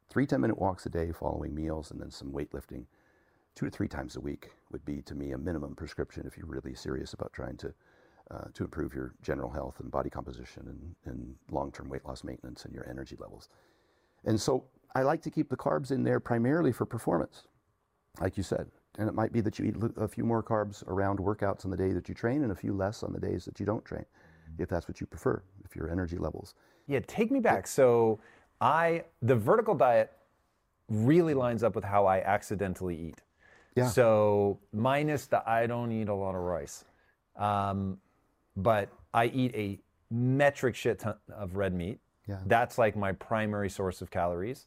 Three 0.09 0.27
10 0.27 0.41
minute 0.41 0.59
walks 0.59 0.87
a 0.87 0.89
day 0.89 1.13
following 1.13 1.55
meals 1.55 1.91
and 1.91 2.01
then 2.01 2.11
some 2.11 2.33
weightlifting 2.33 2.85
two 3.55 3.67
to 3.67 3.71
three 3.71 3.89
times 3.89 4.17
a 4.17 4.21
week 4.21 4.51
would 4.71 4.85
be 4.85 5.03
to 5.03 5.15
me 5.15 5.33
a 5.33 5.39
minimum 5.39 5.75
prescription 5.75 6.25
if 6.27 6.37
you're 6.37 6.47
really 6.47 6.75
serious 6.75 7.13
about 7.13 7.33
trying 7.33 7.57
to 7.57 7.75
uh, 8.31 8.45
to 8.53 8.65
improve 8.65 8.95
your 8.95 9.15
general 9.23 9.51
health 9.51 9.81
and 9.81 9.91
body 9.91 10.11
composition 10.11 10.63
and, 10.67 10.95
and 11.07 11.35
long-term 11.51 11.89
weight 11.89 12.05
loss 12.05 12.25
maintenance 12.25 12.67
and 12.67 12.75
your 12.75 12.87
energy 12.89 13.17
levels. 13.19 13.49
And 14.25 14.39
so 14.39 14.65
I 14.95 15.03
like 15.03 15.23
to 15.23 15.31
keep 15.31 15.49
the 15.49 15.57
carbs 15.57 15.91
in 15.91 16.03
there 16.05 16.21
primarily 16.21 16.71
for 16.71 16.85
performance. 16.85 17.45
Like 18.21 18.37
you 18.37 18.43
said, 18.43 18.67
And 18.99 19.09
it 19.09 19.15
might 19.15 19.33
be 19.33 19.41
that 19.41 19.59
you 19.59 19.65
eat 19.67 19.77
a 19.97 20.09
few 20.09 20.25
more 20.25 20.43
carbs 20.43 20.87
around 20.89 21.21
workouts 21.21 21.65
on 21.65 21.71
the 21.71 21.77
day 21.77 21.93
that 21.93 22.09
you 22.09 22.15
train 22.15 22.43
and 22.43 22.53
a 22.53 22.55
few 22.55 22.75
less 22.75 23.03
on 23.03 23.13
the 23.13 23.21
days 23.21 23.45
that 23.47 23.61
you 23.61 23.67
don't 23.67 23.85
train, 23.85 24.05
if 24.59 24.69
that's 24.69 24.89
what 24.89 25.01
you 25.01 25.07
prefer, 25.07 25.43
if 25.65 25.75
your 25.75 25.91
energy 25.91 26.19
levels. 26.19 26.55
Yeah, 26.87 27.01
take 27.07 27.31
me 27.31 27.41
back. 27.41 27.67
So 27.67 28.19
I 28.61 29.05
the 29.23 29.37
vertical 29.37 29.75
diet 29.75 30.13
really 30.89 31.35
lines 31.35 31.63
up 31.63 31.75
with 31.75 31.85
how 31.85 32.07
I 32.07 32.21
accidentally 32.21 32.97
eat. 32.97 33.23
Yeah. 33.75 33.89
So 33.89 34.59
minus 34.73 35.27
the 35.27 35.49
I 35.49 35.67
don't 35.67 35.93
eat 35.93 36.09
a 36.09 36.15
lot 36.15 36.35
of 36.35 36.41
rice, 36.41 36.85
um, 37.37 37.99
but 38.57 38.89
I 39.15 39.27
eat 39.27 39.55
a 39.55 39.79
metric 40.11 40.75
shit 40.75 41.01
ton 41.01 41.15
of 41.33 41.57
red 41.57 41.75
meat. 41.75 42.01
Yeah. 42.27 42.39
That's 42.47 42.79
like 42.79 42.97
my 42.97 43.13
primary 43.13 43.71
source 43.71 44.03
of 44.03 44.11
calories. 44.11 44.67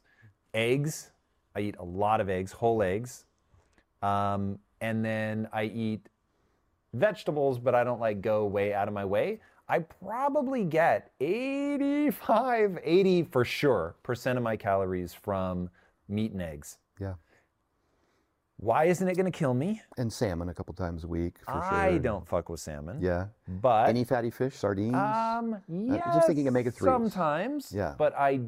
Eggs, 0.54 1.10
I 1.54 1.60
eat 1.60 1.76
a 1.78 1.84
lot 1.84 2.20
of 2.20 2.28
eggs, 2.28 2.52
whole 2.52 2.82
eggs, 2.82 3.26
um, 4.02 4.58
and 4.80 5.04
then 5.04 5.48
I 5.52 5.64
eat 5.64 6.08
vegetables, 6.94 7.58
but 7.58 7.74
I 7.74 7.84
don't 7.84 8.00
like 8.00 8.20
go 8.20 8.46
way 8.46 8.74
out 8.74 8.88
of 8.88 8.94
my 8.94 9.04
way. 9.04 9.40
I 9.68 9.78
probably 9.80 10.64
get 10.64 11.12
85, 11.20 12.78
80 12.82 13.22
for 13.24 13.44
sure 13.44 13.94
percent 14.02 14.36
of 14.36 14.42
my 14.44 14.56
calories 14.56 15.14
from 15.14 15.70
meat 16.08 16.32
and 16.32 16.42
eggs. 16.42 16.78
Yeah. 17.00 17.14
Why 18.58 18.84
isn't 18.84 19.08
it 19.08 19.16
going 19.16 19.30
to 19.30 19.36
kill 19.36 19.54
me? 19.54 19.82
And 19.96 20.12
salmon 20.12 20.48
a 20.48 20.54
couple 20.54 20.72
times 20.74 21.04
a 21.04 21.08
week 21.08 21.36
for 21.44 21.52
sure. 21.52 21.62
I 21.64 21.90
sure. 21.90 21.98
don't 21.98 22.28
fuck 22.28 22.48
with 22.48 22.60
salmon. 22.60 22.98
Yeah. 23.00 23.26
But 23.48 23.88
Any 23.88 24.04
fatty 24.04 24.30
fish, 24.30 24.54
sardines? 24.54 24.94
um, 24.94 25.56
yes, 25.68 26.04
just 26.14 26.26
thinking 26.28 26.46
omega-3s. 26.46 26.84
Sometimes. 26.84 27.72
Yeah. 27.74 27.94
But 27.98 28.14
I 28.16 28.40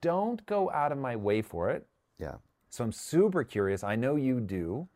don't 0.00 0.44
go 0.46 0.70
out 0.70 0.90
of 0.92 0.98
my 0.98 1.16
way 1.16 1.42
for 1.42 1.70
it. 1.70 1.86
yeah. 2.18 2.36
So 2.70 2.82
I'm 2.82 2.92
super 2.92 3.44
curious. 3.44 3.84
I 3.84 3.96
know 3.96 4.16
you 4.16 4.40
do. 4.40 4.88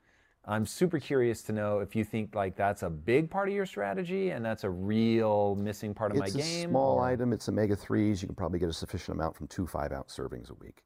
I'm 0.48 0.64
super 0.64 1.00
curious 1.00 1.42
to 1.42 1.52
know 1.52 1.80
if 1.80 1.96
you 1.96 2.04
think 2.04 2.34
like 2.34 2.54
that's 2.56 2.82
a 2.84 2.90
big 2.90 3.28
part 3.30 3.48
of 3.48 3.54
your 3.54 3.66
strategy 3.66 4.30
and 4.30 4.44
that's 4.44 4.62
a 4.62 4.70
real 4.70 5.56
missing 5.56 5.92
part 5.92 6.12
of 6.12 6.18
It's 6.18 6.34
my 6.34 6.40
a 6.40 6.42
game. 6.44 6.70
small 6.70 6.98
or- 6.98 7.04
item. 7.04 7.32
It's 7.32 7.48
omega 7.48 7.74
3s. 7.74 8.22
You 8.22 8.28
can 8.28 8.36
probably 8.36 8.60
get 8.60 8.68
a 8.68 8.72
sufficient 8.72 9.16
amount 9.16 9.34
from 9.34 9.48
two 9.48 9.66
five 9.66 9.92
ounce 9.92 10.16
servings 10.16 10.50
a 10.50 10.54
week. 10.54 10.84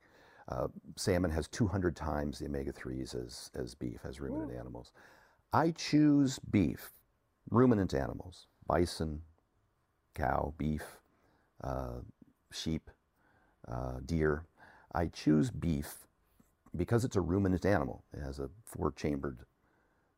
Uh, 0.49 0.69
salmon 0.97 1.31
has 1.31 1.47
200 1.49 1.95
times 1.95 2.39
the 2.39 2.47
omega 2.47 2.73
3s 2.73 3.15
as, 3.15 3.51
as 3.55 3.75
beef, 3.75 4.01
as 4.05 4.19
ruminant 4.21 4.53
animals. 4.59 4.93
I 5.53 5.73
choose 5.73 6.39
beef, 6.39 6.91
ruminant 7.51 7.93
animals, 7.95 8.47
bison, 8.67 9.21
cow, 10.15 10.55
beef, 10.59 10.83
uh, 11.63 12.01
sheep, 12.51 12.91
uh, 13.69 14.01
deer. 14.07 14.45
I 14.95 15.07
choose 15.07 15.51
beef 15.51 16.07
because 16.75 17.05
it's 17.05 17.17
a 17.17 17.21
ruminant 17.21 17.65
animal. 17.67 18.03
It 18.13 18.21
has 18.23 18.39
a 18.41 18.49
four 18.65 18.91
chambered 18.93 19.39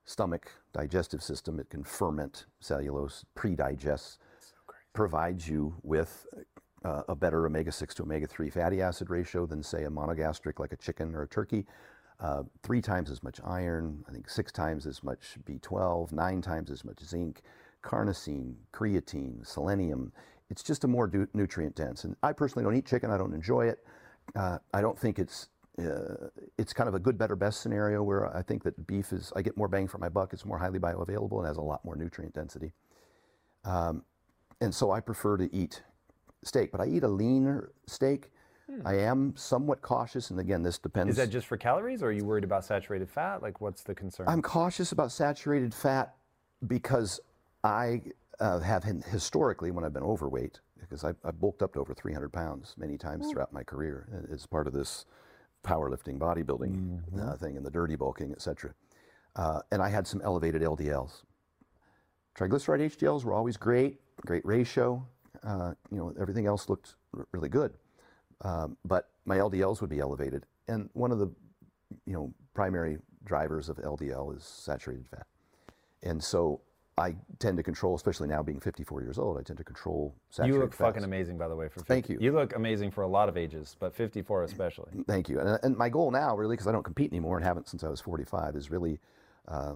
stomach 0.04 0.50
digestive 0.72 1.22
system. 1.22 1.60
It 1.60 1.70
can 1.70 1.84
ferment 1.84 2.46
cellulose, 2.60 3.24
pre-digests, 3.34 4.18
provides 4.92 5.48
you 5.48 5.74
with 5.82 6.26
uh, 6.84 7.02
a 7.08 7.14
better 7.14 7.46
omega-6 7.46 7.94
to 7.94 8.02
omega-3 8.02 8.52
fatty 8.52 8.82
acid 8.82 9.10
ratio 9.10 9.46
than, 9.46 9.62
say, 9.62 9.84
a 9.84 9.90
monogastric 9.90 10.58
like 10.58 10.72
a 10.72 10.76
chicken 10.76 11.14
or 11.14 11.22
a 11.22 11.28
turkey. 11.28 11.66
Uh, 12.20 12.42
three 12.62 12.80
times 12.80 13.10
as 13.10 13.22
much 13.22 13.40
iron, 13.44 14.04
I 14.08 14.12
think 14.12 14.28
six 14.28 14.52
times 14.52 14.86
as 14.86 15.02
much 15.02 15.38
B12, 15.44 16.12
nine 16.12 16.40
times 16.40 16.70
as 16.70 16.84
much 16.84 17.02
zinc, 17.02 17.42
carnosine, 17.82 18.54
creatine, 18.72 19.44
selenium. 19.46 20.12
It's 20.50 20.62
just 20.62 20.84
a 20.84 20.88
more 20.88 21.06
du- 21.08 21.28
nutrient 21.34 21.74
dense. 21.74 22.04
And 22.04 22.14
I 22.22 22.32
personally 22.32 22.64
don't 22.64 22.76
eat 22.76 22.86
chicken. 22.86 23.10
I 23.10 23.18
don't 23.18 23.32
enjoy 23.34 23.66
it. 23.66 23.84
Uh, 24.36 24.58
I 24.72 24.80
don't 24.80 24.98
think 24.98 25.18
it's 25.18 25.48
uh, 25.78 26.28
it's 26.58 26.72
kind 26.72 26.88
of 26.88 26.94
a 26.94 26.98
good, 26.98 27.16
better, 27.16 27.36
best 27.36 27.62
scenario 27.62 28.02
where 28.02 28.34
I 28.36 28.42
think 28.42 28.62
that 28.64 28.86
beef 28.86 29.12
is 29.12 29.32
I 29.34 29.42
get 29.42 29.56
more 29.56 29.68
bang 29.68 29.88
for 29.88 29.98
my 29.98 30.08
buck. 30.08 30.32
It's 30.32 30.44
more 30.44 30.58
highly 30.58 30.78
bioavailable 30.78 31.38
and 31.38 31.46
has 31.46 31.56
a 31.56 31.62
lot 31.62 31.84
more 31.84 31.96
nutrient 31.96 32.34
density. 32.34 32.72
Um, 33.64 34.04
and 34.60 34.74
so 34.74 34.90
I 34.90 35.00
prefer 35.00 35.36
to 35.38 35.54
eat 35.54 35.82
steak, 36.44 36.72
but 36.72 36.80
I 36.80 36.86
eat 36.86 37.02
a 37.02 37.08
leaner 37.08 37.72
steak. 37.86 38.30
I 38.86 38.94
am 38.94 39.34
somewhat 39.36 39.82
cautious, 39.82 40.30
and 40.30 40.40
again, 40.40 40.62
this 40.62 40.78
depends. 40.78 41.10
Is 41.10 41.16
that 41.16 41.28
just 41.28 41.46
for 41.46 41.58
calories 41.58 42.02
or 42.02 42.06
are 42.06 42.12
you 42.12 42.24
worried 42.24 42.44
about 42.44 42.64
saturated 42.64 43.10
fat? 43.10 43.42
Like 43.42 43.60
what's 43.60 43.82
the 43.82 43.94
concern? 43.94 44.26
I'm 44.28 44.40
cautious 44.40 44.92
about 44.92 45.12
saturated 45.12 45.74
fat 45.74 46.14
because 46.66 47.20
I 47.64 48.00
uh, 48.40 48.60
have 48.60 48.84
historically, 48.84 49.72
when 49.72 49.84
I've 49.84 49.92
been 49.92 50.02
overweight, 50.02 50.60
because 50.80 51.04
I've, 51.04 51.16
I've 51.24 51.38
bulked 51.38 51.62
up 51.62 51.74
to 51.74 51.80
over 51.80 51.92
300 51.92 52.32
pounds 52.32 52.74
many 52.78 52.96
times 52.96 53.30
throughout 53.30 53.52
my 53.52 53.62
career 53.62 54.08
uh, 54.12 54.32
as 54.32 54.46
part 54.46 54.66
of 54.66 54.72
this 54.72 55.04
powerlifting, 55.62 56.18
bodybuilding 56.18 57.00
uh, 57.20 57.36
thing, 57.36 57.56
and 57.56 57.64
the 57.64 57.70
dirty 57.70 57.96
bulking, 57.96 58.32
etc. 58.32 58.74
Uh, 59.36 59.60
and 59.70 59.80
I 59.82 59.88
had 59.88 60.06
some 60.06 60.20
elevated 60.22 60.62
LDLs. 60.62 61.22
Triglyceride 62.36 62.96
HDLs 62.96 63.24
were 63.24 63.34
always 63.34 63.56
great, 63.56 64.00
great 64.26 64.44
ratio. 64.44 65.06
Uh, 65.44 65.74
you 65.90 65.98
know, 65.98 66.14
everything 66.20 66.46
else 66.46 66.68
looked 66.68 66.94
r- 67.16 67.26
really 67.32 67.48
good, 67.48 67.74
um, 68.42 68.76
but 68.84 69.10
my 69.24 69.38
LDLs 69.38 69.80
would 69.80 69.90
be 69.90 70.00
elevated. 70.00 70.46
And 70.68 70.88
one 70.92 71.10
of 71.10 71.18
the, 71.18 71.30
you 72.06 72.12
know, 72.12 72.32
primary 72.54 72.98
drivers 73.24 73.68
of 73.68 73.76
LDL 73.78 74.36
is 74.36 74.44
saturated 74.44 75.06
fat. 75.08 75.26
And 76.02 76.22
so 76.22 76.60
I 76.98 77.14
tend 77.38 77.56
to 77.56 77.62
control, 77.62 77.94
especially 77.94 78.28
now 78.28 78.42
being 78.42 78.60
54 78.60 79.00
years 79.00 79.18
old, 79.18 79.38
I 79.38 79.42
tend 79.42 79.56
to 79.58 79.64
control 79.64 80.14
saturated 80.28 80.54
you 80.54 80.60
look 80.60 80.72
fats. 80.72 80.88
fucking 80.88 81.04
amazing, 81.04 81.38
by 81.38 81.48
the 81.48 81.56
way. 81.56 81.66
For 81.68 81.80
50. 81.80 81.88
Thank 81.88 82.08
you. 82.10 82.18
You 82.20 82.32
look 82.32 82.54
amazing 82.54 82.90
for 82.90 83.02
a 83.02 83.08
lot 83.08 83.30
of 83.30 83.36
ages, 83.38 83.76
but 83.80 83.94
54 83.94 84.44
especially. 84.44 84.90
Thank 85.06 85.30
you. 85.30 85.40
And, 85.40 85.58
and 85.62 85.76
my 85.76 85.88
goal 85.88 86.10
now, 86.10 86.36
really, 86.36 86.54
because 86.54 86.66
I 86.66 86.72
don't 86.72 86.82
compete 86.82 87.10
anymore 87.10 87.36
and 87.36 87.44
haven't 87.44 87.68
since 87.68 87.82
I 87.82 87.88
was 87.88 88.00
45, 88.00 88.56
is 88.56 88.70
really 88.70 89.00
uh, 89.48 89.74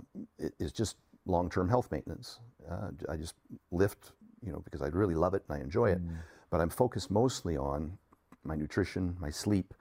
is 0.58 0.72
just 0.72 0.96
long-term 1.24 1.68
health 1.68 1.90
maintenance. 1.90 2.40
Uh, 2.70 2.90
I 3.08 3.16
just 3.16 3.34
lift, 3.72 4.12
you 4.44 4.52
know, 4.52 4.60
because 4.60 4.82
I 4.82 4.88
really 4.88 5.14
love 5.14 5.34
it 5.34 5.42
and 5.48 5.58
I 5.58 5.60
enjoy 5.62 5.90
it. 5.90 6.00
But 6.50 6.60
I'm 6.60 6.70
focused 6.70 7.10
mostly 7.10 7.56
on 7.56 7.96
my 8.44 8.54
nutrition, 8.54 9.16
my 9.20 9.30
sleep, 9.30 9.74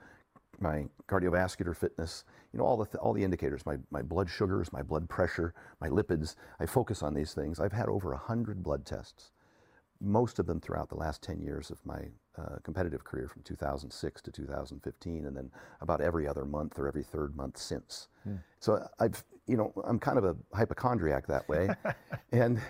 my 0.60 0.86
cardiovascular 1.08 1.76
fitness. 1.76 2.24
You 2.52 2.58
know, 2.58 2.64
all 2.64 2.76
the 2.76 2.86
th- 2.86 2.96
all 2.96 3.12
the 3.12 3.24
indicators. 3.24 3.66
My 3.66 3.76
my 3.90 4.02
blood 4.02 4.30
sugars, 4.30 4.72
my 4.72 4.82
blood 4.82 5.08
pressure, 5.08 5.54
my 5.80 5.88
lipids. 5.88 6.36
I 6.60 6.66
focus 6.66 7.02
on 7.02 7.14
these 7.14 7.34
things. 7.34 7.60
I've 7.60 7.72
had 7.72 7.88
over 7.88 8.14
hundred 8.14 8.62
blood 8.62 8.84
tests 8.86 9.30
most 10.00 10.38
of 10.38 10.46
them 10.46 10.60
throughout 10.60 10.88
the 10.88 10.94
last 10.94 11.22
10 11.22 11.40
years 11.40 11.70
of 11.70 11.78
my 11.84 12.00
uh, 12.38 12.56
competitive 12.62 13.04
career 13.04 13.28
from 13.28 13.42
2006 13.42 14.22
to 14.22 14.30
2015 14.30 15.26
and 15.26 15.36
then 15.36 15.50
about 15.80 16.00
every 16.00 16.28
other 16.28 16.44
month 16.44 16.78
or 16.78 16.86
every 16.86 17.02
third 17.02 17.34
month 17.36 17.56
since 17.56 18.08
so 18.60 18.86
i've 19.00 19.24
you 19.46 19.56
know 19.56 19.72
i'm 19.86 19.98
kind 19.98 20.18
of 20.18 20.24
a 20.24 20.36
hypochondriac 20.54 21.26
that 21.26 21.48
way 21.48 21.68
and 22.32 22.60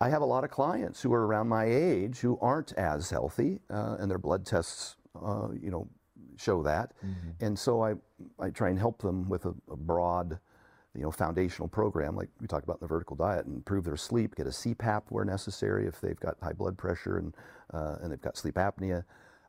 i 0.00 0.08
have 0.08 0.22
a 0.22 0.24
lot 0.26 0.42
of 0.44 0.50
clients 0.50 1.00
who 1.00 1.12
are 1.12 1.26
around 1.26 1.48
my 1.48 1.64
age 1.66 2.18
who 2.18 2.36
aren't 2.40 2.72
as 2.72 3.10
healthy 3.10 3.60
uh, 3.70 3.96
and 4.00 4.10
their 4.10 4.18
blood 4.18 4.44
tests 4.44 4.96
uh, 5.24 5.48
you 5.60 5.70
know 5.70 5.86
show 6.42 6.62
that 6.62 6.92
and 7.40 7.58
so 7.58 7.82
i 7.82 7.94
i 8.38 8.50
try 8.50 8.68
and 8.68 8.78
help 8.78 9.00
them 9.00 9.28
with 9.28 9.44
a, 9.46 9.54
a 9.70 9.76
broad 9.76 10.38
you 10.94 11.02
know, 11.02 11.10
foundational 11.10 11.68
program 11.68 12.14
like 12.14 12.28
we 12.40 12.46
talked 12.46 12.64
about 12.64 12.76
in 12.76 12.80
the 12.82 12.86
vertical 12.86 13.16
diet 13.16 13.46
and 13.46 13.56
improve 13.56 13.84
their 13.84 13.96
sleep, 13.96 14.34
get 14.34 14.46
a 14.46 14.50
CPAP 14.50 15.02
where 15.08 15.24
necessary 15.24 15.86
if 15.86 16.00
they've 16.00 16.20
got 16.20 16.36
high 16.42 16.52
blood 16.52 16.76
pressure 16.76 17.16
and, 17.16 17.34
uh, 17.72 17.96
and 18.02 18.12
they've 18.12 18.20
got 18.20 18.36
sleep 18.36 18.56
apnea. 18.56 19.04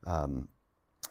Um, 0.06 0.48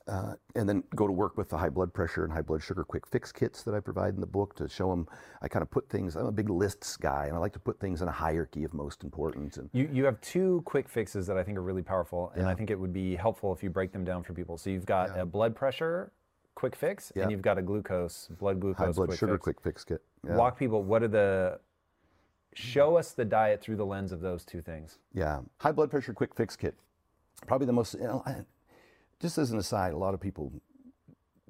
uh, 0.09 0.35
and 0.57 0.69
then 0.69 0.83
go 0.97 1.07
to 1.07 1.13
work 1.13 1.37
with 1.37 1.49
the 1.49 1.57
high 1.57 1.69
blood 1.69 1.93
pressure 1.95 2.25
and 2.25 2.33
high 2.33 2.43
blood 2.43 2.63
sugar 2.63 2.83
quick 2.85 3.07
fix 3.07 3.31
kits 3.31 3.63
that 3.63 3.75
I 3.75 3.81
provide 3.81 4.15
in 4.15 4.21
the 4.21 4.27
book 4.27 4.55
to 4.57 4.69
show 4.69 4.91
them. 4.91 5.07
I 5.43 5.49
kind 5.49 5.63
of 5.63 5.71
put 5.71 5.89
things. 5.89 6.17
I'm 6.17 6.27
a 6.27 6.33
big 6.33 6.51
lists 6.51 6.97
guy, 6.97 7.27
and 7.27 7.37
I 7.37 7.39
like 7.39 7.53
to 7.53 7.59
put 7.61 7.79
things 7.79 8.03
in 8.03 8.09
a 8.09 8.13
hierarchy 8.13 8.65
of 8.65 8.75
most 8.75 9.05
important. 9.05 9.57
And 9.57 9.71
You, 9.73 9.89
you 9.93 10.05
have 10.05 10.21
two 10.21 10.63
quick 10.65 10.89
fixes 10.89 11.27
that 11.29 11.37
I 11.37 11.45
think 11.45 11.57
are 11.59 11.63
really 11.63 11.83
powerful, 11.83 12.33
and 12.35 12.47
I 12.47 12.55
think 12.55 12.71
it 12.71 12.79
would 12.79 12.93
be 12.93 13.15
helpful 13.15 13.53
if 13.53 13.63
you 13.63 13.71
break 13.71 13.93
them 13.93 14.05
down 14.05 14.23
for 14.23 14.33
people. 14.35 14.59
So 14.59 14.71
you've 14.71 14.87
got 14.87 15.17
a 15.19 15.25
blood 15.25 15.55
pressure 15.55 16.13
quick 16.55 16.75
fix, 16.77 17.13
Yeah. 17.15 17.23
and 17.23 17.31
you've 17.31 17.41
got 17.43 17.57
a 17.59 17.63
glucose, 17.63 18.29
blood 18.39 18.61
glucose 18.61 18.87
high 18.87 18.93
blood 18.93 19.09
quick 19.09 19.19
sugar 19.19 19.35
fix. 19.35 19.43
quick 19.45 19.61
fix 19.63 19.85
kit. 19.85 20.03
Yeah. 20.27 20.37
Walk 20.37 20.59
people, 20.59 20.83
what 20.83 21.03
are 21.03 21.09
the, 21.09 21.61
show 22.55 22.97
us 22.97 23.13
the 23.13 23.25
diet 23.25 23.61
through 23.63 23.77
the 23.77 23.87
lens 23.87 24.13
of 24.13 24.21
those 24.21 24.45
two 24.45 24.61
things. 24.61 24.99
Yeah, 25.15 25.41
high 25.59 25.73
blood 25.73 25.91
pressure 25.91 26.13
quick 26.13 26.35
fix 26.35 26.57
kit. 26.57 26.75
Probably 27.47 27.67
the 27.67 27.73
most. 27.73 27.95
You 27.95 28.01
know, 28.01 28.23
I, 28.27 28.37
just 29.23 29.39
as 29.39 29.53
an 29.53 29.59
aside, 29.59 29.93
a 29.95 29.97
lot 29.97 30.15
of 30.15 30.21
people 30.21 30.53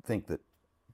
think 0.05 0.27
that 0.27 0.41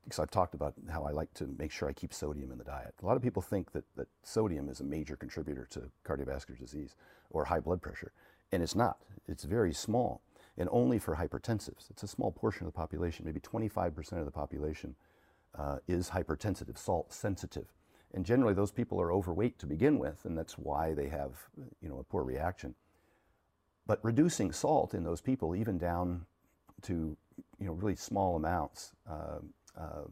because 0.05 0.21
I've 0.21 0.31
talked 0.31 0.55
about 0.55 0.73
how 0.91 1.03
I 1.03 1.11
like 1.11 1.35
to 1.35 1.55
make 1.59 1.71
sure 1.71 1.87
I 1.87 1.93
keep 1.93 2.15
sodium 2.15 2.51
in 2.51 2.57
the 2.57 2.65
diet. 2.65 2.95
A 3.03 3.05
lot 3.05 3.17
of 3.17 3.23
people 3.23 3.43
think 3.43 3.73
that, 3.73 3.85
that 3.97 4.07
sodium 4.23 4.71
is 4.71 4.81
a 4.81 4.85
major 4.85 5.17
contributor 5.17 5.67
to 5.73 5.91
cardiovascular 6.03 6.59
disease 6.59 6.95
or 7.29 7.45
high 7.45 7.61
blood 7.61 7.83
pressure, 7.83 8.13
and 8.51 8.63
it's 8.63 8.75
not. 8.75 8.99
It's 9.27 9.45
very 9.45 9.75
small, 9.75 10.23
and 10.57 10.67
only 10.73 10.99
for 10.99 11.17
hypertensives. 11.17 11.91
It's 11.91 12.05
a 12.05 12.09
small 12.09 12.33
portion 12.33 12.67
of 12.67 12.73
the 12.73 12.77
population. 12.77 13.27
Maybe 13.27 13.41
25% 13.41 14.13
of 14.13 14.25
the 14.25 14.31
population 14.31 14.95
uh, 15.59 15.79
is 15.87 16.09
hypertensive, 16.09 16.79
salt 16.79 17.13
sensitive, 17.13 17.67
and 18.15 18.25
generally 18.25 18.55
those 18.55 18.71
people 18.71 18.99
are 18.99 19.13
overweight 19.13 19.59
to 19.59 19.67
begin 19.67 19.99
with, 19.99 20.25
and 20.25 20.39
that's 20.39 20.57
why 20.57 20.95
they 20.95 21.09
have 21.09 21.33
you 21.83 21.89
know 21.91 21.99
a 21.99 22.05
poor 22.05 22.23
reaction. 22.23 22.77
But 23.87 24.03
reducing 24.03 24.53
salt 24.53 24.95
in 24.95 25.05
those 25.05 25.21
people, 25.21 25.55
even 25.55 25.77
down 25.77 26.25
to 26.83 27.17
you 27.59 27.67
know 27.67 27.73
really 27.73 27.97
small 27.97 28.37
amounts, 28.37 28.93
uh, 29.09 29.39
uh, 29.79 30.05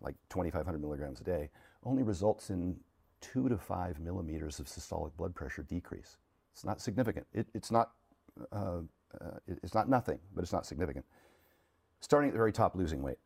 like 0.00 0.14
2,500 0.30 0.80
milligrams 0.80 1.20
a 1.20 1.24
day, 1.24 1.50
only 1.84 2.02
results 2.02 2.50
in 2.50 2.76
two 3.20 3.48
to 3.48 3.58
five 3.58 4.00
millimeters 4.00 4.60
of 4.60 4.66
systolic 4.66 5.14
blood 5.16 5.34
pressure 5.34 5.62
decrease. 5.62 6.16
It's 6.52 6.64
not 6.64 6.80
significant. 6.80 7.26
It, 7.32 7.46
it's 7.54 7.70
not. 7.70 7.92
Uh, 8.52 8.80
uh, 9.20 9.38
it, 9.46 9.58
it's 9.62 9.74
not 9.74 9.88
nothing, 9.88 10.20
but 10.34 10.42
it's 10.42 10.52
not 10.52 10.64
significant. 10.64 11.04
Starting 12.00 12.28
at 12.28 12.32
the 12.32 12.38
very 12.38 12.52
top, 12.52 12.76
losing 12.76 13.02
weight 13.02 13.18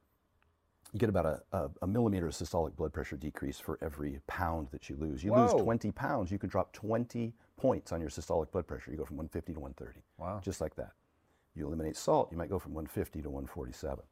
you 0.94 1.00
get 1.00 1.08
about 1.08 1.26
a, 1.26 1.42
a, 1.52 1.70
a, 1.82 1.86
millimeter 1.86 2.28
of 2.28 2.32
systolic 2.32 2.76
blood 2.76 2.92
pressure 2.92 3.16
decrease 3.16 3.58
for 3.58 3.78
every 3.82 4.20
pound 4.28 4.68
that 4.70 4.88
you 4.88 4.96
lose. 4.96 5.24
You 5.24 5.32
Whoa. 5.32 5.52
lose 5.52 5.62
20 5.62 5.90
pounds, 5.90 6.30
you 6.30 6.38
can 6.38 6.48
drop 6.48 6.72
20 6.72 7.34
points 7.56 7.92
on 7.92 8.00
your 8.00 8.10
systolic 8.10 8.52
blood 8.52 8.66
pressure. 8.66 8.92
You 8.92 8.98
go 8.98 9.04
from 9.04 9.16
150 9.16 9.54
to 9.54 9.60
130. 9.60 10.04
Wow. 10.18 10.40
Just 10.42 10.60
like 10.60 10.76
that. 10.76 10.92
You 11.54 11.66
eliminate 11.66 11.96
salt, 11.96 12.28
you 12.30 12.38
might 12.38 12.50
go 12.50 12.58
from 12.58 12.74
150 12.74 13.22
to 13.22 13.30
147. 13.30 14.04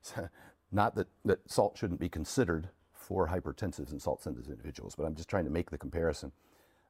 So, 0.00 0.28
not 0.70 0.94
that, 0.94 1.08
that 1.24 1.38
salt 1.50 1.76
shouldn't 1.76 1.98
be 1.98 2.08
considered 2.08 2.68
for 2.92 3.26
hypertensives 3.28 3.90
and 3.90 4.00
salt 4.00 4.22
sensitive 4.22 4.50
individuals, 4.50 4.94
but 4.94 5.04
I'm 5.04 5.14
just 5.14 5.28
trying 5.28 5.44
to 5.44 5.50
make 5.50 5.70
the 5.70 5.78
comparison. 5.78 6.30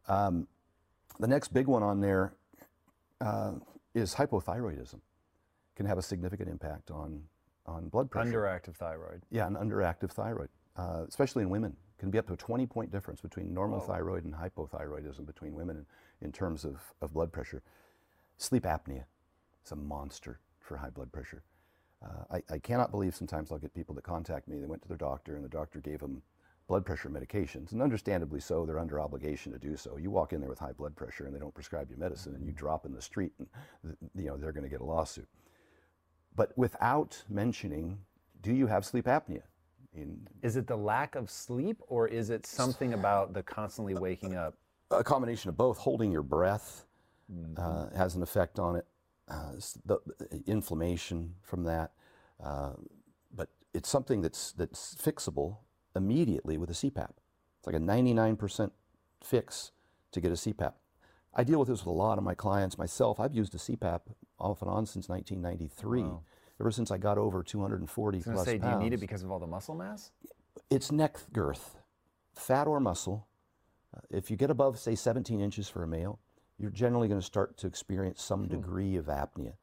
Um, 0.09 0.47
the 1.19 1.29
next 1.29 1.49
big 1.49 1.67
one 1.67 1.83
on 1.83 2.01
there 2.01 2.35
uh, 3.21 3.53
is 3.95 4.15
hypothyroidism. 4.15 5.01
Can 5.77 5.87
have 5.87 5.97
a 5.97 6.03
significant 6.03 6.49
impact 6.49 6.91
on 6.91 7.23
on 7.69 7.89
blood 7.89 8.11
pressure. 8.11 8.31
Underactive 8.33 8.75
thyroid. 8.75 9.23
Yeah, 9.31 9.47
an 9.47 9.55
underactive 9.55 10.11
thyroid, 10.11 10.49
uh, 10.77 11.05
especially 11.07 11.43
in 11.43 11.51
women, 11.51 11.77
can 11.99 12.11
be 12.11 12.19
up 12.19 12.27
to 12.29 12.33
a 12.33 12.37
20 12.37 12.67
point 12.67 12.91
difference 12.91 13.21
between 13.21 13.53
normal 13.53 13.79
Whoa. 13.81 13.87
thyroid 13.87 14.25
and 14.25 14.35
hypothyroidism 14.35 15.27
between 15.27 15.55
women 15.55 15.77
in, 16.21 16.27
in 16.27 16.33
terms 16.33 16.65
of, 16.65 16.81
of 17.01 17.13
blood 17.13 17.33
pressure. 17.33 17.63
Sleep 18.39 18.65
apnea 18.65 19.05
is 19.69 19.73
a 19.73 19.77
monster 19.77 20.41
for 20.61 20.77
high 20.77 20.91
blood 20.91 21.13
pressure. 21.13 21.43
Uh, 22.05 22.37
I, 22.37 22.55
I, 22.55 22.59
cannot 22.59 22.93
believe 22.93 23.15
sometimes 23.15 23.51
I'll 23.51 23.59
get 23.59 23.75
people 23.75 23.95
that 23.97 24.05
contact 24.05 24.47
me, 24.47 24.59
they 24.59 24.67
went 24.67 24.83
to 24.83 24.89
their 24.89 24.97
doctor 24.97 25.35
and 25.35 25.45
the 25.45 25.49
doctor 25.49 25.81
gave 25.81 25.99
them 25.99 26.23
blood 26.69 26.87
pressure 26.87 27.09
medications, 27.11 27.73
and 27.73 27.83
understandably 27.83 28.39
so, 28.39 28.65
they're 28.65 28.79
under 28.79 29.01
obligation 29.01 29.53
to 29.53 29.59
do 29.59 29.77
so. 29.77 29.97
You 29.97 30.11
walk 30.11 30.33
in 30.33 30.41
there 30.41 30.51
with 30.51 30.59
high 30.59 30.73
blood 30.73 30.95
pressure 30.95 31.27
and 31.27 31.35
they 31.35 31.41
don't 31.41 31.55
prescribe 31.55 31.91
you 31.91 31.97
medicine, 31.97 32.35
and 32.35 32.47
you 32.47 32.53
drop 32.53 32.87
in 32.87 32.93
the 32.93 33.03
street, 33.03 33.33
and 33.39 33.49
you 34.15 34.27
know 34.27 34.37
they're 34.37 34.53
going 34.53 34.65
to 34.65 34.71
get 34.71 34.81
a 34.81 34.85
lawsuit 34.85 35.27
but 36.39 36.57
without 36.57 37.21
mentioning, 37.29 37.99
do 38.43 38.55
you 38.55 38.69
have 38.69 38.87
sleep 38.87 39.07
apnea? 39.07 39.43
In, 39.93 40.29
is 40.41 40.57
it 40.57 40.69
the 40.69 40.77
lack 40.77 41.17
of 41.17 41.29
sleep 41.29 41.83
or 41.89 42.07
is 42.07 42.31
it 42.31 42.47
something 42.47 42.95
about 42.95 43.35
the 43.35 43.43
constantly 43.43 43.95
waking 43.95 44.37
up? 44.37 44.55
A 44.93 45.03
combination 45.03 45.49
of 45.49 45.57
both. 45.57 45.79
Holding 45.79 46.13
your 46.13 46.23
breath 46.23 46.87
mm-hmm. 47.31 47.61
uh, 47.61 47.91
has 47.97 48.15
an 48.15 48.23
effect 48.23 48.61
on 48.61 48.77
it. 48.77 48.87
Uh, 49.31 49.53
the, 49.85 49.99
the, 50.19 50.43
inflammation 50.47 51.35
from 51.43 51.65
that, 51.65 51.93
uh, 52.43 52.73
but 53.35 53.51
it's 53.75 53.89
something 53.89 54.23
that's 54.23 54.53
that's 54.53 54.95
fixable 54.95 55.59
immediately 55.95 56.57
with 56.57 56.71
a 56.71 56.73
CPAP. 56.73 57.11
It's 57.59 57.67
like 57.67 57.77
a 57.77 57.79
99% 57.79 58.71
fix 59.23 59.73
to 60.13 60.21
get 60.21 60.31
a 60.31 60.35
CPAP. 60.35 60.73
I 61.35 61.45
deal 61.45 61.59
with 61.59 61.69
this 61.69 61.81
with 61.81 61.89
a 61.89 61.91
lot 61.91 62.19
of 62.19 62.25
my 62.25 62.35
clients 62.35 62.79
myself. 62.79 63.21
I've 63.21 63.35
used 63.35 63.55
a 63.55 63.59
CPAP 63.59 64.01
off 64.39 64.63
and 64.63 64.71
on 64.71 64.87
since 64.87 65.09
1993. 65.09 66.03
Wow. 66.03 66.23
Ever 66.61 66.71
since 66.71 66.91
I 66.91 66.99
got 66.99 67.19
over 67.19 67.43
240 67.43 68.21
plus 68.21 68.45
say, 68.45 68.59
pounds. 68.59 68.79
Do 68.79 68.85
you 68.85 68.91
need 68.91 68.95
it 68.95 69.01
because 69.01 69.23
of 69.23 69.31
all 69.31 69.39
the 69.39 69.47
muscle 69.47 69.75
mass? 69.75 70.11
It's 70.71 70.91
neck 70.91 71.19
girth, 71.33 71.77
fat 72.35 72.67
or 72.67 72.81
muscle. 72.81 73.29
Uh, 73.97 74.01
if 74.11 74.31
you 74.31 74.37
get 74.37 74.51
above, 74.51 74.79
say, 74.79 74.95
17 74.95 75.41
inches 75.41 75.69
for 75.69 75.85
a 75.85 75.87
male, 75.87 76.19
you're 76.59 76.71
generally 76.71 77.09
going 77.09 77.21
to 77.21 77.27
start 77.27 77.57
to 77.59 77.67
experience 77.67 78.23
some 78.23 78.45
hmm. 78.45 78.51
degree 78.51 78.97
of 78.97 79.07
apnea. 79.07 79.55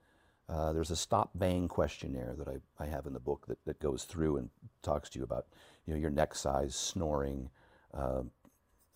Uh, 0.48 0.72
there's 0.74 0.92
a 0.92 0.96
stop 0.96 1.32
bang 1.36 1.68
questionnaire 1.68 2.36
that 2.38 2.48
I, 2.48 2.84
I 2.84 2.88
have 2.88 3.08
in 3.08 3.14
the 3.14 3.20
book 3.20 3.48
that, 3.48 3.58
that 3.66 3.80
goes 3.80 4.04
through 4.04 4.38
and 4.38 4.50
talks 4.84 5.10
to 5.10 5.20
you 5.20 5.24
about 5.24 5.48
you 5.88 5.94
know, 5.94 6.00
your 6.00 6.12
neck 6.12 6.36
size, 6.36 6.76
snoring, 6.76 7.50
uh, 7.96 8.22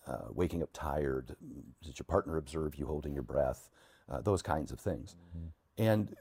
uh, 0.05 0.25
waking 0.31 0.61
up 0.61 0.69
tired, 0.73 1.35
did 1.83 1.97
your 1.97 2.05
partner 2.05 2.37
observe 2.37 2.75
you 2.75 2.85
holding 2.85 3.13
your 3.13 3.23
breath, 3.23 3.69
uh, 4.09 4.21
those 4.21 4.41
kinds 4.41 4.71
of 4.71 4.79
things. 4.79 5.15
Mm-hmm. 5.35 5.83
And 5.83 6.15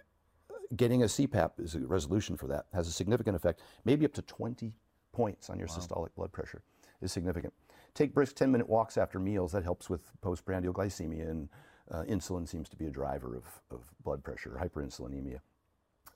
getting 0.77 1.03
a 1.03 1.07
CPAP 1.07 1.53
is 1.59 1.75
a 1.75 1.81
resolution 1.81 2.37
for 2.37 2.47
that, 2.49 2.67
has 2.73 2.89
a 2.89 2.93
significant 2.93 3.37
effect, 3.37 3.61
maybe 3.85 4.05
up 4.05 4.13
to 4.15 4.23
20 4.23 4.73
points 5.13 5.51
on 5.51 5.59
your 5.59 5.69
wow. 5.69 5.75
systolic 5.75 6.15
blood 6.15 6.33
pressure 6.33 6.63
is 7.01 7.13
significant. 7.13 7.53
Take 7.95 8.15
brisk 8.15 8.37
10 8.37 8.53
minute 8.53 8.69
walks 8.69 8.97
after 8.97 9.19
meals, 9.19 9.53
that 9.53 9.65
helps 9.65 9.89
with 9.89 10.01
postprandial 10.21 10.75
glycemia, 10.75 11.29
and 11.29 11.49
uh, 11.91 12.03
insulin 12.05 12.47
seems 12.49 12.69
to 12.69 12.77
be 12.77 12.87
a 12.87 12.91
driver 12.91 13.37
of, 13.37 13.45
of 13.71 13.81
blood 14.05 14.23
pressure, 14.23 14.59
hyperinsulinemia. 14.61 15.41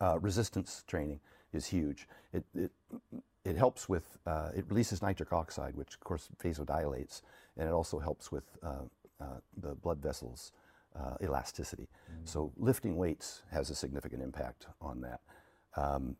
Uh, 0.01 0.19
resistance 0.21 0.85
training 0.87 1.21
is 1.53 1.67
huge. 1.67 2.09
It, 2.33 2.45
it, 2.55 2.71
it 3.45 3.57
helps 3.57 3.89
with, 3.89 4.19
uh, 4.27 4.51
it 4.55 4.65
releases 4.69 5.03
nitric 5.03 5.33
oxide, 5.33 5.75
which 5.77 5.95
of 5.95 6.01
course 6.01 6.29
vasodilates, 6.43 7.23
and 7.57 7.69
it 7.69 7.73
also 7.73 7.99
helps 7.99 8.31
with 8.31 8.45
uh, 8.63 8.85
uh, 9.21 9.25
the 9.61 9.75
blood 9.75 10.03
vessels 10.03 10.53
uh, 10.99 11.17
elasticity. 11.23 11.89
Mm. 12.11 12.29
So 12.29 12.53
lifting 12.57 12.97
weights 12.97 13.43
has 13.51 13.71
a 13.71 13.75
significant 13.75 14.23
impact 14.23 14.67
on 14.81 15.01
that. 15.03 15.21
Um, 15.77 16.17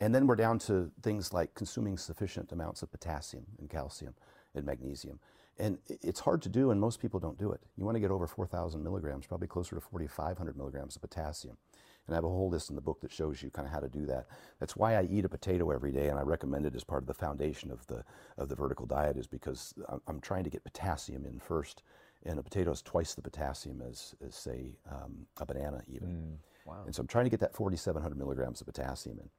and 0.00 0.14
then 0.14 0.26
we're 0.26 0.36
down 0.36 0.58
to 0.60 0.90
things 1.02 1.32
like 1.32 1.54
consuming 1.54 1.96
sufficient 1.96 2.50
amounts 2.50 2.82
of 2.82 2.90
potassium 2.90 3.44
and 3.58 3.70
calcium 3.70 4.14
and 4.54 4.66
magnesium. 4.66 5.20
And 5.58 5.78
it's 5.88 6.20
hard 6.20 6.42
to 6.42 6.48
do, 6.48 6.70
and 6.70 6.80
most 6.80 7.00
people 7.00 7.20
don't 7.20 7.38
do 7.38 7.52
it. 7.52 7.60
You 7.76 7.84
want 7.84 7.96
to 7.96 8.00
get 8.00 8.10
over 8.10 8.26
4,000 8.26 8.82
milligrams, 8.82 9.26
probably 9.26 9.48
closer 9.48 9.74
to 9.76 9.80
4,500 9.80 10.56
milligrams 10.56 10.96
of 10.96 11.02
potassium. 11.02 11.56
And 12.06 12.14
I 12.14 12.16
have 12.16 12.24
a 12.24 12.28
whole 12.28 12.48
list 12.48 12.70
in 12.70 12.74
the 12.74 12.82
book 12.82 13.00
that 13.02 13.12
shows 13.12 13.42
you 13.42 13.50
kind 13.50 13.66
of 13.66 13.72
how 13.72 13.80
to 13.80 13.88
do 13.88 14.06
that. 14.06 14.26
That's 14.58 14.76
why 14.76 14.96
I 14.96 15.06
eat 15.10 15.24
a 15.24 15.28
potato 15.28 15.70
every 15.70 15.92
day, 15.92 16.08
and 16.08 16.18
I 16.18 16.22
recommend 16.22 16.66
it 16.66 16.74
as 16.74 16.82
part 16.82 17.02
of 17.02 17.06
the 17.06 17.14
foundation 17.14 17.70
of 17.70 17.86
the 17.86 18.04
of 18.38 18.48
the 18.48 18.56
vertical 18.56 18.86
diet, 18.86 19.16
is 19.16 19.26
because 19.26 19.74
I'm 20.06 20.20
trying 20.20 20.44
to 20.44 20.50
get 20.50 20.64
potassium 20.64 21.24
in 21.26 21.38
first, 21.38 21.82
and 22.24 22.38
a 22.38 22.42
potato 22.42 22.72
is 22.72 22.82
twice 22.82 23.14
the 23.14 23.22
potassium 23.22 23.82
as, 23.88 24.14
as 24.26 24.34
say 24.34 24.72
um, 24.90 25.26
a 25.38 25.46
banana 25.46 25.82
even. 25.86 26.08
Mm, 26.08 26.36
wow. 26.66 26.82
And 26.86 26.94
so 26.94 27.02
I'm 27.02 27.06
trying 27.06 27.26
to 27.26 27.30
get 27.30 27.40
that 27.40 27.54
4,700 27.54 28.16
milligrams 28.18 28.60
of 28.60 28.66
potassium 28.66 29.20
in. 29.20 29.30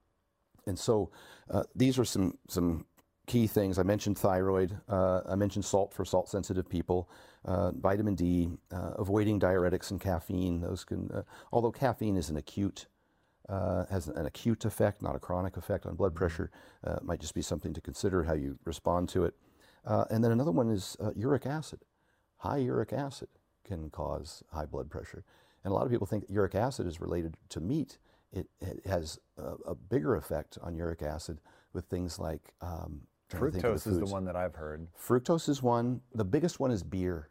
And 0.65 0.79
so 0.79 1.11
uh, 1.49 1.63
these 1.75 1.99
are 1.99 2.05
some 2.05 2.37
some 2.47 2.85
key 3.25 3.47
things. 3.47 3.79
I 3.79 3.83
mentioned 3.83 4.17
thyroid. 4.17 4.77
Uh, 4.89 5.21
I 5.27 5.35
mentioned 5.35 5.65
salt 5.65 5.93
for 5.93 6.03
salt 6.05 6.29
sensitive 6.29 6.67
people. 6.67 7.09
Uh, 7.45 7.71
vitamin 7.71 8.15
D, 8.15 8.49
uh, 8.71 8.91
avoiding 8.97 9.39
diuretics 9.39 9.91
and 9.91 9.99
caffeine. 9.99 10.61
Those 10.61 10.83
can, 10.83 11.09
uh, 11.11 11.23
although 11.51 11.71
caffeine 11.71 12.15
is 12.15 12.29
an 12.29 12.37
acute, 12.37 12.87
uh, 13.49 13.85
has 13.89 14.07
an 14.07 14.25
acute 14.25 14.65
effect, 14.65 15.01
not 15.01 15.15
a 15.15 15.19
chronic 15.19 15.57
effect 15.57 15.85
on 15.85 15.95
blood 15.95 16.11
mm-hmm. 16.11 16.19
pressure. 16.19 16.51
Uh, 16.83 16.99
might 17.01 17.19
just 17.19 17.33
be 17.33 17.41
something 17.41 17.73
to 17.73 17.81
consider 17.81 18.23
how 18.23 18.33
you 18.33 18.57
respond 18.65 19.09
to 19.09 19.25
it. 19.25 19.35
and 19.85 20.23
then 20.23 20.31
another 20.31 20.51
one 20.51 20.69
is 20.69 20.97
uric 21.15 21.45
acid. 21.45 21.79
High 22.37 22.57
uric 22.57 22.93
acid 22.93 23.29
can 23.63 23.89
cause 23.89 24.43
high 24.51 24.65
blood 24.65 24.89
pressure. 24.89 25.23
And 25.63 25.71
a 25.71 25.75
lot 25.75 25.85
of 25.85 25.91
people 25.91 26.07
think 26.07 26.25
uric 26.29 26.55
acid 26.55 26.87
is 26.87 26.99
related 26.99 27.37
to 27.49 27.61
meat. 27.61 27.97
It, 28.31 28.47
it 28.59 28.85
has 28.85 29.19
a, 29.37 29.53
a, 29.67 29.75
bigger 29.75 30.15
effect 30.15 30.57
on 30.61 30.75
uric 30.75 31.03
acid 31.03 31.39
with 31.71 31.85
things 31.85 32.17
like 32.19 32.53
um, 32.61 33.01
fructose 33.33 33.87
is 33.87 33.99
the 33.99 34.05
one 34.05 34.25
that 34.25 34.35
I've 34.35 34.55
heard. 34.55 34.87
Fructose 34.97 35.49
is 35.49 35.61
one. 35.61 36.01
The 36.13 36.25
biggest 36.25 36.59
one 36.59 36.71
is 36.71 36.83
beer. 36.83 37.29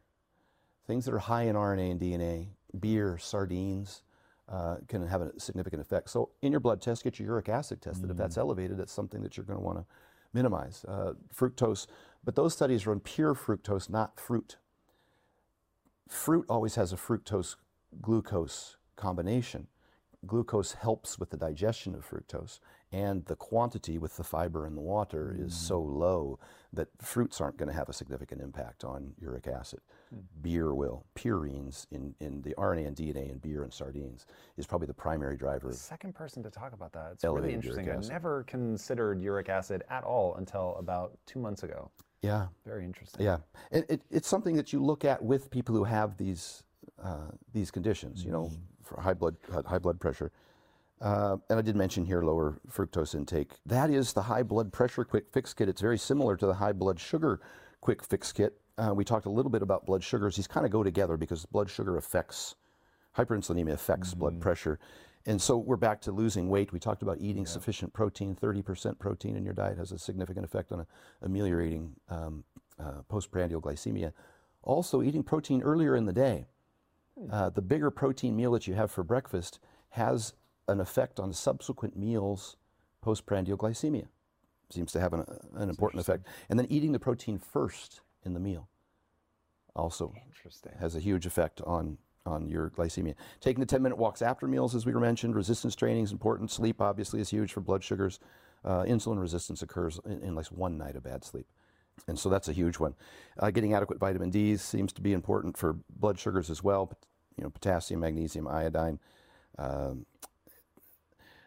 Things 0.86 1.04
that 1.04 1.14
are 1.14 1.18
high 1.18 1.44
in 1.44 1.56
RNA 1.56 1.92
and 1.92 2.00
DNA, 2.00 2.48
beer, 2.78 3.18
sardines, 3.18 4.02
uh, 4.48 4.76
can 4.88 5.06
have 5.06 5.22
a 5.22 5.38
significant 5.38 5.80
effect. 5.80 6.10
So 6.10 6.30
in 6.42 6.52
your 6.52 6.60
blood 6.60 6.82
test, 6.82 7.04
get 7.04 7.18
your 7.18 7.26
uric 7.26 7.48
acid 7.48 7.80
tested. 7.80 8.08
Mm. 8.08 8.10
If 8.12 8.16
that's 8.16 8.36
mm. 8.36 8.40
elevated, 8.40 8.76
that's 8.76 8.92
something 8.92 9.22
that 9.22 9.36
you're 9.36 9.46
going 9.46 9.58
to 9.58 9.64
want 9.64 9.78
to 9.78 9.84
minimize. 10.32 10.84
Uh, 10.86 11.12
fructose, 11.34 11.86
but 12.24 12.34
those 12.34 12.52
studies 12.52 12.86
on 12.86 13.00
pure 13.00 13.34
fructose, 13.34 13.88
not 13.88 14.18
fruit. 14.18 14.56
Fruit 16.08 16.44
always 16.48 16.74
has 16.74 16.92
a 16.92 16.96
fructose 16.96 17.56
glucose 18.00 18.76
combination. 18.96 19.68
Glucose 20.26 20.72
helps 20.72 21.18
with 21.18 21.30
the 21.30 21.36
digestion 21.36 21.94
of 21.94 22.08
fructose, 22.08 22.60
and 22.92 23.24
the 23.24 23.36
quantity 23.36 23.98
with 23.98 24.16
the 24.16 24.24
fiber 24.24 24.66
in 24.66 24.74
the 24.74 24.80
water 24.80 25.34
is 25.38 25.52
mm. 25.52 25.56
so 25.56 25.80
low 25.80 26.38
that 26.74 26.88
fruits 27.00 27.40
aren't 27.40 27.56
going 27.56 27.68
to 27.68 27.74
have 27.74 27.88
a 27.88 27.92
significant 27.92 28.40
impact 28.40 28.84
on 28.84 29.12
uric 29.18 29.46
acid. 29.46 29.80
Mm. 30.14 30.20
Beer 30.42 30.74
will. 30.74 31.04
Purines 31.14 31.86
in, 31.90 32.14
in 32.20 32.42
the 32.42 32.54
RNA 32.56 32.86
and 32.88 32.96
DNA 32.96 33.30
in 33.30 33.38
beer 33.38 33.62
and 33.62 33.72
sardines 33.72 34.26
is 34.56 34.66
probably 34.66 34.86
the 34.86 34.94
primary 34.94 35.36
driver. 35.36 35.68
The 35.68 35.74
second 35.74 36.14
person 36.14 36.42
to 36.42 36.50
talk 36.50 36.72
about 36.72 36.92
that. 36.92 37.12
It's 37.12 37.24
really 37.24 37.54
interesting. 37.54 37.90
I 37.90 37.96
never 37.96 38.44
considered 38.44 39.20
uric 39.20 39.48
acid 39.48 39.82
at 39.88 40.04
all 40.04 40.34
until 40.36 40.76
about 40.78 41.16
two 41.26 41.38
months 41.38 41.62
ago. 41.62 41.90
Yeah. 42.20 42.46
Very 42.66 42.84
interesting. 42.84 43.24
Yeah. 43.24 43.38
It, 43.70 43.86
it, 43.88 44.02
it's 44.10 44.28
something 44.28 44.56
that 44.56 44.72
you 44.72 44.82
look 44.82 45.04
at 45.04 45.22
with 45.22 45.50
people 45.50 45.74
who 45.74 45.84
have 45.84 46.16
these, 46.16 46.62
uh, 47.02 47.30
these 47.52 47.70
conditions, 47.70 48.24
you 48.24 48.30
know, 48.30 48.44
mm. 48.44 48.56
for 48.82 49.00
high 49.00 49.14
blood, 49.14 49.36
high 49.66 49.78
blood 49.78 49.98
pressure. 49.98 50.30
Uh, 51.02 51.36
and 51.50 51.58
I 51.58 51.62
did 51.62 51.74
mention 51.74 52.06
here 52.06 52.22
lower 52.22 52.60
fructose 52.70 53.16
intake. 53.16 53.54
That 53.66 53.90
is 53.90 54.12
the 54.12 54.22
high 54.22 54.44
blood 54.44 54.72
pressure 54.72 55.04
quick 55.04 55.26
fix 55.32 55.52
kit. 55.52 55.68
It's 55.68 55.80
very 55.80 55.98
similar 55.98 56.36
to 56.36 56.46
the 56.46 56.54
high 56.54 56.72
blood 56.72 57.00
sugar 57.00 57.40
quick 57.80 58.04
fix 58.04 58.32
kit. 58.32 58.60
Uh, 58.78 58.94
we 58.94 59.04
talked 59.04 59.26
a 59.26 59.30
little 59.30 59.50
bit 59.50 59.62
about 59.62 59.84
blood 59.84 60.04
sugars. 60.04 60.36
These 60.36 60.46
kind 60.46 60.64
of 60.64 60.70
go 60.70 60.84
together 60.84 61.16
because 61.16 61.44
blood 61.44 61.68
sugar 61.68 61.96
affects, 61.96 62.54
hyperinsulinemia 63.18 63.72
affects 63.72 64.10
mm-hmm. 64.10 64.20
blood 64.20 64.40
pressure. 64.40 64.78
And 65.26 65.42
so 65.42 65.56
we're 65.56 65.76
back 65.76 66.00
to 66.02 66.12
losing 66.12 66.48
weight. 66.48 66.72
We 66.72 66.78
talked 66.78 67.02
about 67.02 67.18
eating 67.20 67.46
sufficient 67.46 67.92
protein. 67.92 68.36
30% 68.40 68.98
protein 68.98 69.36
in 69.36 69.44
your 69.44 69.54
diet 69.54 69.78
has 69.78 69.92
a 69.92 69.98
significant 69.98 70.44
effect 70.44 70.72
on 70.72 70.86
ameliorating 71.20 71.94
um, 72.08 72.44
uh, 72.78 73.02
postprandial 73.08 73.60
glycemia. 73.60 74.12
Also, 74.62 75.02
eating 75.02 75.22
protein 75.22 75.62
earlier 75.62 75.96
in 75.96 76.06
the 76.06 76.12
day. 76.12 76.46
Uh, 77.30 77.50
the 77.50 77.62
bigger 77.62 77.90
protein 77.90 78.34
meal 78.34 78.52
that 78.52 78.66
you 78.66 78.74
have 78.74 78.90
for 78.90 79.04
breakfast 79.04 79.60
has 79.90 80.32
an 80.68 80.80
effect 80.80 81.18
on 81.20 81.32
subsequent 81.32 81.96
meals 81.96 82.56
postprandial 83.02 83.58
glycemia. 83.58 84.06
Seems 84.70 84.92
to 84.92 85.00
have 85.00 85.12
an, 85.12 85.24
an 85.54 85.68
important 85.68 86.00
effect. 86.00 86.26
And 86.48 86.58
then 86.58 86.66
eating 86.70 86.92
the 86.92 86.98
protein 86.98 87.38
first 87.38 88.00
in 88.24 88.32
the 88.32 88.40
meal 88.40 88.68
also 89.74 90.14
has 90.78 90.94
a 90.94 91.00
huge 91.00 91.26
effect 91.26 91.60
on 91.62 91.98
on 92.24 92.48
your 92.48 92.70
glycemia. 92.70 93.14
Taking 93.40 93.58
the 93.58 93.66
10 93.66 93.82
minute 93.82 93.98
walks 93.98 94.22
after 94.22 94.46
meals, 94.46 94.76
as 94.76 94.86
we 94.86 94.92
were 94.92 95.00
mentioned, 95.00 95.34
resistance 95.34 95.74
training 95.74 96.04
is 96.04 96.12
important. 96.12 96.52
Sleep 96.52 96.80
obviously 96.80 97.20
is 97.20 97.30
huge 97.30 97.52
for 97.52 97.60
blood 97.60 97.82
sugars. 97.82 98.20
Uh, 98.64 98.84
insulin 98.84 99.20
resistance 99.20 99.60
occurs 99.60 99.98
in, 100.04 100.20
in 100.22 100.34
like 100.36 100.46
one 100.46 100.78
night 100.78 100.94
of 100.94 101.02
bad 101.02 101.24
sleep. 101.24 101.46
And 102.06 102.16
so 102.16 102.28
that's 102.28 102.48
a 102.48 102.52
huge 102.52 102.78
one. 102.78 102.94
Uh, 103.38 103.50
getting 103.50 103.74
adequate 103.74 103.98
vitamin 103.98 104.30
D 104.30 104.56
seems 104.56 104.92
to 104.92 105.00
be 105.00 105.12
important 105.12 105.56
for 105.56 105.76
blood 105.90 106.18
sugars 106.18 106.48
as 106.48 106.62
well. 106.62 106.96
You 107.36 107.44
know, 107.44 107.50
potassium, 107.50 108.00
magnesium, 108.00 108.46
iodine. 108.46 109.00
Um, 109.58 110.06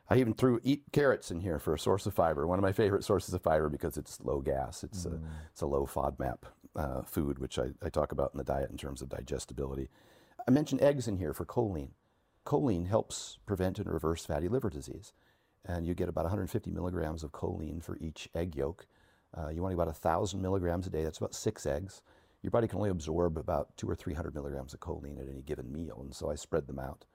I 0.10 0.18
even 0.18 0.34
threw 0.34 0.60
eat 0.64 0.84
carrots 0.92 1.32
in 1.32 1.40
here 1.40 1.58
for 1.58 1.74
a 1.74 1.80
source 1.80 2.06
of 2.06 2.14
fiber. 2.14 2.46
One 2.46 2.60
of 2.60 2.64
my 2.64 2.72
favorite 2.72 3.04
sources 3.04 3.34
of 3.34 3.42
fiber 3.42 3.70
because 3.70 3.98
it's 3.98 4.22
low 4.22 4.40
gas. 4.40 4.84
It's 4.84 5.06
a 5.06 5.20
it's 5.52 5.62
a 5.62 5.66
low 5.66 5.86
FODMAP 5.88 6.38
uh, 6.76 7.02
food, 7.04 7.40
which 7.40 7.58
I, 7.58 7.70
I 7.82 7.90
talk 7.90 8.12
about 8.12 8.32
in 8.34 8.38
the 8.38 8.44
diet 8.44 8.70
in 8.70 8.78
terms 8.78 9.02
of 9.02 9.10
digestibility. 9.10 9.90
I 10.48 10.52
mentioned 10.52 10.82
eggs 10.82 11.08
in 11.08 11.18
here 11.18 11.34
for 11.34 11.46
choline. 11.46 11.92
Choline 12.46 12.88
helps 12.88 13.40
prevent 13.48 13.80
and 13.80 13.92
reverse 13.92 14.26
fatty 14.26 14.48
liver 14.48 14.70
disease, 14.70 15.12
and 15.66 15.88
you 15.88 15.96
get 15.96 16.10
about 16.10 16.26
150 16.26 16.70
milligrams 16.70 17.24
of 17.24 17.32
choline 17.32 17.84
for 17.84 17.98
each 17.98 18.30
egg 18.36 18.56
yolk. 18.56 18.86
Uh, 19.36 19.50
you 19.50 19.62
want 19.64 19.74
about 19.74 19.88
1,000 19.88 20.42
milligrams 20.42 20.86
a 20.86 20.90
day. 20.90 21.04
That's 21.04 21.18
about 21.18 21.34
six 21.34 21.66
eggs. 21.66 22.02
Your 22.44 22.52
body 22.52 22.68
can 22.68 22.78
only 22.78 22.92
absorb 22.92 23.38
about 23.38 23.76
two 23.76 23.90
or 23.90 23.96
300 23.96 24.36
milligrams 24.36 24.74
of 24.76 24.80
choline 24.80 25.20
at 25.20 25.28
any 25.28 25.42
given 25.42 25.74
meal, 25.74 25.98
and 26.00 26.14
so 26.14 26.30
I 26.30 26.36
spread 26.36 26.68
them 26.68 26.78
out 26.78 27.06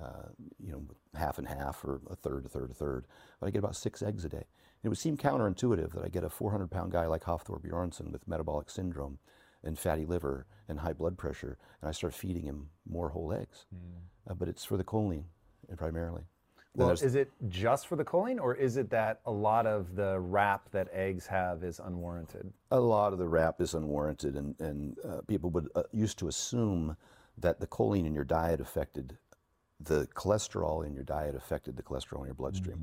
uh, 0.00 0.28
you 0.58 0.72
know, 0.72 0.82
half 1.14 1.38
and 1.38 1.46
half 1.46 1.84
or 1.84 2.00
a 2.10 2.16
third, 2.16 2.44
a 2.44 2.48
third, 2.48 2.70
a 2.70 2.74
third. 2.74 3.06
But 3.40 3.46
I 3.46 3.50
get 3.50 3.58
about 3.58 3.76
six 3.76 4.02
eggs 4.02 4.24
a 4.24 4.28
day. 4.28 4.36
And 4.38 4.46
It 4.84 4.88
would 4.88 4.98
seem 4.98 5.16
counterintuitive 5.16 5.92
that 5.92 6.04
I 6.04 6.08
get 6.08 6.24
a 6.24 6.30
400 6.30 6.70
pound 6.70 6.92
guy 6.92 7.06
like 7.06 7.24
Hafthor 7.24 7.60
Bjornsson 7.60 8.10
with 8.10 8.26
metabolic 8.26 8.70
syndrome 8.70 9.18
and 9.62 9.78
fatty 9.78 10.04
liver 10.04 10.46
and 10.68 10.78
high 10.78 10.92
blood 10.92 11.16
pressure, 11.16 11.58
and 11.80 11.88
I 11.88 11.92
start 11.92 12.14
feeding 12.14 12.44
him 12.44 12.68
more 12.88 13.08
whole 13.10 13.32
eggs. 13.32 13.66
Uh, 14.28 14.34
but 14.34 14.48
it's 14.48 14.64
for 14.64 14.76
the 14.76 14.84
choline 14.84 15.24
uh, 15.72 15.76
primarily. 15.76 16.22
Well, 16.76 16.90
is 16.90 17.14
it 17.14 17.30
just 17.48 17.86
for 17.86 17.94
the 17.94 18.04
choline, 18.04 18.40
or 18.40 18.56
is 18.56 18.76
it 18.76 18.90
that 18.90 19.20
a 19.26 19.30
lot 19.30 19.64
of 19.64 19.94
the 19.94 20.18
rap 20.18 20.68
that 20.72 20.88
eggs 20.92 21.24
have 21.28 21.62
is 21.62 21.78
unwarranted? 21.78 22.52
a 22.72 22.80
lot 22.80 23.12
of 23.12 23.20
the 23.20 23.28
rap 23.28 23.60
is 23.60 23.74
unwarranted, 23.74 24.34
and, 24.34 24.58
and 24.58 24.98
uh, 25.08 25.20
people 25.28 25.50
would 25.50 25.68
uh, 25.76 25.84
used 25.92 26.18
to 26.18 26.26
assume 26.26 26.96
that 27.38 27.60
the 27.60 27.66
choline 27.68 28.06
in 28.06 28.14
your 28.14 28.24
diet 28.24 28.60
affected 28.60 29.16
the 29.80 30.06
cholesterol 30.14 30.86
in 30.86 30.94
your 30.94 31.04
diet 31.04 31.34
affected 31.34 31.76
the 31.76 31.82
cholesterol 31.82 32.20
in 32.20 32.26
your 32.26 32.34
bloodstream. 32.34 32.76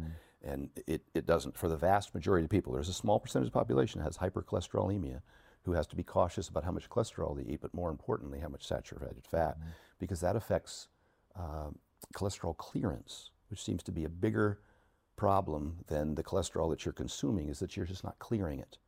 And 0.43 0.69
it, 0.87 1.03
it 1.13 1.25
doesn't. 1.25 1.57
For 1.57 1.67
the 1.67 1.77
vast 1.77 2.13
majority 2.13 2.45
of 2.45 2.49
people, 2.49 2.73
there's 2.73 2.89
a 2.89 2.93
small 2.93 3.19
percentage 3.19 3.47
of 3.47 3.53
the 3.53 3.59
population 3.59 3.99
that 3.99 4.05
has 4.05 4.17
hypercholesterolemia 4.17 5.21
who 5.63 5.73
has 5.73 5.85
to 5.87 5.95
be 5.95 6.03
cautious 6.03 6.49
about 6.49 6.63
how 6.63 6.71
much 6.71 6.89
cholesterol 6.89 7.35
they 7.35 7.51
eat, 7.53 7.61
but 7.61 7.73
more 7.73 7.91
importantly, 7.91 8.39
how 8.39 8.47
much 8.47 8.65
saturated 8.65 9.23
fat, 9.29 9.57
because 9.99 10.19
that 10.21 10.35
affects 10.35 10.87
um, 11.35 11.77
cholesterol 12.15 12.57
clearance, 12.57 13.29
which 13.49 13.63
seems 13.63 13.83
to 13.83 13.91
be 13.91 14.03
a 14.03 14.09
bigger 14.09 14.59
problem 15.15 15.77
than 15.87 16.15
the 16.15 16.23
cholesterol 16.23 16.69
that 16.71 16.83
you're 16.83 16.93
consuming, 16.93 17.47
is 17.47 17.59
that 17.59 17.77
you're 17.77 17.85
just 17.85 18.03
not 18.03 18.17
clearing 18.17 18.59
it 18.59 18.79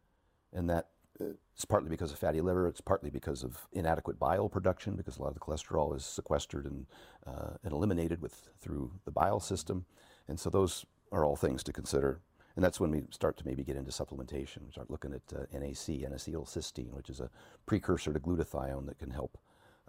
and 0.54 0.70
that 0.70 0.86
uh, 0.86 0.88
it's 1.20 1.66
partly 1.66 1.90
because 1.90 2.12
of 2.12 2.18
fatty 2.18 2.42
liver. 2.42 2.68
It's 2.68 2.82
partly 2.82 3.10
because 3.10 3.44
of 3.44 3.68
inadequate 3.72 4.20
bile 4.20 4.50
production, 4.50 4.96
because 4.96 5.18
a 5.18 5.22
lot 5.22 5.30
of 5.30 5.34
the 5.36 5.40
cholesterol 5.40 5.96
is 5.96 6.06
sequestered 6.06 6.66
and, 6.66 6.86
uh, 7.26 7.58
and 7.64 7.74
eliminated 7.74 8.22
with 8.22 8.50
through 8.60 8.92
the 9.06 9.12
bile 9.12 9.40
system, 9.40 9.86
and 10.28 10.40
so 10.40 10.50
those 10.50 10.86
are 11.12 11.24
all 11.24 11.36
things 11.36 11.64
to 11.64 11.74
consider. 11.74 12.20
And 12.56 12.64
that's 12.64 12.80
when 12.80 12.92
we 12.92 13.02
start 13.10 13.38
to 13.38 13.46
maybe 13.46 13.64
get 13.64 13.78
into 13.78 13.92
supplementation. 13.92 14.66
We 14.66 14.72
start 14.72 14.92
looking 14.92 15.14
at 15.14 15.22
uh, 15.36 15.46
NAC, 15.52 16.04
N-acetylcysteine, 16.04 16.94
which 16.94 17.10
is 17.10 17.20
a 17.20 17.30
precursor 17.66 18.14
to 18.14 18.20
glutathione 18.20 18.86
that 18.86 19.00
can 19.00 19.10
help 19.10 19.40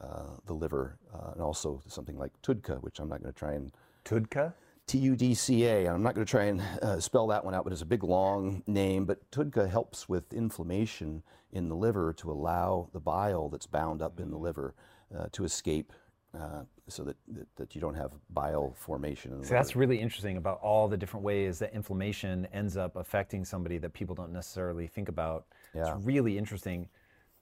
uh, 0.01 0.37
the 0.47 0.55
liver, 0.55 0.99
uh, 1.13 1.33
and 1.33 1.43
also 1.43 1.83
something 1.87 2.17
like 2.17 2.33
TUDCA, 2.43 2.83
which 2.83 3.01
I'm 3.01 3.09
not 3.09 3.23
going 3.23 3.33
to 3.33 3.39
try 3.39 3.53
and 3.53 3.71
Tudka? 4.05 4.55
T-U-D-C-A. 4.87 5.87
I'm 5.87 6.03
not 6.03 6.15
going 6.15 6.27
to 6.27 6.31
try 6.31 6.45
and 6.45 6.61
uh, 6.83 7.01
spell 7.01 7.27
that 7.29 7.45
one 7.45 7.55
out, 7.55 7.65
but 7.65 7.73
it's 7.73 7.83
a 7.83 7.87
big 7.87 8.05
long 8.05 8.63
name. 8.67 9.07
But 9.07 9.31
TUDCA 9.31 9.69
helps 9.69 10.09
with 10.09 10.33
inflammation 10.33 11.23
in 11.53 11.69
the 11.69 11.77
liver 11.77 12.13
to 12.15 12.31
allow 12.31 12.89
the 12.93 13.01
bile 13.01 13.49
that's 13.49 13.67
bound 13.67 14.03
up 14.03 14.21
in 14.21 14.31
the 14.31 14.37
liver 14.37 14.75
uh, 15.17 15.27
to 15.33 15.45
escape, 15.45 15.93
uh, 16.39 16.63
so 16.89 17.05
that, 17.05 17.17
that 17.29 17.47
that 17.57 17.75
you 17.75 17.81
don't 17.81 17.95
have 17.95 18.11
bile 18.31 18.75
formation. 18.77 19.33
In 19.33 19.41
the 19.41 19.47
So 19.47 19.55
that's 19.55 19.75
really 19.75 19.99
interesting 19.99 20.37
about 20.37 20.61
all 20.61 20.89
the 20.89 20.97
different 20.97 21.25
ways 21.25 21.59
that 21.61 21.73
inflammation 21.73 22.47
ends 22.53 22.77
up 22.77 22.97
affecting 22.97 23.45
somebody 23.45 23.79
that 23.79 23.93
people 23.93 24.15
don't 24.15 24.33
necessarily 24.33 24.87
think 24.87 25.09
about. 25.09 25.47
Yeah. 25.75 25.95
It's 25.95 26.05
really 26.05 26.37
interesting. 26.37 26.89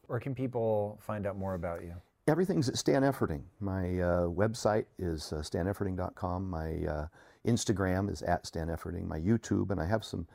Where 0.07 0.21
can 0.21 0.35
people 0.35 0.99
find 1.01 1.27
out 1.27 1.37
more 1.37 1.55
about 1.55 1.83
you? 1.83 1.95
Everything's 2.29 2.69
at 2.69 2.77
Stan 2.77 3.03
Efferding. 3.03 3.43
My 3.59 3.99
uh, 3.99 4.27
website 4.29 4.85
is 4.99 5.33
uh, 5.33 5.37
stanefferding.com. 5.37 6.49
My 6.49 6.85
uh, 6.87 7.07
Instagram 7.47 8.11
is 8.11 8.23
at 8.23 8.47
Stan 8.47 8.69
Efferding. 8.69 9.07
My 9.07 9.19
YouTube, 9.19 9.71
and 9.71 9.81
I 9.81 9.87
have 9.87 10.05
some 10.05 10.27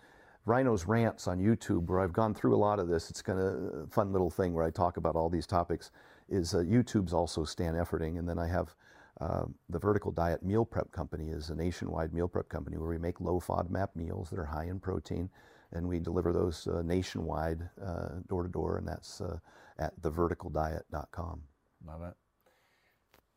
Rhinos 0.46 0.86
rants 0.86 1.28
on 1.28 1.40
YouTube 1.40 1.88
where 1.88 2.00
I've 2.00 2.14
gone 2.14 2.34
through 2.34 2.56
a 2.56 2.58
lot 2.58 2.80
of 2.80 2.88
this. 2.88 3.10
It's 3.10 3.22
kind 3.22 3.40
of 3.40 3.46
a 3.46 3.88
fun 3.88 4.12
little 4.12 4.30
thing 4.30 4.54
where 4.54 4.64
I 4.64 4.72
talk 4.72 4.98
about 4.98 5.16
all 5.16 5.30
these 5.30 5.48
topics. 5.48 5.92
Is 6.30 6.54
uh, 6.54 6.60
YouTube's 6.60 7.14
also 7.14 7.44
Stan 7.46 7.76
Efferding, 7.76 8.20
and 8.20 8.28
then 8.28 8.38
I 8.38 8.48
have 8.48 8.76
uh, 9.20 9.46
the 9.70 9.80
Vertical 9.80 10.12
Diet 10.12 10.44
Meal 10.44 10.66
Prep 10.66 10.92
Company 10.92 11.30
is 11.30 11.50
a 11.50 11.56
nationwide 11.56 12.14
meal 12.14 12.28
prep 12.28 12.50
company 12.50 12.78
where 12.78 12.90
we 12.90 12.98
make 12.98 13.20
low 13.20 13.40
FODMAP 13.40 13.96
meals 13.96 14.30
that 14.30 14.38
are 14.38 14.46
high 14.46 14.66
in 14.66 14.80
protein, 14.80 15.30
and 15.72 15.88
we 15.88 16.00
deliver 16.00 16.32
those 16.32 16.68
uh, 16.68 16.82
nationwide, 16.84 17.68
uh, 17.84 18.10
door 18.28 18.44
to 18.44 18.50
door, 18.50 18.78
and 18.78 18.88
that's 18.88 19.22
uh, 19.22 19.40
at 19.80 20.00
theverticaldiet.com. 20.02 21.42
Love 21.86 22.04
it. 22.04 22.14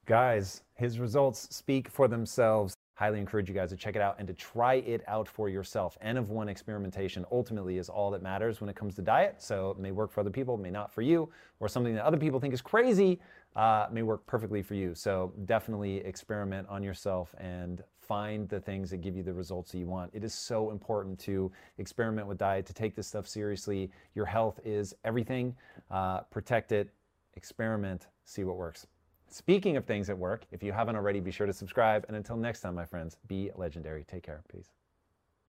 Guys, 0.07 0.63
his 0.75 0.99
results 0.99 1.55
speak 1.55 1.89
for 1.89 2.09
themselves. 2.09 2.75
Highly 3.01 3.19
encourage 3.19 3.49
you 3.49 3.55
guys 3.55 3.71
to 3.71 3.79
check 3.79 3.97
it 3.97 4.03
out 4.03 4.17
and 4.19 4.29
to 4.29 4.35
try 4.35 4.75
it 4.75 5.03
out 5.09 5.27
for 5.27 5.49
yourself. 5.49 5.97
N 6.03 6.19
of 6.19 6.29
one 6.29 6.51
experimentation 6.51 7.25
ultimately 7.33 7.79
is 7.79 7.89
all 7.89 8.11
that 8.11 8.23
matters 8.23 8.61
when 8.61 8.69
it 8.69 8.77
comes 8.77 8.95
to 8.97 9.01
diet. 9.01 9.37
So 9.39 9.71
it 9.71 9.79
may 9.79 9.91
work 9.91 10.13
for 10.13 10.21
other 10.21 10.29
people, 10.29 10.59
may 10.59 10.69
not 10.71 10.93
for 10.93 11.01
you, 11.01 11.31
or 11.61 11.67
something 11.67 11.95
that 11.95 12.05
other 12.05 12.19
people 12.19 12.39
think 12.39 12.53
is 12.53 12.61
crazy 12.61 13.19
uh, 13.57 13.87
may 13.91 14.03
work 14.03 14.27
perfectly 14.27 14.61
for 14.61 14.75
you. 14.75 14.95
So 14.95 15.33
definitely 15.47 16.05
experiment 16.05 16.69
on 16.69 16.83
yourself 16.83 17.35
and 17.39 17.83
find 18.03 18.47
the 18.51 18.61
things 18.61 18.91
that 18.91 18.99
give 18.99 19.17
you 19.17 19.23
the 19.23 19.33
results 19.33 19.73
that 19.73 19.79
you 19.79 19.87
want. 19.87 20.11
It 20.13 20.23
is 20.23 20.35
so 20.35 20.71
important 20.71 21.19
to 21.21 21.51
experiment 21.79 22.27
with 22.27 22.37
diet, 22.37 22.67
to 22.67 22.75
take 22.75 22.95
this 22.95 23.07
stuff 23.07 23.27
seriously. 23.27 23.91
Your 24.15 24.27
health 24.27 24.61
is 24.63 24.93
everything. 25.07 25.57
Uh, 25.91 26.21
protect 26.21 26.71
it, 26.71 26.93
experiment, 27.35 28.09
see 28.27 28.45
what 28.45 28.57
works. 28.57 28.87
Speaking 29.31 29.77
of 29.77 29.85
things 29.85 30.11
at 30.11 30.19
work, 30.19 30.45
if 30.51 30.63
you 30.63 30.73
haven't 30.73 30.97
already, 30.97 31.21
be 31.21 31.31
sure 31.31 31.47
to 31.47 31.53
subscribe. 31.53 32.05
And 32.09 32.17
until 32.17 32.37
next 32.37 32.61
time, 32.61 32.75
my 32.75 32.85
friends, 32.85 33.17
be 33.29 33.51
legendary. 33.55 34.05
Take 34.05 34.25
care. 34.25 34.43
Peace. 34.53 34.71